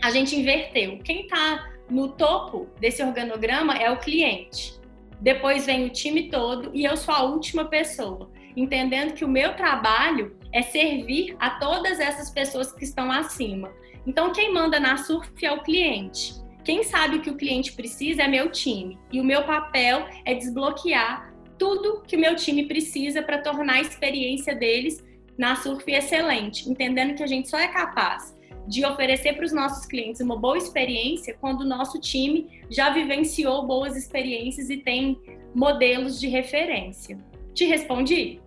a 0.01 0.11
gente 0.11 0.37
inverteu. 0.37 0.99
Quem 0.99 1.23
está 1.23 1.69
no 1.91 2.09
topo 2.13 2.69
desse 2.81 3.03
organograma 3.03 3.75
é 3.75 3.91
o 3.91 3.99
cliente. 3.99 4.79
Depois 5.21 5.67
vem 5.67 5.87
o 5.87 5.91
time 5.91 6.31
todo 6.31 6.71
e 6.73 6.85
eu 6.85 6.97
sou 6.97 7.13
a 7.13 7.23
última 7.23 7.67
pessoa, 7.67 8.31
entendendo 8.57 9.13
que 9.13 9.25
o 9.25 9.29
meu 9.29 9.55
trabalho 9.55 10.37
é 10.53 10.63
servir 10.63 11.37
a 11.39 11.51
todas 11.59 12.01
essas 12.01 12.31
pessoas 12.31 12.73
que 12.73 12.85
estão 12.85 13.11
acima. 13.11 13.71
Então, 14.07 14.33
quem 14.33 14.53
manda 14.53 14.81
na 14.81 14.97
surf 14.97 15.31
é 15.45 15.53
o 15.53 15.63
cliente. 15.63 16.35
Quem 16.65 16.83
sabe 16.83 17.17
o 17.17 17.23
que 17.23 17.31
o 17.31 17.37
cliente 17.37 17.73
precisa 17.73 18.23
é 18.23 18.29
meu 18.29 18.51
time. 18.51 18.99
E 19.13 19.21
o 19.21 19.25
meu 19.25 19.45
papel 19.45 20.07
é 20.25 20.35
desbloquear 20.35 21.33
tudo 21.59 22.03
que 22.07 22.17
o 22.17 22.19
meu 22.19 22.35
time 22.37 22.67
precisa 22.67 23.23
para 23.23 23.43
tornar 23.43 23.75
a 23.75 23.81
experiência 23.81 24.55
deles 24.55 25.05
na 25.37 25.57
surf 25.57 25.91
excelente, 25.91 26.69
entendendo 26.71 27.15
que 27.15 27.23
a 27.23 27.27
gente 27.27 27.49
só 27.49 27.59
é 27.59 27.69
capaz 27.69 28.39
de 28.67 28.85
oferecer 28.85 29.35
para 29.35 29.45
os 29.45 29.53
nossos 29.53 29.87
clientes 29.87 30.21
uma 30.21 30.37
boa 30.37 30.57
experiência 30.57 31.37
quando 31.41 31.63
o 31.63 31.67
nosso 31.67 31.99
time 31.99 32.63
já 32.71 32.91
vivenciou 32.91 33.67
boas 33.67 33.97
experiências 33.97 34.71
e 34.71 34.77
tem 34.77 35.19
modelos 35.55 36.21
de 36.21 36.29
referência. 36.29 37.19
Te 37.53 37.65
respondi? 37.65 38.41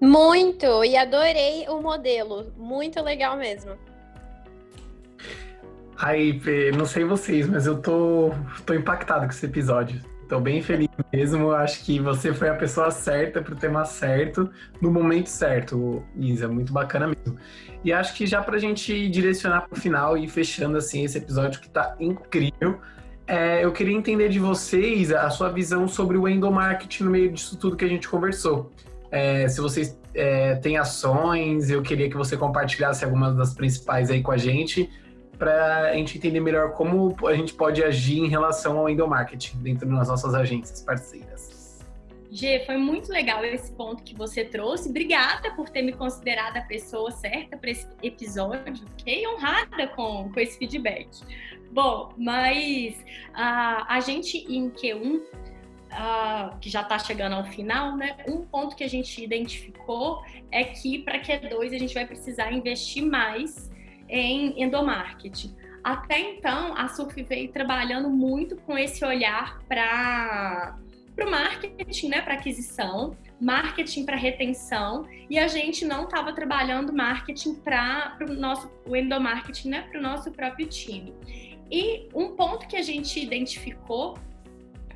Muito! 0.00 0.84
E 0.84 0.96
adorei 0.96 1.66
o 1.68 1.80
modelo. 1.80 2.52
Muito 2.56 3.00
legal 3.00 3.36
mesmo. 3.36 3.78
Aí, 5.96 6.40
não 6.76 6.86
sei 6.86 7.04
vocês, 7.04 7.48
mas 7.48 7.66
eu 7.66 7.80
tô, 7.80 8.32
tô 8.66 8.74
impactado 8.74 9.26
com 9.26 9.32
esse 9.32 9.46
episódio. 9.46 10.00
Tô 10.28 10.40
bem 10.40 10.62
feliz 10.62 10.88
mesmo. 11.12 11.52
Acho 11.52 11.84
que 11.84 12.00
você 12.00 12.32
foi 12.32 12.48
a 12.48 12.54
pessoa 12.54 12.90
certa 12.90 13.42
para 13.42 13.52
o 13.52 13.56
tema 13.56 13.84
certo, 13.84 14.50
no 14.80 14.90
momento 14.90 15.28
certo, 15.28 16.02
Isa. 16.16 16.48
Muito 16.48 16.72
bacana 16.72 17.06
mesmo. 17.06 17.38
E 17.84 17.92
acho 17.92 18.14
que 18.14 18.26
já 18.26 18.42
para 18.42 18.56
a 18.56 18.58
gente 18.58 19.08
direcionar 19.08 19.68
para 19.68 19.76
o 19.76 19.80
final 19.80 20.16
e 20.16 20.26
fechando 20.26 20.78
assim 20.78 21.04
esse 21.04 21.18
episódio 21.18 21.60
que 21.60 21.66
está 21.66 21.94
incrível, 22.00 22.80
é, 23.26 23.64
eu 23.64 23.72
queria 23.72 23.94
entender 23.94 24.28
de 24.28 24.38
vocês 24.38 25.12
a 25.12 25.28
sua 25.30 25.50
visão 25.50 25.86
sobre 25.86 26.16
o 26.16 26.28
endomarketing 26.28 27.04
no 27.04 27.10
meio 27.10 27.32
disso 27.32 27.58
tudo 27.58 27.76
que 27.76 27.84
a 27.84 27.88
gente 27.88 28.08
conversou. 28.08 28.72
É, 29.10 29.46
se 29.48 29.60
vocês 29.60 29.98
é, 30.14 30.56
têm 30.56 30.76
ações, 30.76 31.70
eu 31.70 31.82
queria 31.82 32.08
que 32.10 32.16
você 32.16 32.36
compartilhasse 32.36 33.04
algumas 33.04 33.36
das 33.36 33.54
principais 33.54 34.10
aí 34.10 34.22
com 34.22 34.32
a 34.32 34.36
gente, 34.36 34.90
para 35.38 35.90
a 35.90 35.94
gente 35.94 36.18
entender 36.18 36.40
melhor 36.40 36.72
como 36.72 37.14
a 37.26 37.34
gente 37.34 37.54
pode 37.54 37.82
agir 37.82 38.18
em 38.18 38.28
relação 38.28 38.78
ao 38.78 38.88
endomarketing 38.88 39.58
dentro 39.58 39.88
das 39.88 40.08
nossas 40.08 40.34
agências 40.34 40.82
parceiras. 40.82 41.54
Gê, 42.30 42.64
foi 42.66 42.76
muito 42.76 43.12
legal 43.12 43.44
esse 43.44 43.70
ponto 43.72 44.02
que 44.02 44.12
você 44.12 44.44
trouxe. 44.44 44.88
Obrigada 44.88 45.52
por 45.52 45.68
ter 45.68 45.82
me 45.82 45.92
considerado 45.92 46.56
a 46.56 46.62
pessoa 46.62 47.12
certa 47.12 47.56
para 47.56 47.70
esse 47.70 47.86
episódio. 48.02 48.84
Fiquei 48.96 49.24
honrada 49.28 49.86
com, 49.94 50.28
com 50.32 50.40
esse 50.40 50.58
feedback. 50.58 51.08
Bom, 51.70 52.12
mas 52.16 52.96
a 53.32 54.00
gente 54.00 54.38
em 54.52 54.68
Q1, 54.68 55.20
uh, 55.94 56.58
que 56.60 56.68
já 56.68 56.82
está 56.82 56.98
chegando 56.98 57.34
ao 57.34 57.44
final, 57.44 57.96
né? 57.96 58.16
Um 58.26 58.44
ponto 58.44 58.74
que 58.74 58.82
a 58.82 58.88
gente 58.88 59.22
identificou 59.22 60.22
é 60.50 60.64
que 60.64 61.00
para 61.00 61.20
Q2 61.20 61.74
a 61.74 61.78
gente 61.78 61.94
vai 61.94 62.04
precisar 62.04 62.52
investir 62.52 63.04
mais 63.04 63.70
em 64.08 64.62
endomarketing. 64.62 65.54
Até 65.82 66.18
então, 66.18 66.74
a 66.76 66.88
Surf 66.88 67.22
veio 67.22 67.52
trabalhando 67.52 68.08
muito 68.08 68.56
com 68.56 68.76
esse 68.76 69.04
olhar 69.04 69.60
para 69.68 70.78
o 71.20 71.30
marketing, 71.30 72.08
né, 72.08 72.22
para 72.22 72.34
aquisição, 72.34 73.16
marketing 73.40 74.06
para 74.06 74.16
retenção, 74.16 75.06
e 75.28 75.38
a 75.38 75.46
gente 75.46 75.84
não 75.84 76.04
estava 76.04 76.32
trabalhando 76.32 76.92
marketing 76.92 77.54
para 77.56 78.16
o 78.22 78.32
nosso 78.32 78.70
o 78.86 78.96
endomarketing, 78.96 79.68
né, 79.68 79.82
para 79.82 79.98
o 79.98 80.02
nosso 80.02 80.30
próprio 80.32 80.66
time. 80.66 81.14
E 81.70 82.08
um 82.14 82.30
ponto 82.30 82.66
que 82.66 82.76
a 82.76 82.82
gente 82.82 83.20
identificou 83.20 84.16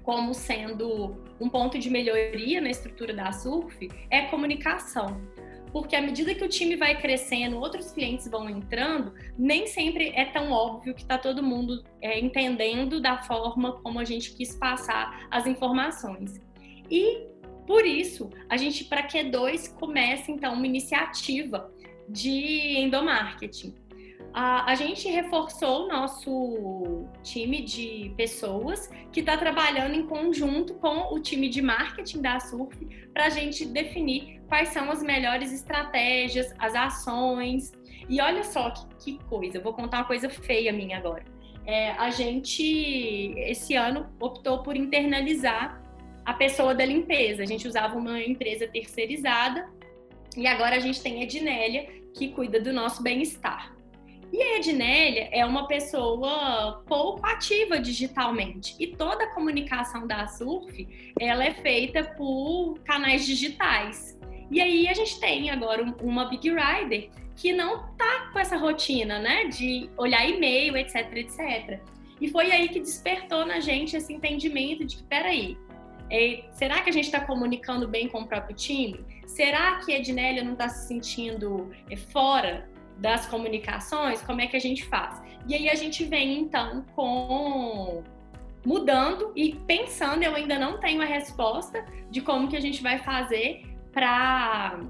como 0.03 0.33
sendo 0.33 1.23
um 1.39 1.51
ponto 1.51 1.79
de 1.79 1.91
melhoria 1.91 2.63
na 2.63 2.71
estrutura 2.71 3.13
da 3.13 3.31
Surf 3.31 3.91
é 4.11 4.23
comunicação 4.23 5.21
porque 5.73 5.95
à 5.97 6.01
medida 6.01 6.35
que 6.35 6.45
o 6.45 6.49
time 6.49 6.77
vai 6.77 7.01
crescendo, 7.01 7.59
outros 7.59 7.93
clientes 7.93 8.29
vão 8.29 8.49
entrando, 8.49 9.15
nem 9.39 9.67
sempre 9.67 10.13
é 10.15 10.25
tão 10.25 10.51
óbvio 10.51 10.95
que 10.95 11.03
está 11.03 11.19
todo 11.19 11.43
mundo 11.43 11.85
é, 12.01 12.19
entendendo 12.19 13.01
da 13.01 13.19
forma 13.19 13.73
como 13.81 13.99
a 13.99 14.05
gente 14.05 14.35
quis 14.35 14.57
passar 14.57 15.27
as 15.31 15.47
informações. 15.47 16.41
E 16.91 17.27
por 17.67 17.85
isso, 17.85 18.31
a 18.49 18.57
gente, 18.57 18.85
para 18.85 19.07
Q2, 19.07 19.75
começa 19.75 20.31
então 20.31 20.55
uma 20.55 20.67
iniciativa 20.67 21.71
de 22.09 22.79
endomarketing 22.79 23.75
a, 24.33 24.71
a 24.71 24.75
gente 24.75 25.09
reforçou 25.09 25.85
o 25.85 25.89
nosso 25.89 27.07
time 27.23 27.63
de 27.63 28.13
pessoas 28.17 28.91
que 29.13 29.21
está 29.21 29.37
trabalhando 29.37 29.95
em 29.95 30.07
conjunto 30.07 30.75
com 30.75 31.15
o 31.15 31.21
time 31.21 31.49
de 31.49 31.63
marketing 31.63 32.21
da 32.21 32.39
Surf 32.41 32.77
para 33.13 33.27
a 33.27 33.31
gente 33.31 33.65
definir 33.65 34.41
quais 34.49 34.69
são 34.69 34.91
as 34.91 35.03
melhores 35.03 35.53
estratégias, 35.53 36.55
as 36.59 36.75
ações. 36.75 37.73
E 38.09 38.21
olha 38.21 38.45
só 38.45 38.71
que, 38.71 38.87
que 38.99 39.25
coisa, 39.25 39.59
eu 39.59 39.63
vou 39.63 39.73
contar 39.73 39.99
uma 39.99 40.07
coisa 40.07 40.29
feia 40.29 40.73
minha 40.73 40.99
agora. 40.99 41.25
É, 41.67 41.91
a 41.93 42.11
gente, 42.11 43.35
esse 43.37 43.75
ano, 43.75 44.09
optou 44.21 44.63
por 44.63 44.75
internalizar 44.77 45.83
a 46.25 46.33
pessoa 46.33 46.75
da 46.75 46.85
limpeza. 46.85 47.43
A 47.43 47.47
gente 47.47 47.67
usava 47.69 47.97
uma 47.97 48.21
empresa 48.21 48.67
terceirizada 48.67 49.69
e 50.37 50.47
agora 50.47 50.77
a 50.77 50.79
gente 50.79 51.03
tem 51.03 51.21
a 51.21 51.25
Ednélia, 51.25 51.89
que 52.15 52.29
cuida 52.29 52.61
do 52.61 52.73
nosso 52.73 53.03
bem-estar. 53.03 53.78
E 54.33 54.43
a 54.43 54.57
Ednélia 54.57 55.29
é 55.33 55.45
uma 55.45 55.67
pessoa 55.67 56.83
pouco 56.87 57.25
ativa 57.27 57.79
digitalmente. 57.79 58.77
E 58.79 58.89
toda 58.89 59.25
a 59.25 59.35
comunicação 59.35 60.07
da 60.07 60.27
Surf, 60.27 60.87
ela 61.19 61.45
é 61.45 61.55
feita 61.55 62.05
por 62.05 62.79
canais 62.85 63.25
digitais. 63.27 64.19
E 64.51 64.61
aí 64.61 64.89
a 64.89 64.95
gente 64.95 65.19
tem 65.19 65.51
agora 65.51 65.83
uma 66.03 66.27
Big 66.27 66.49
Rider 66.49 67.11
que 67.37 67.53
não 67.53 67.95
tá 67.97 68.31
com 68.33 68.39
essa 68.39 68.57
rotina, 68.57 69.19
né, 69.19 69.45
de 69.45 69.89
olhar 69.97 70.29
e-mail, 70.29 70.77
etc, 70.77 71.17
etc. 71.17 71.81
E 72.21 72.29
foi 72.29 72.51
aí 72.51 72.69
que 72.69 72.81
despertou 72.81 73.47
na 73.47 73.61
gente 73.61 73.97
esse 73.97 74.13
entendimento 74.13 74.85
de 74.85 74.97
que, 74.97 75.05
peraí, 75.05 75.57
é, 76.11 76.45
será 76.53 76.83
que 76.83 76.91
a 76.91 76.93
gente 76.93 77.05
está 77.05 77.21
comunicando 77.21 77.87
bem 77.87 78.09
com 78.09 78.23
o 78.23 78.27
próprio 78.27 78.57
time? 78.57 79.05
Será 79.27 79.77
que 79.81 79.93
a 79.93 79.99
Ednélia 79.99 80.43
não 80.43 80.55
está 80.55 80.69
se 80.69 80.89
sentindo 80.89 81.71
é, 81.89 81.97
fora 81.97 82.69
das 82.99 83.27
comunicações, 83.27 84.21
como 84.23 84.41
é 84.41 84.47
que 84.47 84.57
a 84.57 84.61
gente 84.61 84.85
faz? 84.85 85.23
E 85.47 85.55
aí 85.55 85.69
a 85.69 85.75
gente 85.75 86.05
vem 86.05 86.39
então 86.39 86.85
com 86.95 88.03
mudando 88.67 89.33
e 89.35 89.55
pensando, 89.55 90.23
eu 90.23 90.35
ainda 90.35 90.59
não 90.59 90.79
tenho 90.79 91.01
a 91.01 91.05
resposta 91.05 91.85
de 92.11 92.21
como 92.21 92.49
que 92.49 92.57
a 92.57 92.61
gente 92.61 92.83
vai 92.83 92.99
fazer 92.99 93.63
para 93.93 94.81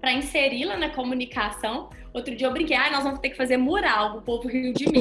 para 0.00 0.12
inseri-la 0.12 0.76
na 0.76 0.90
comunicação. 0.90 1.88
Outro 2.12 2.36
dia 2.36 2.46
eu 2.46 2.52
brinquei, 2.52 2.76
ah, 2.76 2.90
nós 2.90 3.04
vamos 3.04 3.20
ter 3.20 3.30
que 3.30 3.36
fazer 3.36 3.56
mural, 3.56 4.18
o 4.18 4.22
povo 4.22 4.46
riu 4.46 4.70
de 4.74 4.86
mim. 4.86 5.00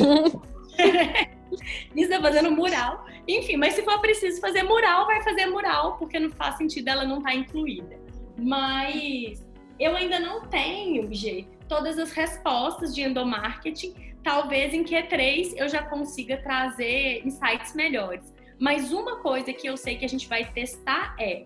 Isso 1.94 2.10
tá 2.10 2.22
fazendo 2.22 2.50
mural. 2.52 3.06
Enfim, 3.28 3.58
mas 3.58 3.74
se 3.74 3.84
for 3.84 4.00
preciso 4.00 4.40
fazer 4.40 4.64
mural, 4.64 5.06
vai 5.06 5.22
fazer 5.22 5.46
mural, 5.48 5.98
porque 5.98 6.18
não 6.18 6.30
faz 6.30 6.56
sentido 6.56 6.88
ela 6.88 7.04
não 7.04 7.18
estar 7.18 7.32
tá 7.32 7.36
incluída. 7.36 8.00
Mas 8.38 9.46
eu 9.78 9.94
ainda 9.94 10.20
não 10.20 10.46
tenho, 10.48 11.14
G, 11.14 11.46
todas 11.74 11.98
as 11.98 12.12
respostas 12.12 12.94
de 12.94 13.02
endomarketing. 13.02 13.96
Talvez 14.24 14.76
em 14.76 14.84
Q3 14.84 15.54
eu 15.58 15.68
já 15.68 15.82
consiga 15.82 16.38
trazer 16.38 17.26
insights 17.26 17.74
melhores. 17.74 18.32
Mas 18.60 18.92
uma 18.92 19.16
coisa 19.18 19.52
que 19.52 19.66
eu 19.68 19.76
sei 19.76 19.98
que 19.98 20.06
a 20.06 20.08
gente 20.08 20.30
vai 20.30 20.46
testar 20.52 21.16
é 21.20 21.46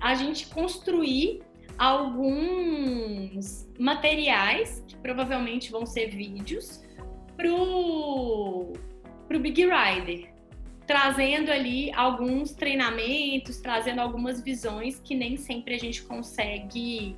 a 0.00 0.16
gente 0.16 0.48
construir 0.48 1.42
alguns 1.78 3.68
materiais, 3.78 4.84
que 4.88 4.96
provavelmente 4.96 5.70
vão 5.70 5.86
ser 5.86 6.08
vídeos, 6.08 6.82
pro, 7.36 8.72
pro 9.28 9.38
Big 9.38 9.62
Rider. 9.64 10.34
Trazendo 10.88 11.52
ali 11.52 11.92
alguns 11.92 12.52
treinamentos, 12.52 13.60
trazendo 13.60 14.00
algumas 14.00 14.40
visões 14.40 14.98
que 14.98 15.14
nem 15.14 15.36
sempre 15.36 15.74
a 15.74 15.78
gente 15.78 16.02
consegue 16.02 17.16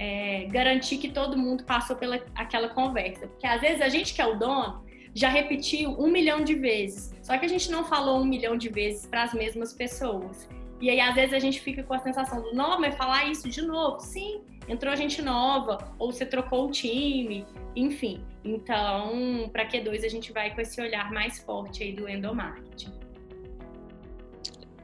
é, 0.00 0.46
garantir 0.50 0.96
que 0.96 1.10
todo 1.10 1.36
mundo 1.36 1.62
passou 1.64 1.94
pela 1.94 2.18
aquela 2.34 2.70
conversa. 2.70 3.28
Porque 3.28 3.46
às 3.46 3.60
vezes 3.60 3.82
a 3.82 3.88
gente 3.90 4.14
que 4.14 4.22
é 4.22 4.26
o 4.26 4.38
dono 4.38 4.82
já 5.14 5.28
repetiu 5.28 5.90
um 5.90 6.10
milhão 6.10 6.42
de 6.42 6.54
vezes, 6.54 7.12
só 7.20 7.36
que 7.36 7.44
a 7.44 7.48
gente 7.48 7.70
não 7.70 7.84
falou 7.84 8.20
um 8.20 8.24
milhão 8.24 8.56
de 8.56 8.70
vezes 8.70 9.06
para 9.06 9.24
as 9.24 9.34
mesmas 9.34 9.74
pessoas. 9.74 10.48
E 10.80 10.88
aí, 10.88 10.98
às 10.98 11.14
vezes, 11.14 11.34
a 11.34 11.38
gente 11.38 11.60
fica 11.60 11.82
com 11.82 11.92
a 11.92 11.98
sensação 11.98 12.40
do, 12.40 12.54
não, 12.54 12.80
mas 12.80 12.96
falar 12.96 13.26
isso 13.26 13.50
de 13.50 13.60
novo? 13.60 14.00
Sim, 14.00 14.40
entrou 14.66 14.96
gente 14.96 15.20
nova, 15.20 15.76
ou 15.98 16.10
você 16.10 16.24
trocou 16.24 16.68
o 16.68 16.70
time, 16.70 17.44
enfim. 17.76 18.24
Então, 18.42 19.50
para 19.52 19.68
Q2, 19.68 20.06
a 20.06 20.08
gente 20.08 20.32
vai 20.32 20.54
com 20.54 20.60
esse 20.62 20.80
olhar 20.80 21.12
mais 21.12 21.38
forte 21.40 21.82
aí 21.82 21.92
do 21.92 22.08
endomarketing. 22.08 22.98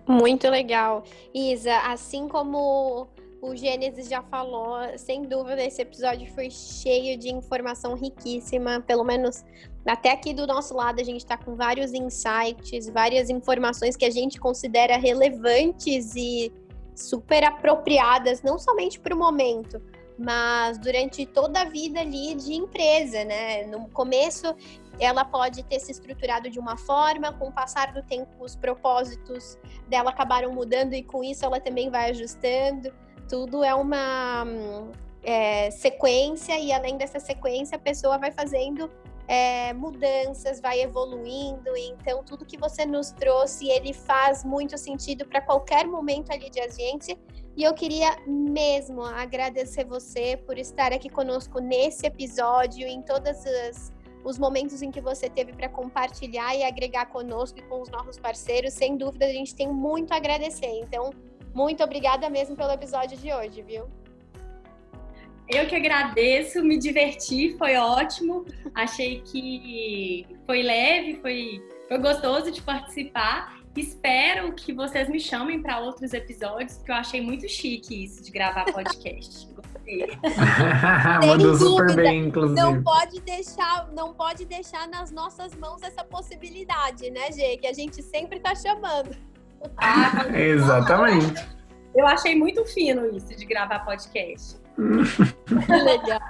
Muito 0.07 0.51
legal. 0.51 1.03
Isa, 1.35 1.79
assim 1.79 2.29
como 2.29 3.09
o 3.47 3.57
Gênesis 3.57 4.09
já 4.09 4.23
falou, 4.23 4.77
sem 4.99 5.23
dúvida, 5.23 5.63
esse 5.63 5.81
episódio 5.81 6.31
foi 6.33 6.51
cheio 6.51 7.17
de 7.17 7.29
informação 7.29 7.95
riquíssima. 7.95 8.81
Pelo 8.81 9.05
menos 9.05 9.45
até 9.87 10.11
aqui 10.11 10.35
do 10.35 10.47
nosso 10.47 10.75
lado, 10.75 11.01
a 11.01 11.05
gente 11.05 11.21
está 11.21 11.37
com 11.37 11.55
vários 11.55 11.93
insights, 11.93 12.89
várias 12.89 13.31
informações 13.31 13.97
que 13.97 14.05
a 14.05 14.11
gente 14.11 14.41
considera 14.41 14.97
relevantes 14.97 16.15
e 16.17 16.53
super 16.95 17.45
apropriadas, 17.45 18.43
não 18.43 18.59
somente 18.59 18.99
para 18.99 19.15
o 19.15 19.19
momento, 19.19 19.81
mas 20.19 20.79
durante 20.79 21.25
toda 21.25 21.61
a 21.61 21.65
vida 21.65 22.01
ali 22.01 22.35
de 22.35 22.55
empresa, 22.55 23.23
né? 23.25 23.65
No 23.67 23.89
começo, 23.91 24.55
ela 24.99 25.25
pode 25.25 25.63
ter 25.63 25.79
se 25.79 25.93
estruturado 25.93 26.51
de 26.51 26.59
uma 26.59 26.77
forma, 26.77 27.33
com 27.35 27.49
o 27.49 27.53
passar 27.53 27.93
do 27.93 28.03
tempo, 28.03 28.31
os 28.41 28.57
propósitos 28.57 29.59
dela 29.89 30.11
acabaram 30.11 30.53
mudando 30.53 30.95
e 30.95 31.03
com 31.03 31.23
isso 31.23 31.45
ela 31.45 31.61
também 31.61 31.91
vai 31.91 32.11
ajustando 32.11 32.93
tudo 33.29 33.65
é 33.65 33.75
uma 33.75 34.45
é, 35.23 35.71
sequência 35.71 36.59
e 36.59 36.73
além 36.73 36.97
dessa 36.97 37.19
sequência 37.19 37.77
a 37.77 37.81
pessoa 37.81 38.19
vai 38.19 38.31
fazendo 38.31 38.91
é, 39.29 39.73
mudanças, 39.73 40.61
vai 40.61 40.81
evoluindo. 40.81 41.77
Então 41.77 42.23
tudo 42.25 42.45
que 42.45 42.57
você 42.57 42.87
nos 42.87 43.11
trouxe 43.11 43.69
ele 43.69 43.93
faz 43.93 44.45
muito 44.45 44.79
sentido 44.79 45.27
para 45.27 45.41
qualquer 45.41 45.87
momento 45.87 46.31
ali 46.31 46.49
de 46.51 46.61
agência. 46.61 47.17
E 47.57 47.65
eu 47.65 47.73
queria 47.73 48.15
mesmo 48.27 49.03
agradecer 49.03 49.85
você 49.85 50.37
por 50.37 50.59
estar 50.59 50.93
aqui 50.93 51.09
conosco 51.09 51.59
nesse 51.59 52.07
episódio, 52.07 52.87
em 52.87 53.01
todos 53.01 53.39
os 54.23 54.39
momentos 54.39 54.83
em 54.83 54.91
que 54.91 55.01
você 55.01 55.31
teve 55.31 55.53
para 55.55 55.69
compartilhar 55.69 56.55
e 56.55 56.63
agregar 56.63 57.07
conosco 57.07 57.59
e 57.59 57.63
com 57.63 57.81
os 57.81 57.89
nossos 57.89 58.19
parceiros. 58.19 58.75
Sem 58.75 58.97
dúvida, 58.97 59.25
a 59.25 59.31
gente 59.31 59.55
tem 59.55 59.73
muito 59.73 60.13
a 60.13 60.17
agradecer. 60.17 60.67
Então, 60.67 61.11
muito 61.57 61.83
obrigada 61.83 62.29
mesmo 62.29 62.55
pelo 62.55 62.71
episódio 62.71 63.17
de 63.17 63.33
hoje, 63.33 63.63
viu? 63.63 63.89
Eu 65.49 65.67
que 65.67 65.75
agradeço, 65.75 66.63
me 66.63 66.77
diverti, 66.77 67.57
foi 67.57 67.77
ótimo. 67.77 68.45
Achei 68.75 69.23
que 69.23 70.27
foi 70.45 70.63
leve, 70.63 71.19
foi, 71.23 71.63
foi 71.89 71.99
gostoso 71.99 72.51
de 72.51 72.61
participar. 72.61 73.57
Espero 73.75 74.53
que 74.53 74.73
vocês 74.73 75.09
me 75.09 75.19
chamem 75.19 75.63
para 75.63 75.81
outros 75.81 76.13
episódios, 76.13 76.77
porque 76.77 76.91
eu 76.91 76.97
achei 76.97 77.23
muito 77.23 77.49
chique 77.49 78.05
isso 78.05 78.23
de 78.23 78.31
gravar 78.31 78.67
podcast. 78.73 79.49
Gostei. 79.55 80.09
Mandou 81.27 81.55
super 81.55 81.95
bem, 81.95 82.27
inclusive. 82.27 82.61
Não 82.61 82.83
pode 82.83 83.19
deixar, 83.23 83.91
não 83.93 84.13
pode 84.13 84.45
deixar 84.45 84.87
nas 84.89 85.11
nossas 85.11 85.55
mãos 85.55 85.81
essa 85.83 86.05
possibilidade, 86.05 87.11
né, 87.11 87.33
Gê? 87.33 87.57
Que 87.57 87.67
a 87.67 87.73
gente 87.73 88.03
sempre 88.03 88.37
está 88.37 88.55
chamando. 88.55 89.17
Ah, 89.77 90.27
Exatamente. 90.35 91.47
Eu 91.95 92.07
achei 92.07 92.37
muito 92.37 92.65
fino 92.67 93.07
isso 93.17 93.35
de 93.35 93.45
gravar 93.47 93.81
podcast. 93.81 94.59
Legal. 94.79 96.21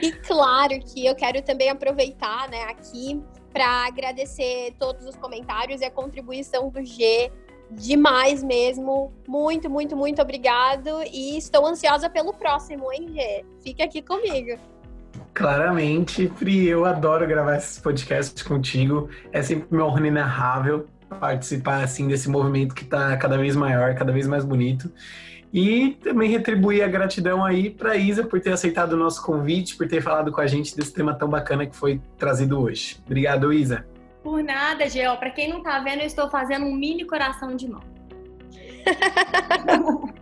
E 0.00 0.12
claro 0.12 0.78
que 0.80 1.06
eu 1.06 1.14
quero 1.14 1.42
também 1.42 1.68
aproveitar, 1.68 2.48
né, 2.48 2.62
aqui 2.64 3.22
para 3.52 3.86
agradecer 3.86 4.74
todos 4.78 5.06
os 5.06 5.16
comentários 5.16 5.80
e 5.80 5.84
a 5.84 5.90
contribuição 5.90 6.70
do 6.70 6.84
G 6.84 7.30
demais 7.70 8.42
mesmo. 8.42 9.12
Muito, 9.26 9.68
muito, 9.68 9.96
muito 9.96 10.22
obrigado. 10.22 11.02
E 11.12 11.36
estou 11.36 11.66
ansiosa 11.66 12.08
pelo 12.08 12.32
próximo, 12.32 12.92
hein, 12.92 13.08
G? 13.12 13.44
Fica 13.62 13.84
aqui 13.84 14.02
comigo. 14.02 14.58
Claramente, 15.34 16.26
Pri, 16.38 16.68
eu 16.68 16.84
adoro 16.84 17.26
gravar 17.26 17.56
esses 17.56 17.78
podcasts 17.78 18.42
contigo. 18.42 19.08
É 19.32 19.42
sempre 19.42 19.66
uma 19.70 19.86
honra 19.86 20.00
inenarrável 20.00 20.86
participar 21.18 21.82
assim 21.82 22.06
desse 22.06 22.28
movimento 22.28 22.74
que 22.74 22.84
está 22.84 23.16
cada 23.16 23.36
vez 23.36 23.56
maior, 23.56 23.94
cada 23.94 24.12
vez 24.12 24.26
mais 24.26 24.44
bonito. 24.44 24.90
E 25.52 25.98
também 26.02 26.30
retribuir 26.30 26.84
a 26.84 26.86
gratidão 26.86 27.44
aí 27.44 27.70
para 27.70 27.96
Isa 27.96 28.24
por 28.24 28.40
ter 28.40 28.52
aceitado 28.52 28.92
o 28.92 28.96
nosso 28.96 29.20
convite, 29.22 29.76
por 29.76 29.88
ter 29.88 30.00
falado 30.00 30.30
com 30.30 30.40
a 30.40 30.46
gente 30.46 30.76
desse 30.76 30.92
tema 30.92 31.12
tão 31.12 31.28
bacana 31.28 31.66
que 31.66 31.74
foi 31.74 32.00
trazido 32.16 32.60
hoje. 32.60 32.98
Obrigado, 33.04 33.52
Isa. 33.52 33.84
Por 34.22 34.44
nada, 34.44 34.88
Geo. 34.88 35.16
Para 35.16 35.30
quem 35.30 35.48
não 35.48 35.58
está 35.58 35.80
vendo, 35.80 36.00
eu 36.00 36.06
estou 36.06 36.30
fazendo 36.30 36.66
um 36.66 36.74
mini 36.74 37.04
coração 37.04 37.56
de 37.56 37.68
mão. 37.68 37.82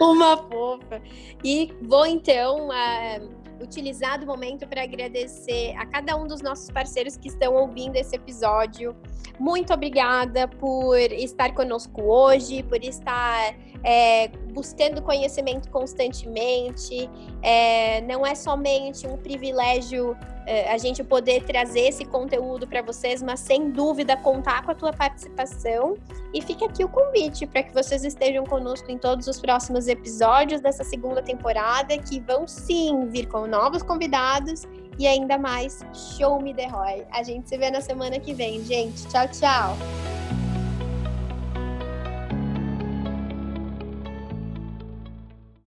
Uma 0.00 0.36
fofa. 0.36 1.02
E 1.42 1.72
vou 1.82 2.06
então 2.06 2.68
uh, 2.68 3.38
utilizar 3.62 4.22
o 4.22 4.26
momento 4.26 4.66
para 4.66 4.82
agradecer 4.82 5.74
a 5.76 5.86
cada 5.86 6.16
um 6.16 6.26
dos 6.26 6.42
nossos 6.42 6.70
parceiros 6.70 7.16
que 7.16 7.28
estão 7.28 7.54
ouvindo 7.54 7.96
esse 7.96 8.14
episódio. 8.14 8.94
Muito 9.38 9.72
obrigada 9.72 10.48
por 10.48 10.96
estar 10.96 11.54
conosco 11.54 12.02
hoje, 12.02 12.62
por 12.64 12.82
estar 12.82 13.54
é, 13.84 14.28
buscando 14.52 15.00
conhecimento 15.02 15.70
constantemente. 15.70 17.08
É, 17.42 18.00
não 18.02 18.26
é 18.26 18.34
somente 18.34 19.06
um 19.06 19.16
privilégio 19.16 20.16
é, 20.46 20.72
a 20.72 20.78
gente 20.78 21.04
poder 21.04 21.44
trazer 21.44 21.88
esse 21.88 22.04
conteúdo 22.04 22.66
para 22.66 22.82
vocês, 22.82 23.22
mas 23.22 23.40
sem 23.40 23.70
dúvida 23.70 24.16
contar 24.16 24.64
com 24.64 24.72
a 24.72 24.74
tua 24.74 24.92
participação. 24.92 25.96
E 26.34 26.42
fica 26.42 26.64
aqui 26.64 26.84
o 26.84 26.88
convite 26.88 27.46
para 27.46 27.62
que 27.62 27.72
vocês 27.72 28.04
estejam 28.04 28.44
conosco 28.44 28.90
em 28.90 28.98
todos 28.98 29.26
os 29.26 29.38
próximos 29.38 29.86
episódios 29.86 30.60
dessa 30.60 30.82
segunda 30.82 31.22
temporada, 31.22 31.96
que 31.98 32.18
vão 32.20 32.48
sim 32.48 33.06
vir 33.06 33.28
com 33.28 33.46
novos 33.46 33.82
convidados 33.82 34.66
e 34.98 35.06
ainda 35.06 35.38
mais 35.38 35.80
Show 35.94 36.40
Me 36.40 36.52
The 36.52 36.66
Roy. 36.66 37.04
A 37.10 37.22
gente 37.22 37.48
se 37.48 37.56
vê 37.56 37.70
na 37.70 37.80
semana 37.80 38.18
que 38.18 38.34
vem, 38.34 38.64
gente. 38.64 39.06
Tchau, 39.08 39.28
tchau! 39.28 40.17